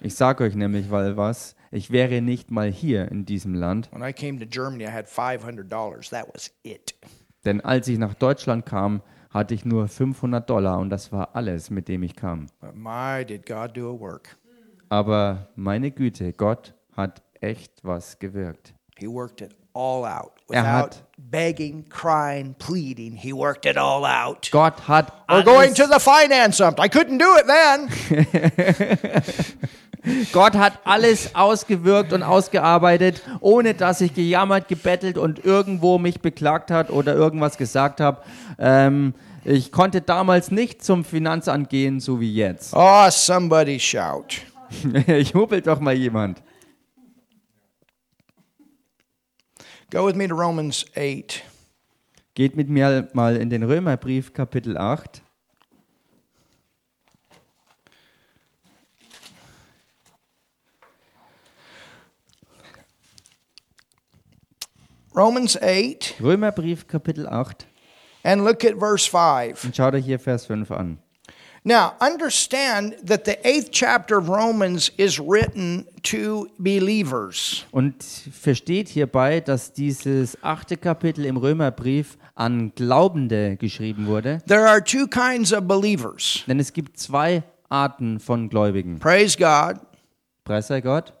Ich 0.00 0.14
sage 0.14 0.44
euch 0.44 0.54
nämlich, 0.54 0.90
weil 0.90 1.16
was, 1.16 1.56
ich 1.72 1.90
wäre 1.90 2.20
nicht 2.20 2.50
mal 2.50 2.70
hier 2.70 3.10
in 3.10 3.24
diesem 3.24 3.54
Land, 3.54 3.88
When 3.92 4.08
I 4.08 4.12
came 4.12 4.38
to 4.38 4.46
Germany, 4.46 4.84
I 4.84 4.92
had 4.92 5.06
$500. 5.06 6.10
That 6.10 6.28
was 6.32 6.50
it. 6.62 6.94
Denn 7.44 7.60
als 7.60 7.88
ich 7.88 7.98
nach 7.98 8.14
Deutschland 8.14 8.66
kam, 8.66 9.02
hatte 9.30 9.54
ich 9.54 9.64
nur 9.64 9.88
500 9.88 10.48
Dollar 10.48 10.78
und 10.78 10.90
das 10.90 11.10
war 11.12 11.30
alles, 11.34 11.70
mit 11.70 11.88
dem 11.88 12.02
ich 12.02 12.14
kam. 12.16 12.46
Aber 14.88 15.48
meine 15.56 15.90
Güte, 15.90 16.32
Gott 16.34 16.74
hat 16.96 17.22
echt 17.40 17.72
was 17.82 18.18
gewirkt. 18.18 18.74
He 18.98 19.06
worked 19.08 19.40
it 19.40 19.56
all 19.74 20.04
out. 20.04 20.32
Er 20.50 20.70
hat- 20.70 21.02
begging, 21.16 21.88
crying, 21.88 22.54
pleading, 22.58 23.12
he 23.16 23.32
worked 23.32 23.64
it 23.64 23.78
all 23.78 24.04
out. 24.04 24.50
Gott 24.52 24.86
hat 24.86 25.10
Or 25.30 25.42
going 25.42 25.72
to 25.74 25.86
the 25.86 25.98
finance 25.98 26.60
amt. 26.62 26.78
I 26.78 26.88
couldn't 26.88 27.18
do 27.18 27.34
it 27.38 27.46
then. 27.46 27.88
Gott 30.32 30.54
hat 30.54 30.80
alles 30.84 31.34
ausgewirkt 31.34 32.12
und 32.12 32.22
ausgearbeitet, 32.22 33.22
ohne 33.40 33.74
dass 33.74 34.00
ich 34.00 34.14
gejammert, 34.14 34.68
gebettelt 34.68 35.16
und 35.16 35.44
irgendwo 35.44 35.98
mich 35.98 36.20
beklagt 36.20 36.70
hat 36.70 36.90
oder 36.90 37.14
irgendwas 37.14 37.56
gesagt 37.56 38.00
habe. 38.00 38.22
Ähm, 38.58 39.14
ich 39.44 39.72
konnte 39.72 40.00
damals 40.00 40.50
nicht 40.50 40.84
zum 40.84 41.04
Finanzamt 41.04 41.68
gehen, 41.68 42.00
so 42.00 42.20
wie 42.20 42.32
jetzt. 42.32 42.74
oh, 42.74 43.10
somebody 43.10 43.78
shout. 43.78 44.42
Jubelt 45.32 45.66
doch 45.66 45.80
mal 45.80 45.94
jemand. 45.94 46.42
Go 49.90 50.06
with 50.06 50.14
me 50.14 50.26
to 50.26 50.34
Romans 50.34 50.86
8. 50.96 51.42
Geht 52.34 52.56
mit 52.56 52.70
mir 52.70 53.08
mal 53.12 53.36
in 53.36 53.50
den 53.50 53.62
Römerbrief 53.62 54.32
Kapitel 54.32 54.78
8. 54.78 55.21
Romans 65.14 65.56
8, 65.60 66.16
Römerbrief 66.20 66.86
Kapitel 66.86 67.26
8. 67.26 67.66
and 68.24 68.44
look 68.44 68.64
at 68.64 68.76
verse 68.78 69.06
5. 69.06 69.64
Und 69.64 69.76
schaut 69.76 69.94
euch 69.94 70.04
hier 70.04 70.18
Vers 70.18 70.46
5 70.46 70.70
an. 70.70 70.98
Now, 71.64 71.92
understand 72.00 72.96
that 73.04 73.24
the 73.24 73.38
eighth 73.46 73.70
chapter 73.70 74.18
of 74.18 74.28
Romans 74.28 74.90
is 74.96 75.20
written 75.20 75.86
to 76.02 76.48
believers. 76.58 77.64
Und 77.70 78.02
versteht 78.02 78.88
hierbei, 78.88 79.38
dass 79.40 79.72
dieses 79.72 80.36
achte 80.42 80.76
Kapitel 80.76 81.24
im 81.24 81.36
Römerbrief 81.36 82.18
an 82.34 82.72
Glaubende 82.74 83.56
geschrieben 83.56 84.06
wurde. 84.06 84.38
There 84.48 84.68
are 84.68 84.82
two 84.82 85.06
kinds 85.06 85.52
of 85.52 85.68
believers. 85.68 86.42
Denn 86.48 86.58
es 86.58 86.72
gibt 86.72 86.98
zwei 86.98 87.44
Arten 87.68 88.18
von 88.18 88.48
Gläubigen. 88.48 88.98
Praise 88.98 89.36
God. 89.38 89.80
Preis 90.44 90.66
sei 90.66 90.80
Gott. 90.80 91.12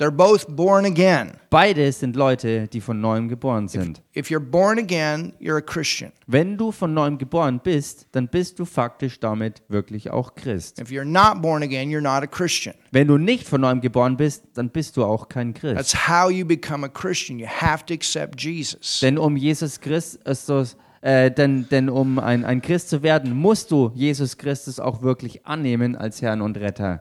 They're 0.00 0.10
both 0.10 0.46
born 0.48 0.86
again. 0.86 1.32
Beide 1.50 1.92
sind 1.92 2.16
Leute, 2.16 2.68
die 2.68 2.80
von 2.80 3.02
neuem 3.02 3.28
geboren 3.28 3.68
sind. 3.68 4.00
If 4.16 4.30
you're 4.30 4.40
born 4.40 4.78
again, 4.78 5.34
you're 5.38 5.58
a 5.58 5.60
Christian. 5.60 6.10
Wenn 6.26 6.56
du 6.56 6.72
von 6.72 6.94
neuem 6.94 7.18
geboren 7.18 7.60
bist, 7.62 8.06
dann 8.12 8.26
bist 8.26 8.58
du 8.58 8.64
faktisch 8.64 9.20
damit 9.20 9.60
wirklich 9.68 10.10
auch 10.10 10.34
Christ. 10.34 10.80
If 10.80 10.88
you're 10.88 11.04
not 11.04 11.42
born 11.42 11.62
again, 11.62 11.90
you're 11.90 12.00
not 12.00 12.22
a 12.22 12.26
Christian. 12.26 12.74
Wenn 12.92 13.08
du 13.08 13.18
nicht 13.18 13.46
von 13.46 13.60
neuem 13.60 13.82
geboren 13.82 14.16
bist, 14.16 14.44
dann 14.54 14.70
bist 14.70 14.96
du 14.96 15.04
auch 15.04 15.28
kein 15.28 15.52
Christ. 15.52 15.76
That's 15.76 16.08
how 16.08 16.30
you 16.30 16.46
become 16.46 16.82
a 16.82 16.88
Christian. 16.88 17.38
You 17.38 17.46
have 17.46 17.84
to 17.84 17.92
accept 17.92 18.40
Jesus. 18.40 19.00
Denn 19.00 19.18
um 19.18 19.36
Jesus 19.36 19.78
Christus, 19.78 20.78
äh, 21.02 21.30
denn, 21.30 21.66
denn 21.70 21.88
um 21.88 22.18
ein, 22.18 22.44
ein 22.44 22.60
Christ 22.60 22.90
zu 22.90 23.02
werden, 23.02 23.34
musst 23.34 23.70
du 23.70 23.90
Jesus 23.94 24.36
Christus 24.36 24.78
auch 24.78 25.02
wirklich 25.02 25.46
annehmen 25.46 25.96
als 25.96 26.20
Herrn 26.20 26.42
und 26.42 26.58
Retter. 26.58 27.00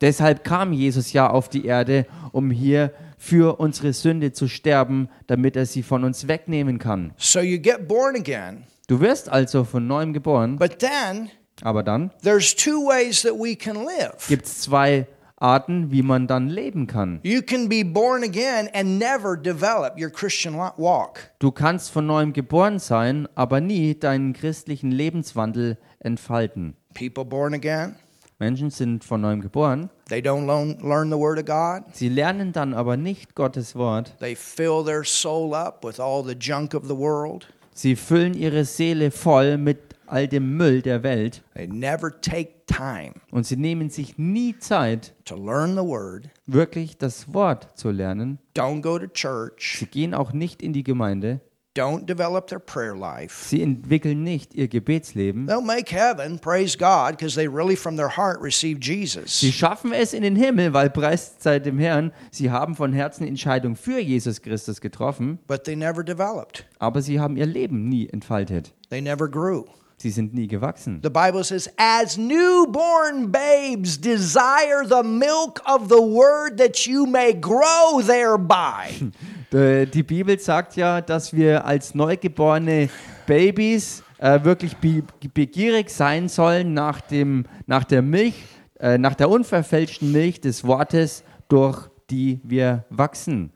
Deshalb 0.00 0.44
kam 0.44 0.72
Jesus 0.72 1.12
ja 1.12 1.30
auf 1.30 1.48
die 1.48 1.66
Erde, 1.66 2.06
um 2.32 2.50
hier 2.50 2.92
für 3.16 3.58
unsere 3.58 3.92
Sünde 3.94 4.32
zu 4.32 4.48
sterben, 4.48 5.08
damit 5.26 5.56
er 5.56 5.64
sie 5.64 5.82
von 5.82 6.04
uns 6.04 6.28
wegnehmen 6.28 6.78
kann. 6.78 7.14
So 7.16 7.40
you 7.40 7.58
get 7.58 7.88
born 7.88 8.16
again, 8.16 8.64
Du 8.86 9.00
wirst 9.00 9.30
also 9.30 9.64
von 9.64 9.86
neuem 9.86 10.12
geboren, 10.12 10.58
but 10.58 10.78
then 10.78 11.30
aber 11.62 11.82
dann 11.82 12.10
there's 12.22 12.54
two 12.54 12.86
ways 12.86 13.22
that 13.22 13.32
we 13.32 13.56
can 13.56 13.76
live. 13.76 14.26
gibt 14.28 14.44
es 14.44 14.60
zwei 14.60 15.06
Arten, 15.44 15.90
wie 15.92 16.00
man 16.02 16.26
dann 16.26 16.48
leben 16.48 16.86
kann. 16.86 17.20
You 17.22 17.42
can 17.42 17.68
be 17.68 17.84
born 17.84 18.22
again 18.24 18.68
and 18.72 18.98
never 18.98 19.36
develop 19.36 19.98
your 20.00 20.08
Christian 20.10 20.56
wa- 20.56 20.72
walk. 20.78 21.30
Du 21.38 21.50
kannst 21.52 21.90
von 21.90 22.06
neuem 22.06 22.32
geboren 22.32 22.78
sein, 22.78 23.28
aber 23.34 23.60
nie 23.60 23.94
deinen 23.94 24.32
christlichen 24.32 24.90
Lebenswandel 24.90 25.76
entfalten. 26.00 26.76
People 26.94 27.24
born 27.26 27.52
again, 27.52 27.96
Menschen 28.38 28.70
sind 28.70 29.04
von 29.04 29.20
neuem 29.20 29.42
geboren, 29.42 29.90
they 30.08 30.20
don't 30.20 30.46
learn 30.46 31.10
the 31.10 31.18
Word 31.18 31.38
of 31.38 31.44
God. 31.44 31.94
sie 31.94 32.08
lernen 32.08 32.52
dann 32.52 32.72
aber 32.72 32.96
nicht 32.96 33.34
Gottes 33.34 33.76
Wort. 33.76 34.14
They 34.20 34.34
fill 34.34 34.82
their 34.82 35.04
soul 35.04 35.54
up 35.54 35.84
with 35.84 36.00
all 36.00 36.24
the 36.24 36.34
junk 36.38 36.72
of 36.74 36.84
the 36.88 36.96
world. 36.96 37.48
Sie 37.76 37.96
füllen 37.96 38.34
ihre 38.34 38.64
Seele 38.64 39.10
voll 39.10 39.58
mit 39.58 39.83
all 40.06 40.28
dem 40.28 40.56
Müll 40.56 40.82
der 40.82 41.02
Welt 41.02 41.42
They 41.54 41.66
never 41.66 42.10
take 42.20 42.52
time 42.66 43.14
und 43.30 43.46
sie 43.46 43.56
nehmen 43.56 43.90
sich 43.90 44.18
nie 44.18 44.56
Zeit, 44.58 45.14
to 45.24 45.36
learn 45.36 45.72
the 45.72 45.82
Word. 45.82 46.28
wirklich 46.46 46.96
das 46.98 47.32
Wort 47.32 47.78
zu 47.78 47.90
lernen. 47.90 48.38
Don't 48.56 48.80
go 48.82 48.98
to 48.98 49.06
church. 49.06 49.76
Sie 49.78 49.86
gehen 49.86 50.14
auch 50.14 50.32
nicht 50.32 50.62
in 50.62 50.72
die 50.72 50.82
Gemeinde. 50.84 51.40
Don't 51.76 52.06
develop 52.06 52.46
their 52.46 52.60
prayer 52.60 52.94
life. 52.94 53.48
Sie 53.48 53.60
entwickeln 53.60 54.22
nicht 54.22 54.54
ihr 54.54 54.68
Gebetsleben. 54.68 55.48
They'll 55.48 55.60
make 55.60 55.92
heaven, 55.92 56.38
praise 56.38 56.78
God, 56.78 57.16
because 57.18 57.34
they 57.34 57.48
really 57.48 57.74
from 57.74 57.96
their 57.96 58.16
heart 58.16 58.40
receive 58.40 58.78
Jesus. 58.80 59.40
Sie 59.40 59.50
schaffen 59.50 59.92
es 59.92 60.12
in 60.14 60.22
den 60.22 60.36
Himmel, 60.36 60.72
weil 60.72 60.88
preist 60.88 61.42
sei 61.42 61.58
dem 61.58 61.80
Herrn, 61.80 62.12
sie 62.30 62.48
haben 62.52 62.76
von 62.76 62.92
Herzen 62.92 63.26
Entscheidung 63.26 63.74
für 63.74 63.98
Jesus 63.98 64.40
Christus 64.40 64.80
getroffen, 64.80 65.40
But 65.48 65.64
they 65.64 65.74
never 65.74 66.04
developed. 66.04 66.64
aber 66.78 67.02
sie 67.02 67.18
haben 67.18 67.36
ihr 67.36 67.46
Leben 67.46 67.88
nie 67.88 68.08
entfaltet. 68.08 68.72
They 68.90 69.00
never 69.00 69.28
grew. 69.28 69.64
Sie 70.04 70.10
sind 70.10 70.34
nie 70.34 70.46
gewachsen. 70.46 71.00
The 71.02 71.08
Bible 71.08 71.42
says, 71.42 71.66
as 71.78 72.18
newborn 72.18 73.32
babes 73.32 73.98
desire 73.98 74.84
the 74.86 75.02
milk 75.02 75.62
of 75.64 75.88
the 75.88 75.96
word 75.96 76.58
that 76.58 76.86
you 76.86 77.06
may 77.06 77.32
grow 77.32 78.02
thereby. 78.06 78.90
Äh, 79.54 79.86
Die 79.86 80.02
Bibel 80.02 80.38
sagt 80.38 80.76
ja, 80.76 81.00
dass 81.00 81.32
wir 81.32 81.64
als 81.64 81.94
neugeborene 81.94 82.90
Babys 83.24 84.02
äh, 84.18 84.44
wirklich 84.44 84.76
be 84.76 85.04
begierig 85.32 85.88
sein 85.88 86.28
sollen 86.28 86.74
nach, 86.74 87.00
dem, 87.00 87.46
nach 87.66 87.84
der 87.84 88.02
Milch, 88.02 88.34
äh, 88.80 88.98
nach 88.98 89.14
der 89.14 89.30
unverfälschten 89.30 90.12
Milch 90.12 90.38
des 90.42 90.64
Wortes, 90.64 91.22
durch 91.48 91.88
die 92.10 92.40
wir 92.42 92.84
wachsen. 92.90 93.52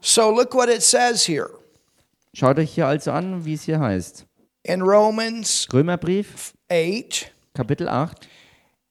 so 0.00 0.28
look 0.32 0.54
what 0.54 0.68
it 0.68 0.82
says 0.82 1.24
here 1.28 1.50
Schaut 2.32 2.58
euch 2.58 2.72
hier 2.72 2.88
also 2.88 3.12
an, 3.12 3.44
wie 3.44 3.54
es 3.54 3.62
hier 3.62 3.78
heißt. 3.78 4.26
In 4.64 4.82
Romans 4.82 5.66
Römerbrief, 5.72 6.52
8 6.70 7.30
Kapitel 7.54 7.88
8. 7.88 8.28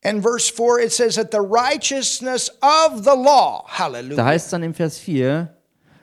and 0.04 0.22
verse 0.24 0.50
4. 0.50 0.80
It 0.82 0.92
says 0.94 1.16
that 1.16 1.32
the 1.32 1.42
righteousness 1.42 2.50
of 2.62 3.04
the 3.04 3.16
law, 3.16 3.66
Da 3.68 3.78
hallelujah, 3.86 4.24
heißt 4.26 4.46
es 4.46 4.52
dann 4.52 4.64
im 4.64 4.74
Vers 4.74 4.98
4, 5.00 5.50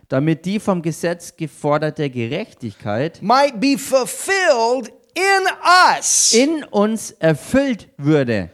damit 0.09 0.45
die 0.45 0.59
vom 0.59 0.83
Gesetz 0.83 1.35
geforderte 1.37 2.11
Gerechtigkeit 2.11 3.23
might 3.23 3.61
be 3.61 3.79
fulfilled 3.79 4.91
in 5.15 5.47
us 5.97 6.33
in 6.35 6.65
uns 6.65 7.13
erfüllt 7.13 7.89
würde, 7.97 8.51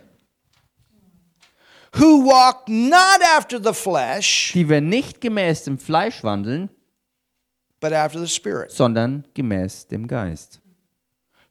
who 1.98 2.24
walk 2.26 2.68
not 2.68 3.22
after 3.36 3.58
the 3.62 3.72
flesh, 3.72 4.52
die 4.52 4.68
wir 4.68 4.80
nicht 4.80 5.20
gemäß 5.20 5.64
dem 5.64 5.78
Fleisch 5.78 6.22
wandeln, 6.22 6.68
but 7.80 7.92
after 7.92 8.18
the 8.20 8.28
Spirit. 8.28 8.70
sondern 8.70 9.24
gemäß 9.34 9.86
dem 9.86 10.06
Geist. 10.06 10.60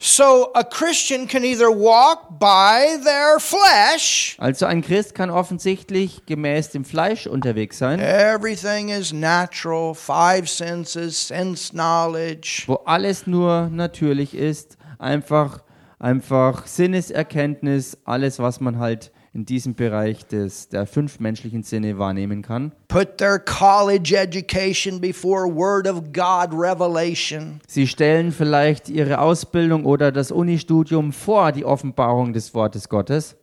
So 0.08 0.52
a 0.54 0.64
Christian 0.64 1.28
can 1.28 1.44
either 1.44 1.72
walk 1.72 2.38
by 2.40 3.00
their 3.04 3.40
flesh, 3.40 4.36
Also 4.38 4.68
ein 4.68 4.84
Christ 4.84 5.16
kann 5.16 5.32
offensichtlich 5.32 6.28
gemäß 6.28 6.70
dem 6.70 6.86
Fleisch 6.86 7.26
unterwegs 7.26 7.80
sein, 7.80 8.00
everything 8.00 8.90
is 8.90 9.12
natural, 9.12 9.96
five 9.96 10.48
senses, 10.48 11.30
sense 11.30 11.72
knowledge, 11.72 12.66
wo 12.68 12.76
alles 12.86 13.26
nur 13.26 13.68
natürlich 13.72 14.36
ist, 14.36 14.78
einfach, 15.00 15.64
einfach 15.98 16.68
Sinneserkenntnis, 16.68 17.98
alles, 18.06 18.38
was 18.38 18.60
man 18.60 18.78
halt 18.78 19.12
in 19.36 19.46
diesem 19.46 19.76
Bereich 19.76 20.26
des, 20.26 20.70
der 20.70 20.88
fünf 20.88 21.20
menschlichen 21.20 21.62
Sinne 21.62 21.98
wahrnehmen 22.00 22.42
kann. 22.42 22.72
Put 22.88 23.18
their 23.18 23.38
college 23.38 24.16
education 24.16 25.02
before 25.02 25.46
Word 25.54 25.88
of 25.90 26.14
God 26.14 26.54
revelation. 26.54 27.60
Sie 27.68 27.86
stellen 27.86 28.32
vielleicht 28.32 28.88
ihre 28.88 29.20
Ausbildung 29.20 29.86
oder 29.86 30.14
das 30.14 30.32
Unistudium 30.32 31.12
vor 31.12 31.52
die 31.52 31.66
Offenbarung 31.66 32.32
des 32.32 32.54
Wortes 32.54 32.88
Gottes. 32.88 33.36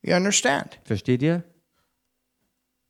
You 0.00 0.14
understand? 0.16 0.80
Versteht 0.84 1.22
ihr? 1.22 1.44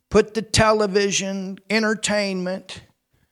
Put 0.08 0.36
the 0.36 0.42
television, 0.42 1.60
entertainment, 1.66 2.82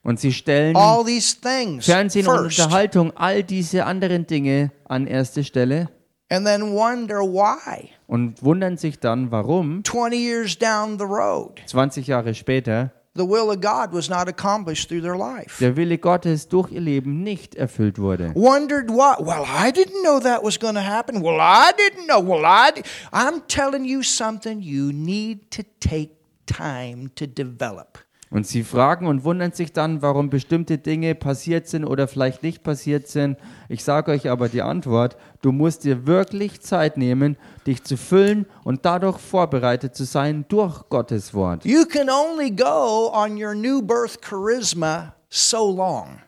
Und 0.03 0.19
sie 0.19 0.33
stellen 0.33 0.75
all 0.75 1.05
these 1.05 1.41
things 1.41 1.87
Fernsehen 1.87 2.27
und 2.27 2.37
first, 2.37 2.59
Unterhaltung, 2.59 3.17
all 3.17 3.45
diese 3.45 3.85
anderen 3.87 4.27
Dinge 4.27 4.73
an 4.87 5.07
erste 5.07 5.45
Stelle 5.45 5.89
and 6.35 6.47
then 6.47 6.75
wonder 6.75 7.21
why. 7.21 7.91
und 8.07 8.43
wundern 8.43 8.77
sich 8.77 8.99
dann, 8.99 9.31
warum 9.31 9.83
20 9.85 10.17
years 10.17 10.59
down 10.59 10.99
the 10.99 11.05
road, 11.05 11.61
20 11.67 12.07
Jahre 12.07 12.35
später 12.35 12.91
the 13.17 13.25
will 13.25 13.51
of 13.51 13.61
God 13.61 13.93
was 13.93 14.09
not 14.11 14.29
accomplished 14.29 14.89
through 14.89 15.01
their 15.03 15.17
life. 15.17 15.59
der 15.61 15.77
Wille 15.77 15.99
Gottes 15.99 16.49
durch 16.49 16.73
ihr 16.73 16.81
Leben 16.81 17.23
nicht 17.23 17.55
erfüllt 17.55 17.99
wurde. 17.99 18.33
Wondered 18.35 18.91
why. 18.91 19.15
Well, 19.21 19.45
I 19.45 19.71
didn't 19.71 20.03
know 20.03 20.19
that 20.21 20.43
was 20.43 20.59
going 20.59 20.75
to 20.75 20.81
happen. 20.83 21.23
Well, 21.23 21.39
I 21.41 21.71
didn't 21.77 22.07
know. 22.09 22.21
Well, 22.21 22.45
I. 22.45 22.73
Di- 22.73 22.83
I'm 23.13 23.43
telling 23.47 23.85
you 23.85 24.03
something 24.03 24.61
you 24.61 24.93
need 24.93 25.51
to 25.53 25.63
take 25.81 26.17
time 26.47 27.11
to 27.15 27.27
develop. 27.27 27.99
Und 28.31 28.47
sie 28.47 28.65
fragen 28.65 29.07
und 29.07 29.25
wundern 29.25 29.53
sich 29.53 29.73
dann, 29.73 30.03
warum 30.03 30.29
bestimmte 30.29 30.79
Dinge 30.79 31.15
passiert 31.15 31.69
sind 31.69 31.85
oder 31.85 32.09
vielleicht 32.09 32.43
nicht 32.43 32.63
passiert 32.63 33.07
sind. 33.07 33.39
Ich 33.69 33.85
sage 33.85 34.11
euch 34.11 34.29
aber 34.29 34.49
die 34.49 34.63
Antwort, 34.63 35.17
du 35.43 35.53
musst 35.53 35.85
dir 35.85 36.07
wirklich 36.07 36.61
Zeit 36.61 36.97
nehmen, 36.97 37.37
dich 37.67 37.85
zu 37.85 37.97
füllen 37.97 38.47
und 38.65 38.85
dadurch 38.85 39.19
vorbereitet 39.19 39.95
zu 39.95 40.05
sein 40.05 40.45
durch 40.49 40.89
Gottes 40.89 41.33
Wort. 41.33 41.65
You 41.65 41.85
can 41.85 42.09
only 42.11 42.51
go 42.51 43.13
on 43.15 43.41
your 43.41 43.55
new 43.55 43.81
birth 43.81 44.19
charisma 44.21 45.15
so 45.29 45.71
long. 45.71 46.19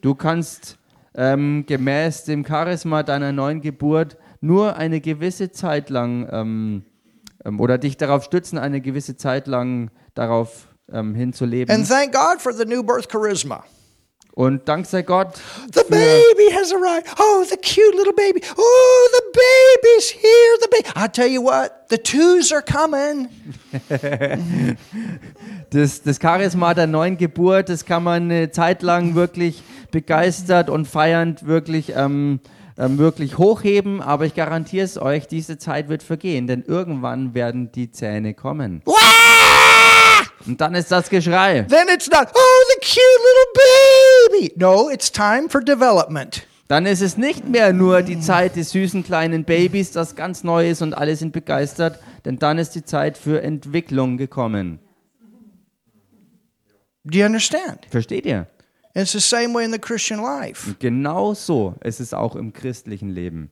Du 0.00 0.14
kannst 0.14 0.78
ähm, 1.14 1.64
gemäß 1.66 2.24
dem 2.24 2.44
Charisma 2.44 3.02
deiner 3.02 3.32
neuen 3.32 3.60
Geburt 3.60 4.16
nur 4.40 4.76
eine 4.76 5.00
gewisse 5.00 5.50
Zeit 5.50 5.90
lang 5.90 6.28
ähm, 6.30 6.84
ähm, 7.44 7.60
oder 7.60 7.78
dich 7.78 7.96
darauf 7.96 8.24
stützen, 8.24 8.58
eine 8.58 8.80
gewisse 8.80 9.16
Zeit 9.16 9.46
lang 9.46 9.90
darauf 10.14 10.68
ähm, 10.92 11.14
hinzuleben. 11.14 11.74
And 11.74 11.88
thank 11.88 12.12
God 12.12 12.40
for 12.40 12.52
the 12.52 12.64
new 12.64 12.82
birth 12.82 13.08
charisma. 13.10 13.64
Und 14.38 14.68
dank 14.68 14.86
sei 14.86 15.02
Gott 15.02 15.34
The 15.74 15.82
baby 15.88 16.54
has 16.54 16.72
arrived. 16.72 17.08
Oh, 17.18 17.42
the 17.42 17.56
cute 17.56 17.96
little 17.96 18.12
baby. 18.12 18.40
Oh, 18.56 19.08
the 19.12 19.22
baby's 19.32 20.10
here. 20.10 20.58
The 20.60 20.68
baby. 20.70 20.88
I 20.94 21.08
tell 21.08 21.26
you 21.26 21.42
what, 21.42 21.88
the 21.90 21.98
twos 21.98 22.52
are 22.52 22.62
coming. 22.62 23.28
Das, 25.70 26.02
das 26.02 26.18
Charisma 26.18 26.72
der 26.72 26.86
neuen 26.86 27.18
Geburt, 27.18 27.68
das 27.68 27.84
kann 27.84 28.02
man 28.02 28.22
eine 28.22 28.50
Zeit 28.50 28.82
lang 28.82 29.14
wirklich 29.14 29.62
begeistert 29.90 30.70
und 30.70 30.88
feiernd 30.88 31.46
wirklich, 31.46 31.92
ähm, 31.94 32.40
ähm, 32.78 32.96
wirklich 32.96 33.36
hochheben, 33.36 34.00
aber 34.00 34.24
ich 34.24 34.34
garantiere 34.34 34.86
es 34.86 34.96
euch, 34.96 35.26
diese 35.26 35.58
Zeit 35.58 35.90
wird 35.90 36.02
vergehen, 36.02 36.46
denn 36.46 36.62
irgendwann 36.62 37.34
werden 37.34 37.70
die 37.70 37.90
Zähne 37.90 38.32
kommen. 38.32 38.80
Wah! 38.86 39.27
Und 40.48 40.60
dann 40.60 40.74
ist 40.74 40.90
das 40.90 41.10
Geschrei. 41.10 41.62
Then 41.68 41.88
it's 41.94 42.10
not, 42.10 42.28
oh, 42.34 42.64
the 42.70 42.80
cute 42.80 43.20
little 43.28 44.40
baby. 44.40 44.52
No, 44.56 44.88
it's 44.90 45.12
time 45.12 45.48
for 45.48 45.60
development. 45.60 46.46
Dann 46.68 46.84
ist 46.84 47.00
es 47.00 47.16
nicht 47.16 47.48
mehr 47.48 47.72
nur 47.72 48.02
die 48.02 48.20
Zeit 48.20 48.56
des 48.56 48.70
süßen 48.70 49.02
kleinen 49.04 49.44
Babys, 49.44 49.92
das 49.92 50.16
ganz 50.16 50.44
neu 50.44 50.68
ist 50.68 50.82
und 50.82 50.92
alle 50.92 51.16
sind 51.16 51.32
begeistert, 51.32 51.98
denn 52.24 52.38
dann 52.38 52.58
ist 52.58 52.74
die 52.74 52.84
Zeit 52.84 53.16
für 53.16 53.42
Entwicklung 53.42 54.18
gekommen. 54.18 54.78
Do 57.04 57.18
you 57.18 57.24
understand? 57.24 57.86
Versteht 57.90 58.26
ihr? 58.26 58.46
It's 58.94 59.12
the 59.12 59.20
same 59.20 59.54
way 59.54 59.64
in 59.64 59.72
the 59.72 59.78
Christian 59.78 60.20
life. 60.20 60.68
Und 60.68 60.80
genau 60.80 61.32
so 61.32 61.74
ist 61.82 62.00
es 62.00 62.12
auch 62.12 62.36
im 62.36 62.52
christlichen 62.52 63.10
Leben. 63.10 63.50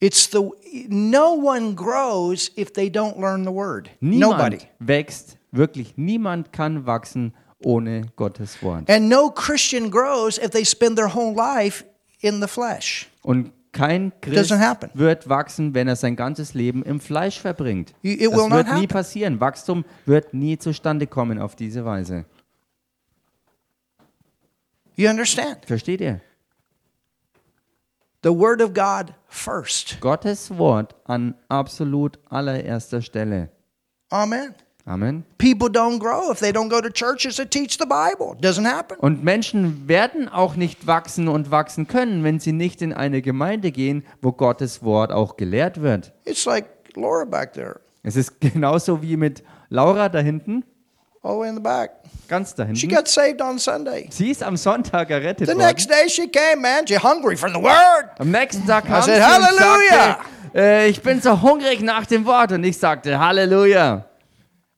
It's 0.00 0.30
the 0.30 0.50
no 0.88 1.32
one 1.32 1.74
grows 1.74 2.50
if 2.56 2.72
they 2.72 2.88
don't 2.88 3.18
learn 3.18 3.44
the 3.44 3.52
word. 3.52 3.88
Niemand 4.00 4.38
Nobody. 4.38 4.58
wächst, 4.78 5.37
wirklich 5.52 5.96
niemand 5.96 6.52
kann 6.52 6.86
wachsen 6.86 7.34
ohne 7.64 8.02
Gottes 8.16 8.62
Wort. 8.62 8.88
And 8.90 9.08
no 9.08 9.30
Christian 9.30 9.90
grows 9.90 10.38
if 10.38 10.50
they 10.50 10.64
spend 10.64 10.96
their 10.96 11.14
whole 11.14 11.34
life 11.34 11.84
in 12.20 12.40
the 12.40 12.48
flesh. 12.48 13.08
Und 13.22 13.52
kein 13.72 14.12
Christ 14.20 14.50
wird 14.94 15.28
wachsen, 15.28 15.74
wenn 15.74 15.88
er 15.88 15.96
sein 15.96 16.16
ganzes 16.16 16.54
Leben 16.54 16.82
im 16.82 17.00
Fleisch 17.00 17.38
verbringt. 17.40 17.94
It 18.02 18.20
Das 18.20 18.32
will 18.32 18.48
not 18.48 18.52
wird 18.52 18.66
nie 18.68 18.72
happen. 18.74 18.88
passieren. 18.88 19.40
Wachstum 19.40 19.84
wird 20.06 20.34
nie 20.34 20.58
zustande 20.58 21.06
kommen 21.06 21.38
auf 21.38 21.54
diese 21.54 21.84
Weise. 21.84 22.24
You 24.96 25.08
understand? 25.10 25.64
Versteht 25.66 26.00
ihr? 26.00 26.20
The 28.24 28.30
word 28.30 28.60
of 28.60 28.74
God 28.74 29.14
first. 29.28 30.00
Gottes 30.00 30.56
Wort 30.58 30.96
an 31.04 31.34
absolut 31.48 32.18
allererster 32.30 33.00
Stelle. 33.00 33.50
Amen. 34.10 34.54
Amen. 34.88 35.24
People 35.36 35.68
don't 35.68 35.98
grow 35.98 36.32
if 36.32 36.38
they 36.40 36.50
don't 36.50 36.70
go 36.70 36.80
to 36.80 36.88
churches 36.88 37.36
that 37.36 37.50
teach 37.50 37.76
the 37.78 37.84
Bible. 37.84 38.36
Doesn't 38.40 38.64
happen. 38.66 38.96
Und 39.00 39.22
Menschen 39.22 39.86
werden 39.86 40.28
auch 40.30 40.56
nicht 40.56 40.86
wachsen 40.86 41.28
und 41.28 41.50
wachsen 41.50 41.86
können, 41.86 42.24
wenn 42.24 42.40
sie 42.40 42.52
nicht 42.52 42.80
in 42.80 42.94
eine 42.94 43.20
Gemeinde 43.20 43.70
gehen, 43.70 44.02
wo 44.22 44.32
Gottes 44.32 44.82
Wort 44.82 45.12
auch 45.12 45.36
gelehrt 45.36 45.82
wird. 45.82 46.12
It's 46.24 46.46
like 46.46 46.66
Laura 46.96 47.24
back 47.26 47.52
there, 47.52 47.80
Es 48.02 48.16
ist 48.16 48.40
genauso 48.40 49.02
wie 49.02 49.16
mit 49.18 49.42
Laura 49.68 50.08
da 50.08 50.20
hinten, 50.20 50.64
all 51.22 51.34
the 51.34 51.40
way 51.40 51.48
in 51.50 51.54
the 51.56 51.60
back. 51.60 51.90
ganz 52.26 52.54
da 52.54 52.64
She 52.74 52.86
hinten. 52.86 52.94
got 52.96 53.08
saved 53.08 53.42
on 53.42 53.58
Sunday. 53.58 54.08
Sie 54.10 54.30
ist 54.30 54.42
am 54.42 54.56
Sonntag 54.56 55.10
errettet 55.10 55.48
The 55.48 55.54
worden. 55.54 55.66
next 55.66 55.90
day 55.90 56.08
she 56.08 56.26
came, 56.28 56.62
man. 56.62 56.86
She 56.86 56.96
hungry 56.96 57.36
for 57.36 57.50
the 57.50 57.60
word. 57.62 58.08
Am 58.18 58.30
nächsten 58.30 58.66
Tag 58.66 58.86
kam 58.86 59.02
sie 59.02 59.10
said, 59.10 59.20
und 59.20 59.26
Hallelujah. 59.26 60.06
sagte, 60.06 60.24
äh, 60.54 60.88
ich 60.88 61.02
bin 61.02 61.20
so 61.20 61.42
hungrig 61.42 61.82
nach 61.82 62.06
dem 62.06 62.24
Wort. 62.24 62.52
Und 62.52 62.64
ich 62.64 62.78
sagte, 62.78 63.18
Halleluja. 63.20 64.06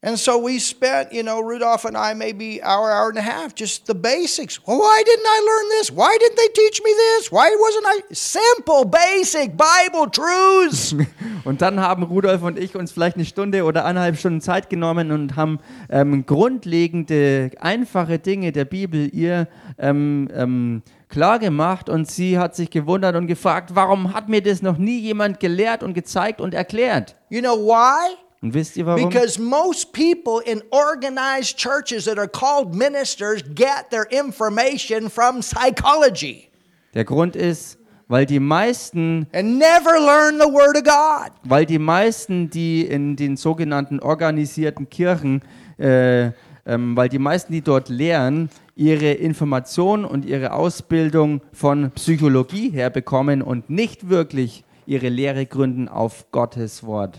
And 0.03 0.19
so 0.19 0.39
we 0.39 0.59
spent, 0.59 1.13
you 1.13 1.23
know, 1.23 1.41
Rudolph 1.41 1.85
and 1.85 1.95
I 1.95 2.15
maybe 2.15 2.63
hour, 2.63 2.91
hour 2.91 3.11
and 3.11 3.19
a 3.19 3.23
half, 3.23 3.55
just 3.55 3.85
the 3.85 3.95
basics. 3.95 4.59
Well, 4.67 4.79
why 4.79 5.03
didn't 5.05 5.27
I 5.27 5.41
learn 5.45 5.69
this? 5.79 5.91
Why 5.91 6.17
didn't 6.19 6.37
they 6.39 6.49
teach 6.55 6.81
me 6.83 6.91
this? 6.91 7.31
Why 7.31 7.51
wasn't 7.51 7.85
I 7.87 8.15
simple, 8.15 8.87
basic 8.87 9.59
Bible 9.59 10.09
truths? 10.11 10.95
Und 11.45 11.61
dann 11.61 11.81
haben 11.81 12.03
Rudolf 12.03 12.43
und 12.43 12.59
ich 12.59 12.77
uns 12.77 12.93
vielleicht 12.93 13.17
eine 13.17 13.25
Stunde 13.25 13.65
oder 13.65 13.85
eineinhalb 13.85 14.17
Stunden 14.19 14.41
Zeit 14.43 14.69
genommen 14.69 15.11
und 15.11 15.37
haben 15.37 15.59
ähm, 15.89 16.27
grundlegende, 16.27 17.51
einfache 17.59 18.19
Dinge 18.19 18.53
der 18.53 18.67
Bibel 18.67 19.09
ihr 19.15 19.49
ähm, 19.79 20.29
ähm, 20.35 20.83
klar 21.09 21.39
gemacht. 21.39 21.89
Und 21.89 22.11
sie 22.11 22.39
hat 22.39 22.55
sich 22.55 22.69
gewundert 22.71 23.17
und 23.17 23.27
gefragt, 23.27 23.71
warum 23.75 24.13
hat 24.13 24.29
mir 24.29 24.43
das 24.43 24.61
noch 24.61 24.77
nie 24.77 24.99
jemand 24.99 25.41
gelehrt 25.41 25.83
und 25.83 25.95
gezeigt 25.95 26.41
und 26.41 26.53
erklärt? 26.53 27.17
you 27.31 27.41
know 27.41 27.57
why? 27.57 28.17
Und 28.43 28.55
wisst 28.55 28.77
ihr 28.77 28.87
warum? 28.87 29.09
Because 29.09 29.39
most 29.41 29.93
people 29.93 30.41
in 30.45 30.63
organized 30.71 31.59
churches 31.59 32.07
that 32.07 32.19
are 32.19 32.29
called 32.29 32.75
ministers 32.75 33.43
get 33.55 33.91
their 33.91 34.07
information 34.11 35.11
from 35.11 35.43
psychology 35.43 36.49
Der 36.95 37.05
Grund 37.05 37.37
ist, 37.37 37.79
weil 38.09 38.27
die 38.27 38.41
meisten 38.41 39.27
and 39.33 39.59
never 39.59 40.01
learn 40.01 40.41
the 40.41 40.53
Word 40.53 40.77
of 40.77 40.85
God. 40.85 41.33
Weil 41.45 41.67
die 41.67 41.79
meisten, 41.79 42.51
die 42.51 42.85
in 42.85 43.15
den 43.15 43.37
sogenannten 43.37 44.01
organisierten 44.01 44.89
Kirchen, 44.89 45.43
äh, 45.79 46.33
ähm, 46.67 46.97
weil 46.97 47.09
die 47.09 47.19
meisten, 47.19 47.53
die 47.53 47.63
dort 47.63 47.89
lehren, 47.89 48.51
ihre 48.75 49.13
Information 49.13 50.05
und 50.05 50.25
ihre 50.25 50.53
Ausbildung 50.53 51.43
von 51.53 51.91
Psychologie 51.93 52.71
herbekommen 52.71 53.43
und 53.43 53.71
nicht 53.71 54.09
wirklich 54.09 54.65
ihre 54.87 55.09
Lehre 55.09 55.47
gründen 55.47 55.89
auf 55.89 56.31
Gottes 56.33 56.83
Wort. 56.85 57.17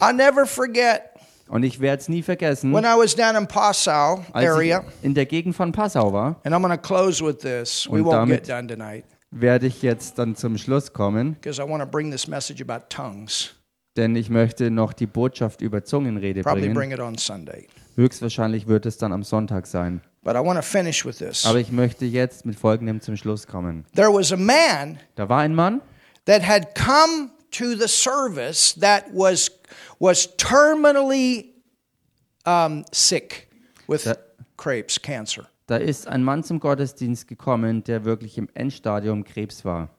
Und 1.52 1.64
ich 1.64 1.82
werde 1.82 2.02
es 2.02 2.08
nie 2.08 2.24
vergessen, 2.24 2.74
when 2.74 2.86
I 2.86 2.97
was 2.97 3.14
down 3.14 3.36
in 3.36 3.45
Passau 3.45 4.24
als 4.32 4.47
area, 4.47 4.86
ich 4.99 5.06
in 5.06 5.14
der 5.14 5.26
Gegend 5.26 5.54
von 5.54 5.74
Passau 5.74 6.14
war, 6.14 6.38
and 6.45 6.56
I'm 6.56 6.62
going 6.62 6.72
to 6.72 6.82
close 6.82 7.24
with 7.24 7.39
this. 7.39 7.88
We 7.91 8.02
Und 8.02 8.06
won't 8.06 8.28
get 8.28 8.47
done 8.47 8.68
tonight 8.68 9.04
werde 9.32 9.68
ich 9.68 9.82
jetzt 9.82 10.18
dann 10.18 10.36
zum 10.36 10.58
Schluss 10.58 10.93
kommen, 10.93 11.34
because 11.34 11.62
I 11.62 11.70
want 11.70 11.84
to 11.84 11.89
bring 11.89 12.10
this 12.10 12.26
message 12.26 12.62
about 12.62 12.86
tongues. 12.88 13.54
denn 13.97 14.16
ich 14.16 14.30
möchte 14.30 14.72
noch 14.72 14.93
die 14.93 15.08
Botschaft 15.08 15.60
über 15.62 15.84
Zungenrede 15.84 16.41
Probably 16.41 16.62
bringen. 16.62 16.74
bring 16.74 16.91
it 16.91 16.99
on 17.02 17.18
Sunday. 17.18 17.68
Höchstwahrscheinlich 17.95 18.68
wird 18.68 18.86
es 18.86 18.97
dann 18.97 19.12
am 19.12 19.24
Sonntag 19.24 19.68
sein. 19.68 19.99
But 20.24 20.36
I 20.36 20.39
want 20.39 20.58
to 20.58 20.62
finish 20.64 21.06
with 21.06 21.18
this. 21.18 21.45
Aber 21.45 21.60
ich 21.60 21.72
möchte 21.72 22.06
jetzt 22.06 22.45
mit 22.45 22.56
Folgendem 22.58 23.02
zum 23.02 23.18
Schluss 23.18 23.45
kommen. 23.45 23.86
There 23.93 24.14
was 24.14 24.32
a 24.32 24.38
man 24.38 24.99
Da 25.16 25.28
war 25.28 25.39
ein 25.39 25.54
Mann, 25.54 25.82
that 26.26 26.47
had 26.47 26.74
come 26.76 27.32
to 27.52 27.76
the 27.76 27.88
service 27.88 28.74
that 28.80 29.06
was 29.14 29.52
was 29.99 30.28
terminally 30.38 31.53
um, 32.45 32.84
sick 32.91 33.47
with 33.88 34.03
That- 34.03 34.19
crepes, 34.57 35.01
cancer. 35.01 35.47
da 35.67 35.78
ist 35.78 36.07
ein 36.07 36.24
Mann 36.24 36.43
zum 36.43 36.59
Gottesdienst 36.59 37.28
gekommen, 37.28 37.84
der 37.84 38.03
wirklich 38.05 38.38
im 38.38 38.49
Endstadium 38.53 39.24
Krebs 39.24 39.63
war. 39.65 39.89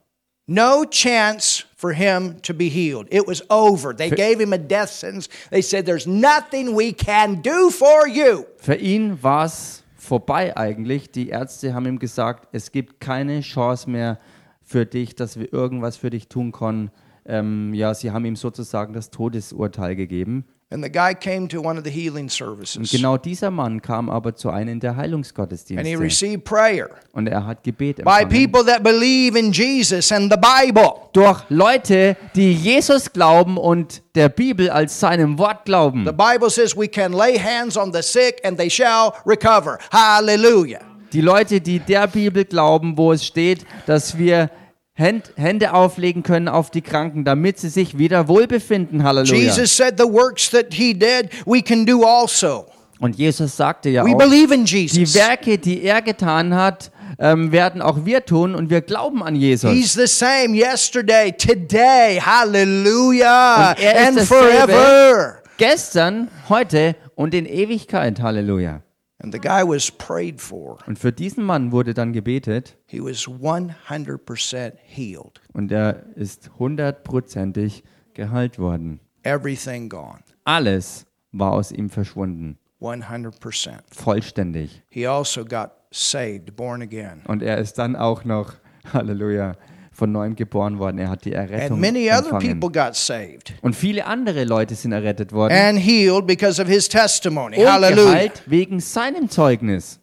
No 0.45 0.83
chance 0.83 1.63
for 1.77 1.93
him 1.93 2.41
to 2.41 2.53
be 2.53 2.65
healed. 2.65 3.07
It 3.13 3.25
was 3.27 3.41
over. 3.49 3.95
They 3.95 4.09
gave 4.09 4.41
him 4.41 4.51
a 4.51 4.57
death 4.57 4.89
sentence. 4.89 5.29
They 5.51 5.61
said, 5.61 5.85
There's 5.85 6.05
nothing 6.05 6.75
we 6.75 6.91
can 6.91 7.41
do 7.41 7.69
for 7.69 8.07
you. 8.09 8.43
Für 8.57 8.75
ihn 8.75 9.17
war 9.23 9.45
es 9.45 9.83
vorbei 9.95 10.55
eigentlich. 10.57 11.09
Die 11.11 11.29
Ärzte 11.29 11.73
haben 11.73 11.85
ihm 11.85 11.97
gesagt, 11.97 12.49
es 12.51 12.73
gibt 12.73 12.99
keine 12.99 13.39
Chance 13.39 13.89
mehr 13.89 14.19
für 14.61 14.85
dich, 14.85 15.15
dass 15.15 15.39
wir 15.39 15.51
irgendwas 15.53 15.95
für 15.95 16.09
dich 16.09 16.27
tun 16.27 16.51
können. 16.51 16.91
Ähm, 17.25 17.73
ja, 17.73 17.93
sie 17.93 18.11
haben 18.11 18.25
ihm 18.25 18.35
sozusagen 18.35 18.93
das 18.93 19.09
Todesurteil 19.09 19.95
gegeben. 19.95 20.45
And 20.69 20.83
the 20.83 20.91
guy 20.91 21.13
came 21.13 21.47
to 21.49 21.59
one 21.61 21.77
of 21.77 21.85
the 21.85 21.91
healing 21.91 22.23
Und 22.25 22.31
services. 22.31 22.89
genau 22.91 23.15
dieser 23.15 23.51
Mann 23.51 23.79
kam 23.83 24.09
aber 24.09 24.33
zu 24.35 24.49
einem 24.49 24.79
der 24.79 24.89
And 24.91 24.97
he 24.97 25.03
Heilungsgottesdienste. 25.03 25.99
received 25.99 26.43
prayer 26.45 26.89
Und 27.11 27.27
er 27.27 27.45
hat 27.45 27.63
Gebet 27.63 27.97
by 27.97 28.01
empfangen. 28.23 28.29
people 28.29 28.65
that 28.65 28.81
believe 28.81 29.37
in 29.37 29.51
Jesus 29.51 30.11
and 30.11 30.33
the 30.33 30.37
Bible. 30.39 30.89
Durch 31.13 31.43
Leute, 31.49 32.17
die 32.35 32.53
Jesus 32.53 33.13
glauben 33.13 33.57
und 33.57 34.01
der 34.15 34.29
Bibel 34.29 34.67
als 34.71 34.99
seinem 34.99 35.37
Wort 35.37 35.65
glauben. 35.65 36.05
The 36.05 36.11
Bible 36.11 36.49
says 36.49 36.75
we 36.75 36.87
can 36.87 37.13
lay 37.13 37.37
hands 37.37 37.77
on 37.77 37.93
the 37.93 38.01
sick 38.01 38.41
and 38.43 38.57
they 38.57 38.69
shall 38.69 39.13
recover. 39.27 39.77
Hallelujah. 39.91 40.79
Die 41.13 41.21
Leute, 41.21 41.61
die 41.61 41.79
der 41.79 42.07
Bibel 42.07 42.45
glauben, 42.45 42.97
wo 42.97 43.11
es 43.13 43.23
steht, 43.23 43.63
dass 43.85 44.17
wir 44.17 44.49
Händ- 44.95 45.31
Hände 45.35 45.73
auflegen 45.73 46.21
können 46.21 46.47
auf 46.47 46.69
die 46.69 46.81
Kranken, 46.81 47.23
damit 47.25 47.57
sie 47.59 47.69
sich 47.69 47.97
wieder 47.97 48.27
wohlbefinden. 48.27 49.03
Halleluja. 49.03 49.33
Jesus 49.55 49.75
said 49.75 49.95
the 49.97 50.03
works 50.05 50.49
that 50.51 50.67
he 50.73 50.93
did, 50.93 51.29
we 51.45 51.61
can 51.63 51.85
do 51.85 52.03
also. 52.05 52.65
Und 52.99 53.17
Jesus 53.17 53.57
sagte 53.57 53.89
ja 53.89 54.05
We 54.05 54.11
auch, 54.13 54.17
believe 54.19 54.53
in 54.53 54.65
die 54.65 54.85
Jesus. 54.85 55.15
Werke, 55.15 55.57
die 55.57 55.81
er 55.81 56.01
getan 56.01 56.53
hat, 56.55 56.91
ähm, 57.19 57.51
werden 57.51 57.81
auch 57.81 58.05
wir 58.05 58.23
tun 58.25 58.53
und 58.55 58.69
wir 58.69 58.81
glauben 58.81 59.23
an 59.23 59.35
Jesus. 59.35 59.71
He's 59.71 59.93
the 59.93 60.07
same 60.07 60.55
yesterday, 60.55 61.31
today, 61.31 62.19
hallelujah, 62.23 63.75
er 63.79 64.07
and 64.07 64.19
forever. 64.21 65.41
Gestern, 65.57 66.29
heute 66.49 66.95
und 67.15 67.33
in 67.33 67.45
Ewigkeit. 67.45 68.21
Halleluja. 68.21 68.81
And 69.23 69.33
the 69.33 69.39
guy 69.39 69.63
was 69.65 69.89
prayed 69.89 70.39
for. 70.41 70.77
Und 70.85 70.99
für 70.99 71.13
diesen 71.13 71.43
Mann 71.45 71.71
wurde 71.71 71.93
dann 71.93 72.11
gebetet 72.13 72.77
He 72.85 72.99
was 73.01 73.25
100% 73.25 74.73
healed. 74.83 75.41
und 75.53 75.71
er 75.71 76.03
ist 76.15 76.51
hundertprozentig 76.59 77.83
geheilt 78.13 78.59
worden. 78.59 78.99
Everything 79.23 79.89
gone. 79.89 80.19
Alles 80.43 81.05
war 81.31 81.53
aus 81.53 81.71
ihm 81.71 81.89
verschwunden. 81.89 82.57
100%. 82.81 83.79
Vollständig. 83.91 84.83
He 84.89 85.07
also 85.07 85.45
got 85.45 85.71
saved, 85.91 86.55
born 86.55 86.81
again. 86.81 87.21
Und 87.27 87.41
er 87.41 87.57
ist 87.59 87.77
dann 87.77 87.95
auch 87.95 88.25
noch, 88.25 88.53
Halleluja, 88.93 89.53
von 89.93 90.11
neuem 90.11 90.35
geboren 90.35 90.79
worden. 90.79 90.97
Er 90.97 91.09
hat 91.09 91.23
die 91.25 91.33
Errettung 91.33 91.73
And 91.73 91.81
many 91.81 92.09
other 92.09 92.31
empfangen. 92.31 92.59
people 92.59 92.71
got 92.71 92.95
saved 92.95 93.53
Und 93.61 93.75
viele 93.75 94.05
andere 94.05 94.43
Leute 94.43 94.75
sind 94.75 94.91
errettet 94.91 95.31
worden. 95.31 95.53
and 95.53 95.79
healed 95.79 96.25
because 96.27 96.61
of 96.61 96.67
his 96.67 96.89
testimony. 96.89 97.57
und 97.57 97.67
Hallelujah. 97.71 98.11
geheilt 98.11 98.43
wegen 98.47 98.79
seinem 98.79 99.29
Zeugnis. 99.29 99.99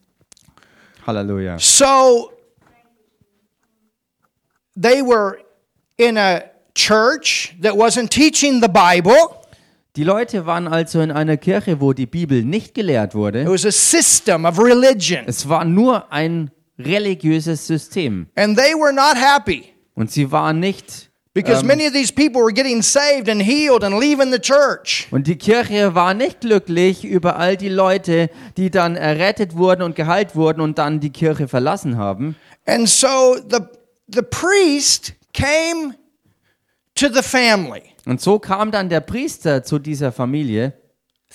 Halleluja. 1.07 1.59
So 1.59 2.31
they 4.77 5.03
were 5.03 5.39
in 5.97 6.17
a 6.17 6.43
church 6.75 7.55
that 7.61 7.75
wasn't 7.77 8.11
teaching 8.11 8.61
the 8.61 8.69
Bible. 8.69 9.37
Die 9.97 10.05
Leute 10.05 10.47
waren 10.47 10.69
also 10.69 11.01
in 11.01 11.11
einer 11.11 11.37
Kirche, 11.37 11.81
wo 11.81 11.93
die 11.93 12.07
Bibel 12.07 12.45
nicht 12.45 12.75
gelehrt 12.75 13.11
It 13.13 13.15
wurde. 13.17 13.45
was 13.51 13.67
a 13.67 13.73
system 13.73 14.45
of 14.45 14.59
religion. 14.59 15.25
Es 15.27 15.49
war 15.49 15.65
nur 15.65 16.13
ein 16.13 16.51
religiöses 16.79 17.67
System. 17.67 18.29
And 18.37 18.57
they 18.57 18.73
were 18.75 18.93
not 18.93 19.17
happy 19.17 19.65
Und 20.01 20.11
sie 20.11 20.33
waren 20.33 20.61
nicht. 20.61 21.11
because 21.35 21.63
many 21.63 21.87
of 21.87 21.93
these 21.93 22.11
people 22.11 22.43
were 22.43 22.53
getting 22.53 22.83
saved 22.83 23.29
and 23.29 23.41
healed 23.43 23.85
and 23.85 23.99
leaving 24.01 24.33
the 24.33 24.39
church. 24.39 25.07
Und 25.11 25.27
die 25.27 25.37
Kirche 25.37 25.95
war 25.95 26.15
nicht 26.15 26.41
glücklich 26.41 27.05
über 27.05 27.37
all 27.37 27.57
die 27.57 27.69
Leute, 27.69 28.31
die 28.57 28.71
dann 28.71 28.97
errettet 28.97 29.57
wurden 29.57 29.83
und 29.83 29.95
geheilt 29.95 30.35
wurden 30.35 30.61
und 30.61 30.79
dann 30.79 31.01
die 31.01 31.11
Kirche 31.11 31.49
verlassen 31.49 31.99
haben. 31.99 32.35
And 32.67 32.89
so 32.89 33.37
the 33.49 33.59
the 34.09 34.23
priest 34.23 35.13
came 35.35 35.95
to 36.95 37.09
the 37.13 37.23
family. 37.23 37.83
Und 38.07 38.21
so 38.21 38.39
kam 38.39 38.71
dann 38.71 38.89
der 38.89 39.01
Priester 39.01 39.63
zu 39.63 39.79
dieser 39.79 40.13
Familie. 40.13 40.73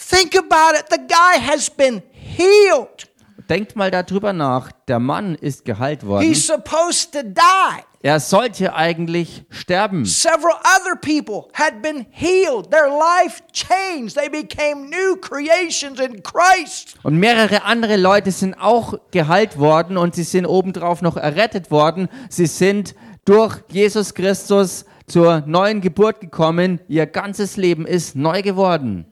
Think 0.10 0.36
about 0.36 0.78
it. 0.78 0.86
The 0.90 0.98
guy 1.08 1.40
has 1.40 1.70
been 1.70 2.02
healed. 2.12 3.08
Denkt 3.48 3.76
mal 3.76 3.92
darüber 3.92 4.34
nach. 4.34 4.72
Der 4.88 5.00
Mann 5.00 5.36
ist 5.36 5.64
geheilt 5.66 6.06
worden. 6.06 6.28
He's 6.28 6.48
supposed 6.48 7.14
to 7.14 7.22
die. 7.22 7.84
Er 8.06 8.20
sollte 8.20 8.76
eigentlich 8.76 9.46
sterben. 9.50 10.06
Several 10.06 10.54
other 10.78 10.96
people 10.96 11.50
had 11.54 11.82
been 11.82 12.06
healed. 12.12 12.70
Their 12.70 12.88
life 12.88 13.42
changed. 13.52 14.16
They 14.16 14.30
became 14.30 14.92
new 14.92 15.16
creations 15.16 16.00
in 16.00 16.22
Christ. 16.22 17.00
Und 17.02 17.18
mehrere 17.18 17.64
andere 17.64 17.98
Leute 17.98 18.30
sind 18.30 18.54
auch 18.62 18.94
geheilt 19.10 19.58
worden 19.58 19.98
und 19.98 20.14
sie 20.14 20.22
sind 20.22 20.46
obendrauf 20.46 21.02
noch 21.02 21.18
errettet 21.18 21.72
worden. 21.72 22.08
Sie 22.30 22.46
sind 22.46 22.94
durch 23.26 23.64
Jesus 23.70 24.14
Christus 24.14 24.86
zur 25.08 25.42
neuen 25.48 25.82
Geburt 25.82 26.22
gekommen. 26.22 26.82
Ihr 26.88 27.08
ganzes 27.08 27.58
Leben 27.58 27.88
ist 27.88 28.16
neu 28.16 28.44
geworden. 28.44 29.08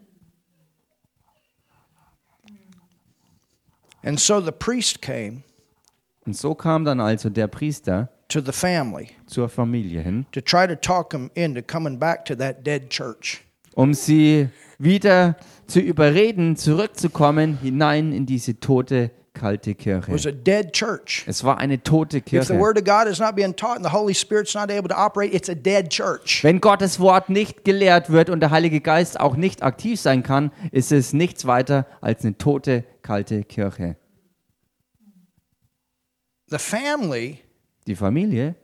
And 4.03 4.19
so 4.19 4.39
the 4.39 4.51
priest 4.51 5.01
came 5.01 5.41
Und 6.27 6.37
so 6.37 6.53
kam 6.53 6.85
dann 6.85 6.99
also 6.99 7.31
der 7.31 7.47
Priester 7.47 8.12
to 8.29 8.41
the 8.41 8.51
family 8.51 9.09
zur 9.27 9.49
Familie 9.49 10.01
hin, 10.01 10.25
to 10.31 10.41
try 10.41 10.67
to 10.67 10.75
talk 10.75 11.09
them 11.11 11.29
into 11.35 11.61
coming 11.61 11.97
back 11.99 12.25
to 12.25 12.35
that 12.35 12.65
dead 12.65 12.89
church. 12.89 13.41
um 13.75 13.93
sie 13.93 14.49
wieder 14.79 15.35
zu 15.67 15.79
überreden, 15.79 16.55
zurückzukommen 16.55 17.57
hinein 17.61 18.11
in 18.11 18.25
diese 18.25 18.59
tote, 18.59 19.11
kalte 19.33 19.71
It 19.71 19.77
was 19.87 20.05
Kirche. 20.05 20.29
a 20.29 20.31
dead 20.31 20.73
church. 20.73 21.23
Es 21.25 21.43
war 21.43 21.57
eine 21.57 21.81
tote 21.81 22.17
If 22.17 22.23
the 22.25 22.29
Kirche. 22.29 22.59
word 22.59 22.77
of 22.77 22.83
God 22.83 23.07
is 23.11 23.19
not 23.19 23.35
being 23.35 23.55
taught 23.55 23.77
and 23.77 23.85
the 23.85 23.91
Holy 23.91 24.13
Spirit's 24.13 24.53
not 24.53 24.69
able 24.69 24.87
to 24.89 24.95
operate, 24.95 25.33
it's 25.33 25.49
a 25.49 25.55
dead 25.55 25.89
church. 25.89 26.43
Wenn 26.43 26.61
Gottes 26.61 26.99
Wort 26.99 27.29
nicht 27.29 27.63
gelehrt 27.65 28.11
wird 28.11 28.29
und 28.29 28.41
der 28.41 28.51
Heilige 28.51 28.79
Geist 28.81 29.19
auch 29.19 29.35
nicht 29.35 29.63
aktiv 29.63 29.99
sein 29.99 30.21
kann, 30.21 30.51
ist 30.71 30.91
es 30.91 31.13
nichts 31.13 31.47
weiter 31.47 31.87
als 32.01 32.23
eine 32.23 32.37
tote, 32.37 32.83
kalte 33.01 33.43
Kirche. 33.43 33.95
The 36.47 36.59
family 36.59 37.39
Die 37.87 37.95
Familie 37.95 38.55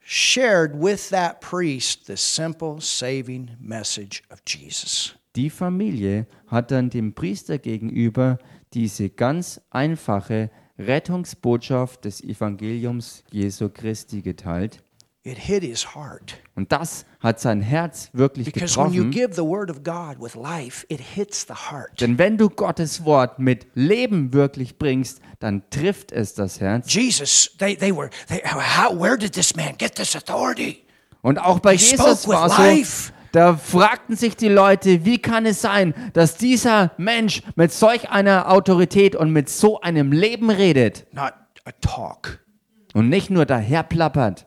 shared 0.00 0.74
with 0.74 1.10
that 1.10 1.40
priest 1.40 2.06
the 2.06 2.16
simple 2.16 2.80
saving 2.80 3.50
message 3.60 4.22
of 4.30 4.42
Jesus. 4.46 5.14
Die 5.36 5.50
Familie 5.50 6.26
hat 6.46 6.70
dann 6.70 6.90
dem 6.90 7.14
Priester 7.14 7.58
gegenüber 7.58 8.38
diese 8.72 9.10
ganz 9.10 9.60
einfache 9.70 10.50
Rettungsbotschaft 10.78 12.04
des 12.04 12.22
Evangeliums 12.22 13.24
Jesu 13.30 13.68
Christi 13.68 14.22
geteilt. 14.22 14.82
It 15.28 15.36
hit 15.36 15.62
his 15.62 15.94
heart. 15.94 16.38
Und 16.54 16.72
das 16.72 17.04
hat 17.20 17.38
sein 17.38 17.60
Herz 17.60 18.08
wirklich 18.14 18.50
Because 18.50 18.76
when 18.78 18.92
you 18.94 19.04
getroffen. 19.04 19.10
give 19.10 19.34
the 19.34 19.42
word 19.46 19.70
of 19.70 19.82
God 19.84 20.16
with 20.18 20.34
life, 20.34 20.86
it 20.88 21.00
hits 21.00 21.46
the 21.46 21.52
heart. 21.70 22.00
Denn 22.00 22.16
wenn 22.16 22.38
du 22.38 22.48
Gottes 22.48 23.04
Wort 23.04 23.38
mit 23.38 23.66
Leben 23.74 24.32
wirklich 24.32 24.78
bringst, 24.78 25.20
dann 25.38 25.62
trifft 25.68 26.12
es 26.12 26.32
das 26.32 26.60
Herz. 26.60 26.92
Jesus, 26.94 27.54
they, 27.58 27.76
they 27.76 27.94
were, 27.94 28.08
they, 28.28 28.38
how, 28.42 28.98
where 28.98 29.18
did 29.18 29.34
this 29.34 29.54
man 29.54 29.76
get 29.76 29.96
this 29.96 30.16
authority? 30.16 30.82
Und 31.20 31.38
auch 31.38 31.58
bei 31.58 31.74
Jesus 31.74 32.26
war 32.26 32.48
so, 32.48 32.62
life. 32.62 33.12
da 33.32 33.54
fragten 33.54 34.16
sich 34.16 34.34
die 34.34 34.48
Leute, 34.48 35.04
wie 35.04 35.18
kann 35.18 35.44
es 35.44 35.60
sein, 35.60 35.92
dass 36.14 36.36
dieser 36.38 36.92
Mensch 36.96 37.42
mit 37.54 37.70
solch 37.70 38.08
einer 38.08 38.50
Autorität 38.50 39.14
und 39.14 39.30
mit 39.32 39.50
so 39.50 39.80
einem 39.82 40.10
Leben 40.10 40.48
redet 40.48 41.06
Not 41.12 41.34
a 41.66 41.72
talk. 41.82 42.38
und 42.94 43.10
nicht 43.10 43.28
nur 43.28 43.44
daherplappert. 43.44 44.46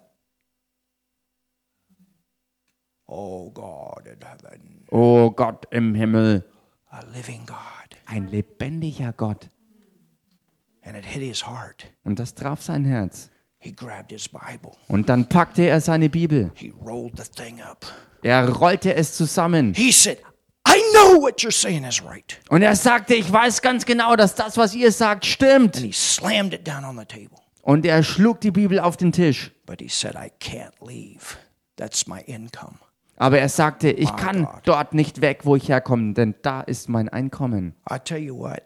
Oh 3.13 3.49
God 3.51 4.07
in 4.07 4.17
heaven, 4.25 4.85
Oh 4.89 5.29
Gott 5.31 5.67
im 5.71 5.93
Himmel, 5.95 6.45
a 6.89 7.01
living 7.13 7.45
God. 7.45 7.57
ein 8.05 8.27
lebendiger 8.29 9.11
Gott. 9.11 9.49
And 10.83 10.95
it 10.95 11.03
hit 11.05 11.21
his 11.21 11.45
heart. 11.45 11.85
Und 12.05 12.19
das 12.19 12.33
traf 12.35 12.61
sein 12.61 12.85
Herz. 12.85 13.29
He 13.59 13.71
grabbed 13.73 14.11
his 14.11 14.29
Bible. 14.29 14.71
Und 14.87 15.09
dann 15.09 15.27
packte 15.27 15.63
er 15.63 15.81
seine 15.81 16.09
Bibel. 16.09 16.51
He 16.55 16.73
rolled 16.83 17.17
the 17.17 17.29
thing 17.29 17.61
up. 17.61 17.85
Er 18.23 18.47
rollte 18.49 18.95
es 18.95 19.15
zusammen. 19.17 19.73
He 19.73 19.91
said, 19.91 20.19
I 20.65 20.79
know 20.93 21.21
what 21.21 21.41
you're 21.41 21.51
saying 21.51 21.83
is 21.83 22.01
right. 22.03 22.39
Und 22.49 22.61
er 22.61 22.75
sagte, 22.75 23.13
ich 23.15 23.31
weiß 23.31 23.61
ganz 23.61 23.85
genau, 23.85 24.15
dass 24.15 24.35
das, 24.35 24.57
was 24.57 24.73
ihr 24.73 24.91
sagt, 24.91 25.25
stimmt. 25.25 25.75
And 25.75 25.85
he 25.85 25.91
slammed 25.91 26.53
it 26.53 26.65
down 26.67 26.85
on 26.85 26.97
the 26.97 27.05
table. 27.05 27.37
Und 27.61 27.85
er 27.85 28.03
schlug 28.03 28.39
die 28.41 28.51
Bibel 28.51 28.79
auf 28.79 28.95
den 28.95 29.11
Tisch. 29.11 29.51
But 29.65 29.81
he 29.81 29.89
said, 29.89 30.15
I 30.15 30.31
can't 30.39 30.73
leave. 30.81 31.37
That's 31.75 32.07
my 32.07 32.21
income. 32.21 32.77
Aber 33.21 33.37
er 33.39 33.49
sagte, 33.49 33.91
ich 33.91 34.13
kann 34.15 34.47
dort 34.63 34.93
nicht 34.95 35.21
weg, 35.21 35.41
wo 35.45 35.55
ich 35.55 35.69
herkomme, 35.69 36.13
denn 36.13 36.33
da 36.41 36.61
ist 36.61 36.89
mein 36.89 37.07
Einkommen. 37.07 37.75
I 37.91 37.97
tell 38.03 38.17
you 38.17 38.35
what, 38.37 38.63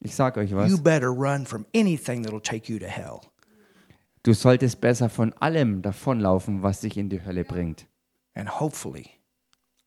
Ich 0.00 0.14
sag 0.14 0.36
euch 0.38 0.50
you 0.50 0.56
was. 0.56 0.82
better 0.82 1.08
run 1.08 1.44
from 1.44 1.66
anything 1.74 2.24
that'll 2.24 2.40
take 2.42 2.72
you 2.72 2.78
to 2.78 2.86
hell. 2.86 3.20
Du 4.22 4.32
solltest 4.32 4.80
besser 4.80 5.08
von 5.10 5.32
allem 5.34 5.82
davonlaufen, 5.82 6.62
was 6.62 6.80
dich 6.80 6.96
in 6.96 7.08
die 7.10 7.22
Hölle 7.24 7.44
bringt. 7.44 7.86
And 8.34 8.60
hopefully, 8.60 9.10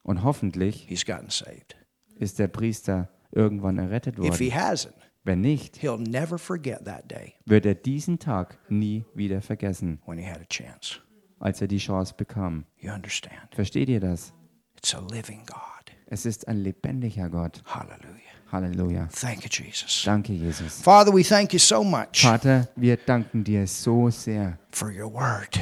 Und 0.04 0.24
hoffentlich 0.24 0.86
he's 0.88 1.06
gotten 1.06 1.30
saved. 1.30 1.76
ist 2.20 2.38
der 2.38 2.48
Priester 2.48 3.10
irgendwann 3.32 3.78
errettet 3.80 4.20
If 4.20 4.38
he 4.38 4.52
worden. 4.52 4.60
hasn't, 4.62 4.94
Wenn 5.24 5.42
nicht, 5.42 5.78
he'll 5.82 5.98
never 5.98 6.38
forget 6.38 6.86
that 6.86 7.10
day 7.10 7.34
wird 7.46 7.66
er 7.66 7.76
diesen 7.76 8.20
Tag 8.20 8.58
nie 8.70 9.04
wieder 9.16 9.42
vergessen, 9.42 10.00
when 10.06 10.18
he 10.20 10.26
had 10.30 10.42
a 10.42 10.46
chance. 10.46 11.00
Als 11.42 11.62
er 11.62 11.68
die 11.68 11.80
Chance 11.80 12.14
bekam. 12.16 12.66
You 12.80 12.94
understand? 12.94 13.54
Versteht 13.54 13.90
ihr 13.90 14.00
das? 14.00 14.34
It's 14.78 14.96
a 14.96 15.00
living 15.12 15.46
God. 15.46 15.96
Es 16.08 16.26
ist 16.26 16.48
ein 16.48 16.58
lebendiger 16.58 17.30
Gott. 17.30 17.62
Hallelujah. 17.66 18.32
Halleluja. 18.52 19.08
Thank 19.14 19.44
you, 19.44 19.50
Jesus. 19.50 20.04
Danke, 20.04 20.34
Jesus. 20.34 20.82
Father, 20.82 21.14
we 21.14 21.24
thank 21.24 21.54
you 21.54 21.60
so 21.60 21.84
much 21.84 22.22
Vater, 22.22 22.68
wir 22.76 22.98
danken 22.98 23.44
dir 23.44 23.66
so 23.66 24.10
sehr 24.10 24.58
for 24.72 24.90
your 24.90 25.12
word, 25.12 25.58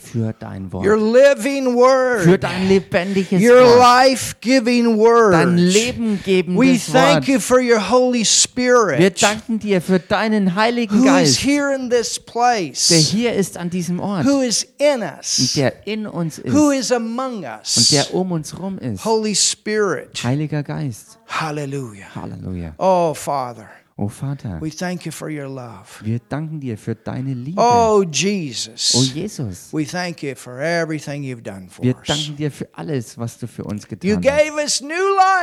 für 0.00 0.32
dein 0.32 0.64
your 0.72 0.98
Wort, 0.98 1.36
living 1.36 1.64
für 1.66 1.76
word, 1.76 2.42
dein 2.42 2.68
lebendiges 2.68 3.40
your 3.40 3.62
Wort, 3.62 3.78
life 3.78 4.34
giving 4.40 4.84
dein 4.84 4.98
word. 4.98 5.56
We 5.56 5.60
lebengebendes 5.62 6.86
thank 6.86 7.20
Wort. 7.20 7.28
you 7.28 7.40
for 7.40 7.60
your 7.60 7.78
Holy 7.90 8.20
Wir 8.20 8.24
Spirit 8.24 9.22
danken 9.22 9.58
dir 9.58 9.80
für 9.80 9.98
deinen 9.98 10.54
Heiligen 10.54 10.98
who 10.98 11.04
is 11.04 11.36
Geist, 11.36 11.38
here 11.44 11.74
in 11.74 11.90
this 11.90 12.18
der 12.18 12.32
place, 12.32 12.88
hier 12.88 13.32
ist 13.34 13.56
an 13.56 13.70
diesem 13.70 14.00
Ort, 14.00 14.24
who 14.24 14.40
is 14.40 14.66
in 14.78 15.02
und 15.02 15.18
us, 15.18 15.52
der 15.54 15.86
in 15.86 16.06
uns 16.06 16.38
ist 16.38 16.52
who 16.54 16.68
und 16.68 16.74
is 16.74 16.90
among 16.92 17.44
us. 17.44 17.88
der 17.90 18.12
um 18.14 18.32
uns 18.32 18.58
rum 18.58 18.78
ist. 18.78 19.04
Holy 19.04 19.34
Spirit. 19.34 20.22
Heiliger 20.24 20.62
Geist. 20.62 21.18
Hallelujah. 21.26 22.06
Halleluja. 22.14 22.74
Oh, 22.78 23.14
Father, 23.14 23.68
Oh 24.02 24.08
Vater, 24.08 24.56
we 24.62 24.70
thank 24.70 25.04
you 25.04 25.12
for 25.12 25.28
your 25.28 25.46
love. 25.46 25.84
wir 26.00 26.20
danken 26.26 26.58
dir 26.58 26.78
für 26.78 26.94
deine 26.94 27.34
Liebe. 27.34 27.60
Oh, 27.60 27.98
Oh 27.98 28.02
Jesus. 28.02 29.12
Jesus, 29.14 29.68
We 29.72 29.84
thank 29.84 30.22
you 30.22 30.34
for 30.34 30.58
everything 30.58 31.22
you've 31.22 31.42
done 31.42 31.68
for 31.68 31.84
wir 31.84 31.94
us. 31.94 32.06
danken 32.06 32.34
dir 32.34 32.50
für 32.50 32.66
alles, 32.72 33.18
was 33.18 33.36
du 33.38 33.46
für 33.46 33.62
uns 33.64 33.82
You 33.82 34.16
getan 34.18 34.24
hast. 34.24 34.46
gave 34.46 34.54
us 34.62 34.80
new 34.80 34.88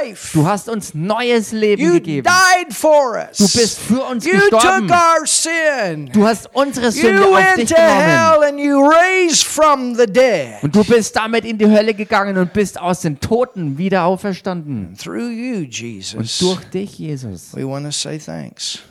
life. 0.02 0.30
Du 0.34 0.44
hast 0.48 0.70
uns 0.70 0.96
neues 0.96 1.52
Leben 1.52 1.84
You 1.84 1.92
gegeben. 1.94 2.28
died 2.28 2.74
for 2.74 3.18
us. 3.30 3.38
Du 3.38 3.44
bist 3.44 3.78
für 3.80 4.02
uns 4.04 4.26
You 4.26 4.32
gestorben. 4.32 4.88
took 4.88 4.98
our 4.98 5.28
sin. 5.28 6.10
Du 6.12 6.26
hast 6.26 6.50
unsere 6.56 6.92
Sünde 6.92 7.22
You 7.22 7.28
auf 7.36 7.36
went 7.38 7.58
dich 7.60 7.70
to 7.70 7.76
genommen. 7.76 8.02
hell 8.02 8.44
and 8.50 8.60
you 8.60 8.80
raised 8.90 9.44
from 9.44 9.94
the 9.94 10.08
dead. 10.08 10.64
Und 10.64 10.76
du 10.76 10.84
bist 10.84 11.16
damit 11.16 11.46
in 11.46 11.60
die 11.60 11.68
Hölle 11.68 11.94
gegangen 11.94 12.36
und 12.38 12.54
bist 12.54 12.82
aus 12.82 13.02
den 13.02 13.20
Toten 13.20 13.78
wieder 13.78 14.06
auferstanden. 14.06 14.96
Through 14.98 15.30
you, 15.30 15.58
Und 15.58 15.78
Jesus, 15.80 16.40
durch 16.40 16.64
dich, 16.72 16.98
Jesus, 16.98 17.54
we 17.56 17.64
want 17.68 17.86
to 17.86 17.92
say 17.92 18.18
thanks 18.18 18.47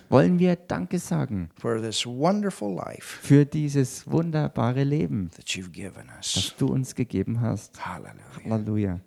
wollen 0.08 0.38
wir 0.38 0.56
Danke 0.56 0.98
sagen 0.98 1.50
for 1.58 1.80
this 1.80 2.06
wonderful 2.06 2.74
life 2.74 3.18
für 3.22 3.44
dieses 3.44 4.10
wunderbare 4.10 4.84
Leben, 4.84 5.30
that 5.36 5.46
you've 5.48 5.70
given 5.70 6.08
us. 6.18 6.32
das 6.34 6.56
du 6.56 6.66
uns 6.66 6.94
gegeben 6.94 7.40
hast. 7.40 7.84
Hallelujah. 7.84 8.20
Halleluja. 8.44 9.00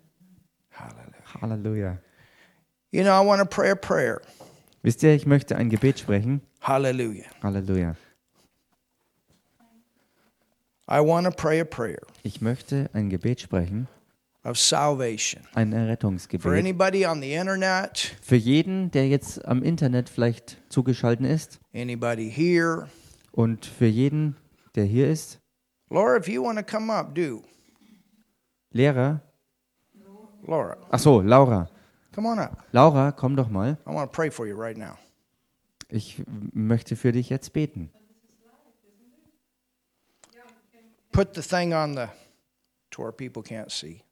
Hallelujah. 0.72 1.42
Halleluja. 1.42 1.98
You 2.92 3.04
know, 3.04 3.12
I 3.12 3.26
want 3.26 3.40
to 3.42 3.46
pray 3.46 3.72
a 3.72 3.76
prayer. 3.76 4.22
Wisst 4.82 5.04
ihr, 5.04 5.14
ich 5.14 5.26
möchte 5.26 5.56
ein 5.56 5.70
Gebet 5.70 6.00
sprechen. 6.00 6.42
Hallelujah. 6.62 7.26
Halleluja. 7.44 7.96
I 10.92 11.02
want 11.02 11.26
to 11.26 11.32
pray 11.32 11.60
a 11.60 11.66
prayer 11.66 12.02
Ich 12.24 12.42
möchte 12.42 12.90
ein 12.94 13.10
Gebet 13.10 13.42
sprechen, 13.42 13.88
of 14.44 14.58
salvation. 14.58 15.44
ein 15.54 15.72
For 15.72 15.80
Errettungsgebet. 15.80 16.46
anybody 16.58 17.06
on 17.06 17.22
the 17.22 17.34
internet, 17.34 18.16
Für 18.22 18.36
jeden, 18.36 18.92
der 18.92 19.08
jetzt 19.08 19.46
am 19.46 19.64
Internet 19.64 20.10
vielleicht 20.10 20.58
zugeschaltet 20.70 21.26
ist 21.26 21.60
anybody 21.74 22.30
here. 22.32 22.88
und 23.32 23.66
für 23.66 23.88
jeden, 23.88 24.36
der 24.76 24.86
hier 24.86 25.10
ist. 25.10 25.40
Laura, 25.90 26.18
if 26.18 26.28
you 26.28 26.44
want 26.44 26.58
to 26.60 26.64
come 26.64 26.92
up, 26.92 27.14
do. 27.16 27.42
Lehrer. 28.72 29.22
Laura, 30.46 30.78
Ach 30.90 31.00
so, 31.00 31.22
Laura. 31.22 31.70
come 32.14 32.28
on 32.28 32.40
up. 32.40 32.64
Laura, 32.72 33.12
komm 33.12 33.36
doch 33.36 33.50
mal. 33.50 33.78
I 33.86 33.92
want 33.94 34.12
to 34.12 34.16
pray 34.16 34.30
for 34.32 34.48
you 34.48 34.56
right 34.56 34.78
now. 34.78 34.98
Ich 35.90 36.22
möchte 36.54 36.96
für 36.96 37.12
dich 37.12 37.30
jetzt 37.30 37.52
beten. 37.54 37.92
Put 41.12 41.34
the 41.36 41.42
thing 41.42 41.74
on 41.74 41.96
the 41.96 42.08
to 42.92 43.02
where 43.02 43.12
people 43.12 43.42
can't 43.44 43.72
see. 43.72 44.04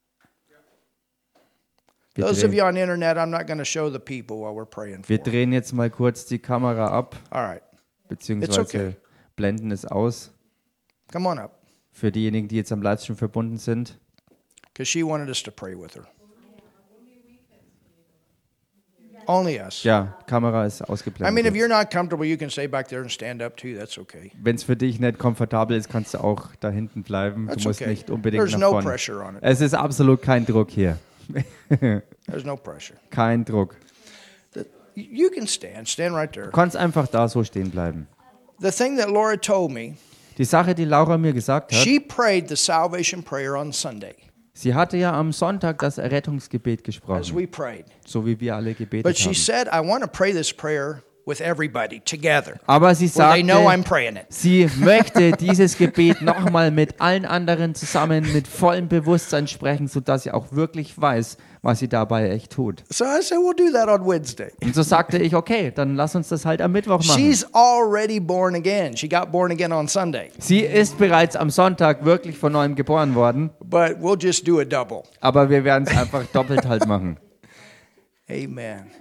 Wir 2.17 2.25
Those 2.25 2.43
of 2.43 2.51
drehen, 2.51 2.57
you 2.57 2.63
on 2.65 2.73
the 2.73 2.81
internet, 2.81 3.15
I'm 3.17 3.29
not 3.29 3.45
going 3.47 3.59
to 3.59 3.65
show 3.65 3.89
the 3.91 3.99
people 3.99 4.37
while 4.41 4.53
we're 4.55 4.65
praying 4.65 5.03
for. 5.03 5.09
wir 5.09 5.19
drehen 5.19 5.53
jetzt 5.53 5.71
mal 5.73 5.89
kurz 5.89 6.25
die 6.25 6.39
Kamera 6.39 6.87
ab, 6.87 7.15
All 7.29 7.45
right, 7.45 7.61
beziehungsweise 8.09 8.61
okay. 8.61 8.95
blenden 9.35 9.71
es 9.71 9.85
aus. 9.85 10.31
come 11.11 11.29
on 11.29 11.37
up, 11.39 11.61
Für 11.91 12.11
diejenigen, 12.11 12.47
die 12.47 12.55
jetzt 12.57 12.71
am 12.71 12.81
Livestream 12.81 13.15
verbunden 13.17 13.57
sind. 13.57 13.97
because 14.73 14.89
she 14.91 15.03
wanted 15.05 15.29
us 15.29 15.41
to 15.43 15.51
pray 15.51 15.75
with 15.75 15.95
her. 15.95 16.05
Only 19.29 19.59
us. 19.59 19.83
Ja, 19.83 20.15
Kamera 20.25 20.65
ist 20.65 20.79
I 20.79 20.83
mean, 20.83 20.87
if 20.87 20.89
ausgeblendet. 20.89 21.55
you're 21.55 21.67
not 21.67 21.91
comfortable, 21.91 22.25
you 22.25 22.37
can 22.37 22.49
stay 22.49 22.65
back 22.65 22.87
there 22.87 23.01
and 23.01 23.11
stand 23.11 23.41
up 23.41 23.57
too. 23.57 23.75
That's 23.77 23.97
okay. 23.97 24.31
Wenn 24.41 24.55
es 24.55 24.63
für 24.63 24.77
dich 24.77 24.99
nicht 25.01 25.19
komfortabel 25.19 25.75
ist, 25.75 25.89
kannst 25.89 26.13
du 26.13 26.19
auch 26.19 26.55
da 26.61 26.69
hinten 26.69 27.03
bleiben. 27.03 27.47
That's 27.47 27.63
Du 27.63 27.67
musst 27.69 27.81
okay. 27.81 27.89
nicht 27.89 28.09
unbedingt 28.09 28.41
There's 28.41 28.53
nach 28.53 28.59
no 28.61 28.69
vorne. 28.71 28.87
pressure 28.87 29.21
on 29.25 29.35
it. 29.35 29.41
Es 29.43 29.59
ist 29.59 29.73
absolut 29.73 30.21
kein 30.21 30.45
Druck 30.45 30.69
hier. 30.71 30.97
There's 31.69 32.45
no 32.45 32.55
pressure. 32.57 32.95
kein 33.09 33.43
Druck. 33.45 33.75
You 34.95 35.29
can 35.29 35.45
stand. 35.45 35.87
Stand 35.87 36.15
right 36.15 36.31
there. 36.31 36.45
Du 36.45 36.51
kannst 36.51 36.75
einfach 36.75 37.07
da 37.07 37.27
so 37.27 37.43
stehen 37.43 37.69
bleiben. 37.69 38.07
The 38.59 38.71
thing 38.71 38.97
that 38.97 39.09
Laura 39.09 39.37
told 39.37 39.71
me, 39.71 39.95
Die 40.37 40.43
Sache, 40.45 40.73
die 40.73 40.85
Laura 40.85 41.17
mir 41.17 41.33
gesagt 41.33 41.71
hat, 41.71 41.79
she 41.79 41.99
prayed 41.99 42.47
the 42.49 42.55
salvation 42.55 43.21
prayer 43.23 43.55
on 43.55 43.71
Sunday 43.71 44.15
sie 44.57 44.73
hatte 44.73 44.97
ja 44.97 45.13
am 45.13 45.31
Sonntag 45.31 45.79
das 45.79 45.97
Errettungsgebet 45.99 46.79
as 46.79 46.83
gesprochen, 46.83 47.35
we 47.35 47.47
prayed. 47.47 47.85
so 48.05 48.25
wie 48.25 48.39
wir 48.39 48.55
alle 48.55 48.73
gebetet 48.73 49.03
But 49.03 49.17
she 49.17 49.25
haben. 49.29 49.35
said, 49.35 49.67
I 49.67 49.79
want 49.79 50.03
to 50.03 50.09
pray 50.09 50.33
this 50.33 50.51
prayer 50.51 51.03
with 51.27 51.41
everybody 51.41 51.99
together. 51.99 52.53
Aber 52.65 52.95
sie 52.95 53.07
sagte, 53.07 53.45
sie 54.29 54.69
möchte 54.77 55.33
dieses 55.33 55.77
Gebet 55.77 56.21
nochmal 56.21 56.71
mit 56.71 56.99
allen 57.01 57.25
anderen 57.25 57.75
zusammen 57.75 58.31
mit 58.33 58.47
vollem 58.47 58.87
Bewusstsein 58.87 59.47
sprechen, 59.47 59.87
sodass 59.87 60.23
sie 60.23 60.31
auch 60.31 60.51
wirklich 60.51 60.99
weiß, 60.99 61.37
was 61.61 61.79
sie 61.79 61.89
dabei 61.89 62.29
echt 62.29 62.53
tut. 62.53 62.83
So 62.89 63.03
I 63.03 63.21
said, 63.21 63.39
we'll 63.39 63.53
do 63.53 63.71
that 63.73 63.89
on 63.89 64.07
Wednesday. 64.07 64.51
Und 64.63 64.73
so 64.73 64.83
sagte 64.83 65.17
ich, 65.17 65.35
okay, 65.35 65.71
dann 65.75 65.95
lass 65.95 66.15
uns 66.15 66.29
das 66.29 66.45
halt 66.45 66.61
am 66.61 66.71
Mittwoch 66.71 67.03
machen. 67.03 67.19
She's 67.19 67.45
already 67.53 68.19
born 68.19 68.55
again. 68.55 68.95
She 68.95 69.09
got 69.09 69.31
born 69.31 69.51
again 69.51 69.73
on 69.73 69.87
Sunday. 69.87 70.31
Sie 70.39 70.61
ist 70.61 70.97
bereits 70.97 71.35
am 71.35 71.49
Sonntag 71.49 72.05
wirklich 72.05 72.37
von 72.37 72.53
neuem 72.53 72.75
geboren 72.75 73.15
worden, 73.15 73.49
But 73.59 73.97
we'll 73.99 74.17
just 74.17 74.47
do 74.47 74.59
a 74.59 74.65
double. 74.65 75.03
aber 75.19 75.49
wir 75.49 75.63
werden 75.63 75.85
es 75.87 75.97
einfach 75.97 76.25
doppelt 76.27 76.65
halt 76.65 76.87
machen. 76.87 77.17
Amen. 78.29 78.91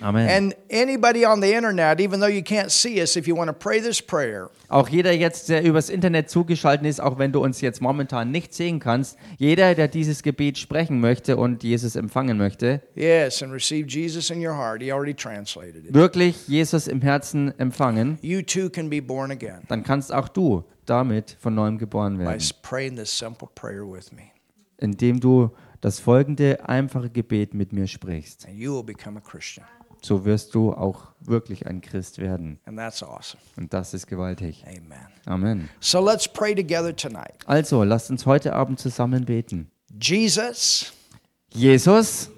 Amen. 0.00 0.28
And 0.28 0.54
anybody 0.70 1.24
on 1.26 1.40
the 1.40 1.52
internet, 1.52 2.00
even 2.00 2.20
though 2.20 2.28
you 2.30 2.42
can't 2.42 2.70
see 2.70 3.00
us, 3.00 3.16
if 3.16 3.26
you 3.26 3.36
want 3.36 3.48
to 3.48 3.52
pray 3.54 3.80
this 3.80 4.02
prayer, 4.02 4.50
Auch 4.68 4.88
jeder 4.88 5.12
jetzt, 5.12 5.48
der 5.48 5.62
übers 5.64 5.88
Internet 5.90 6.28
zugeschaltet 6.30 6.86
ist, 6.86 7.00
auch 7.00 7.18
wenn 7.18 7.32
du 7.32 7.42
uns 7.42 7.60
jetzt 7.60 7.80
momentan 7.80 8.30
nicht 8.30 8.52
sehen 8.54 8.80
kannst, 8.80 9.16
jeder, 9.38 9.74
der 9.74 9.88
dieses 9.88 10.22
Gebet 10.22 10.58
sprechen 10.58 11.00
möchte 11.00 11.36
und 11.36 11.62
Jesus 11.62 11.96
empfangen 11.96 12.36
möchte, 12.38 12.82
yes, 12.94 13.42
and 13.42 13.52
receive 13.52 13.86
Jesus 13.88 14.30
in 14.30 14.44
your 14.44 14.54
heart, 14.56 14.82
he 14.82 14.92
already 14.92 15.14
translated 15.14 15.84
it. 15.86 15.94
wirklich 15.94 16.48
Jesus 16.48 16.86
im 16.88 17.00
Herzen 17.00 17.58
empfangen, 17.58 18.18
You 18.22 18.42
too 18.42 18.68
can 18.70 18.90
be 18.90 19.00
born 19.00 19.30
again 19.30 19.60
dann 19.68 19.82
kannst 19.84 20.12
auch 20.12 20.28
du 20.28 20.64
damit 20.86 21.36
von 21.40 21.54
neuem 21.54 21.78
geboren 21.78 22.18
werden, 22.18 22.42
praying 22.62 22.96
this 22.96 23.16
simple 23.16 23.48
prayer 23.54 23.84
with 23.90 24.12
me, 24.12 24.24
indem 24.78 25.20
du 25.20 25.50
das 25.80 26.00
folgende 26.00 26.66
einfache 26.68 27.10
Gebet 27.10 27.54
mit 27.54 27.72
mir 27.72 27.86
sprichst. 27.86 28.46
and 28.46 28.56
you 28.58 28.74
will 28.74 28.82
become 28.82 29.16
a 29.18 29.20
Christian. 29.20 29.64
So 30.04 30.26
wirst 30.26 30.54
du 30.54 30.70
auch 30.70 31.06
wirklich 31.20 31.66
ein 31.66 31.80
Christ 31.80 32.18
werden. 32.18 32.60
And 32.66 32.76
that's 32.76 33.02
awesome. 33.02 33.40
Und 33.56 33.72
das 33.72 33.94
ist 33.94 34.06
gewaltig. 34.06 34.62
Amen. 34.66 35.06
Amen. 35.24 35.70
So 35.80 35.98
let's 36.04 36.28
pray 36.28 36.54
together 36.54 36.94
tonight. 36.94 37.32
Also, 37.46 37.84
lasst 37.84 38.10
uns 38.10 38.26
heute 38.26 38.52
Abend 38.52 38.78
zusammen 38.78 39.24
beten. 39.24 39.70
Jesus, 39.98 40.92
Jesus, 41.54 42.28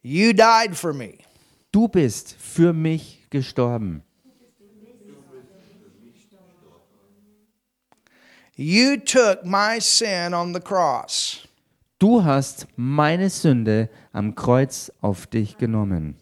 you 0.00 0.32
died 0.32 0.74
for 0.74 0.94
me. 0.94 1.18
du 1.72 1.88
bist 1.88 2.34
für 2.38 2.72
mich 2.72 3.26
gestorben. 3.28 4.02
You 8.56 8.96
took 8.96 9.44
my 9.44 9.78
sin 9.78 10.32
on 10.32 10.54
the 10.54 10.60
cross. 10.60 11.46
Du 12.02 12.24
hast 12.24 12.66
meine 12.74 13.30
Sünde 13.30 13.88
am 14.10 14.34
Kreuz 14.34 14.90
auf 15.00 15.28
dich 15.28 15.56
genommen. 15.56 16.16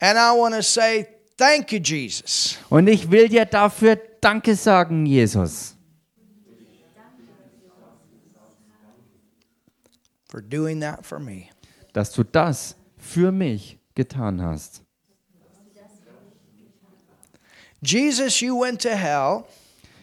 And 0.00 0.18
I 0.18 0.34
want 0.34 0.54
to 0.54 0.62
say, 0.62 1.06
thank 1.36 1.70
you, 1.70 1.80
Jesus. 1.80 2.56
Und 2.70 2.86
ich 2.86 3.10
will 3.10 3.28
dir 3.28 3.44
dafür 3.44 4.00
Danke 4.22 4.54
sagen, 4.54 5.04
Jesus, 5.04 5.76
for 10.30 10.40
doing 10.40 10.80
that 10.80 11.04
for 11.04 11.18
me. 11.18 11.48
dass 11.92 12.10
du 12.12 12.24
das 12.24 12.74
für 12.96 13.30
mich 13.30 13.78
getan 13.94 14.40
hast. 14.40 14.81
Jesus, 17.82 18.40
you 18.40 18.56
went 18.60 18.80
to 18.80 18.94
hell 18.96 19.46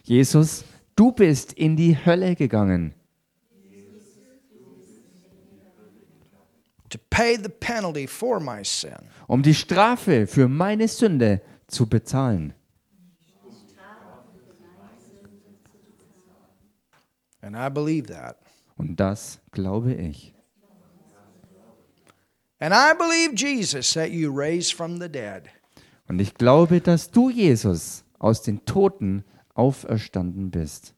Jesus, 0.04 0.64
du 0.96 1.12
bist 1.12 1.54
in 1.54 1.76
die 1.76 1.96
Hölle 1.96 2.36
gegangen, 2.36 2.94
to 6.90 6.98
pay 7.10 7.36
the 7.38 7.50
penalty 7.50 8.08
for 8.08 8.40
my 8.40 8.64
sin. 8.64 8.98
um 9.28 9.42
die 9.44 9.54
Strafe 9.54 10.26
für 10.28 10.48
meine 10.48 10.88
Sünde 10.88 11.42
zu 11.68 11.86
bezahlen. 11.86 12.54
And 17.42 17.56
I 17.56 17.70
believe 17.70 18.08
that. 18.08 18.38
Und 18.78 19.00
das 19.00 19.40
glaube 19.52 19.94
ich. 19.94 20.34
And 22.60 22.74
I 22.74 22.94
believe, 22.94 23.36
Jesus, 23.36 23.94
that 23.94 24.12
you 24.12 24.32
raised 24.32 24.74
from 24.74 25.00
the 25.00 25.08
dead. 25.08 25.50
Und 26.10 26.20
ich 26.20 26.34
glaube, 26.34 26.82
dass 26.82 27.12
du, 27.12 27.30
Jesus, 27.30 28.04
aus 28.18 28.42
den 28.42 28.66
Toten 28.66 29.24
auferstanden 29.54 30.50
bist. 30.50 30.96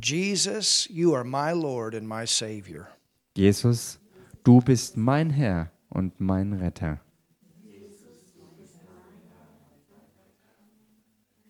Jesus, 0.00 0.86
you 0.90 1.14
are 1.14 1.24
my 1.24 1.52
Lord 1.52 1.94
and 1.94 2.06
my 2.06 2.26
Savior. 2.26 2.86
Jesus, 3.34 3.98
du 4.44 4.60
bist 4.60 4.96
mein 4.96 5.30
Herr 5.30 5.72
und 5.88 6.20
mein 6.20 6.52
Retter. 6.52 7.00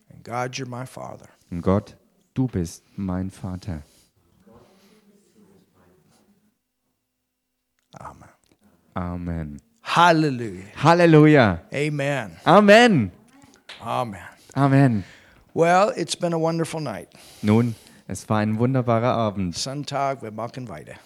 And 0.09 0.24
God, 0.24 0.55
you're 0.55 0.68
my 0.68 0.86
Father. 0.86 1.28
Und 1.51 1.62
Gott, 1.62 1.96
du 2.34 2.46
bist 2.46 2.84
mein 2.96 3.30
Vater. 3.30 3.82
Amen. 7.95 8.28
Amen. 8.95 9.61
Hallelujah. 9.82 10.64
Halleluja. 10.76 11.61
Amen. 11.72 12.36
Amen. 12.47 13.12
Amen. 13.80 14.20
Amen. 14.55 15.05
Well, 15.55 15.93
it's 15.97 16.14
been 16.14 16.32
a 16.32 16.39
wonderful 16.39 16.80
night. 16.80 17.09
Nun, 17.43 17.74
es 18.07 18.28
war 18.28 18.39
ein 18.39 18.59
wunderbarer 18.59 19.14
Abend. 19.14 19.57
Sonntag, 19.57 20.22
wir 20.22 20.30
machen 20.30 20.68
weiter. 20.68 20.97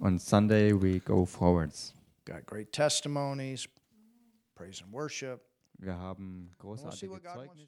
Und 0.00 0.20
Sunday 0.20 0.72
we 0.72 1.00
go 1.00 1.24
forwards. 1.24 1.94
Got 2.24 2.46
great 2.46 2.72
testimonies, 2.72 3.66
praise 4.54 4.82
and 4.82 4.92
worship. 4.92 5.40
Wir 5.78 5.96
haben 5.98 6.50
großartige. 6.58 7.20
Zeugnisse. 7.22 7.64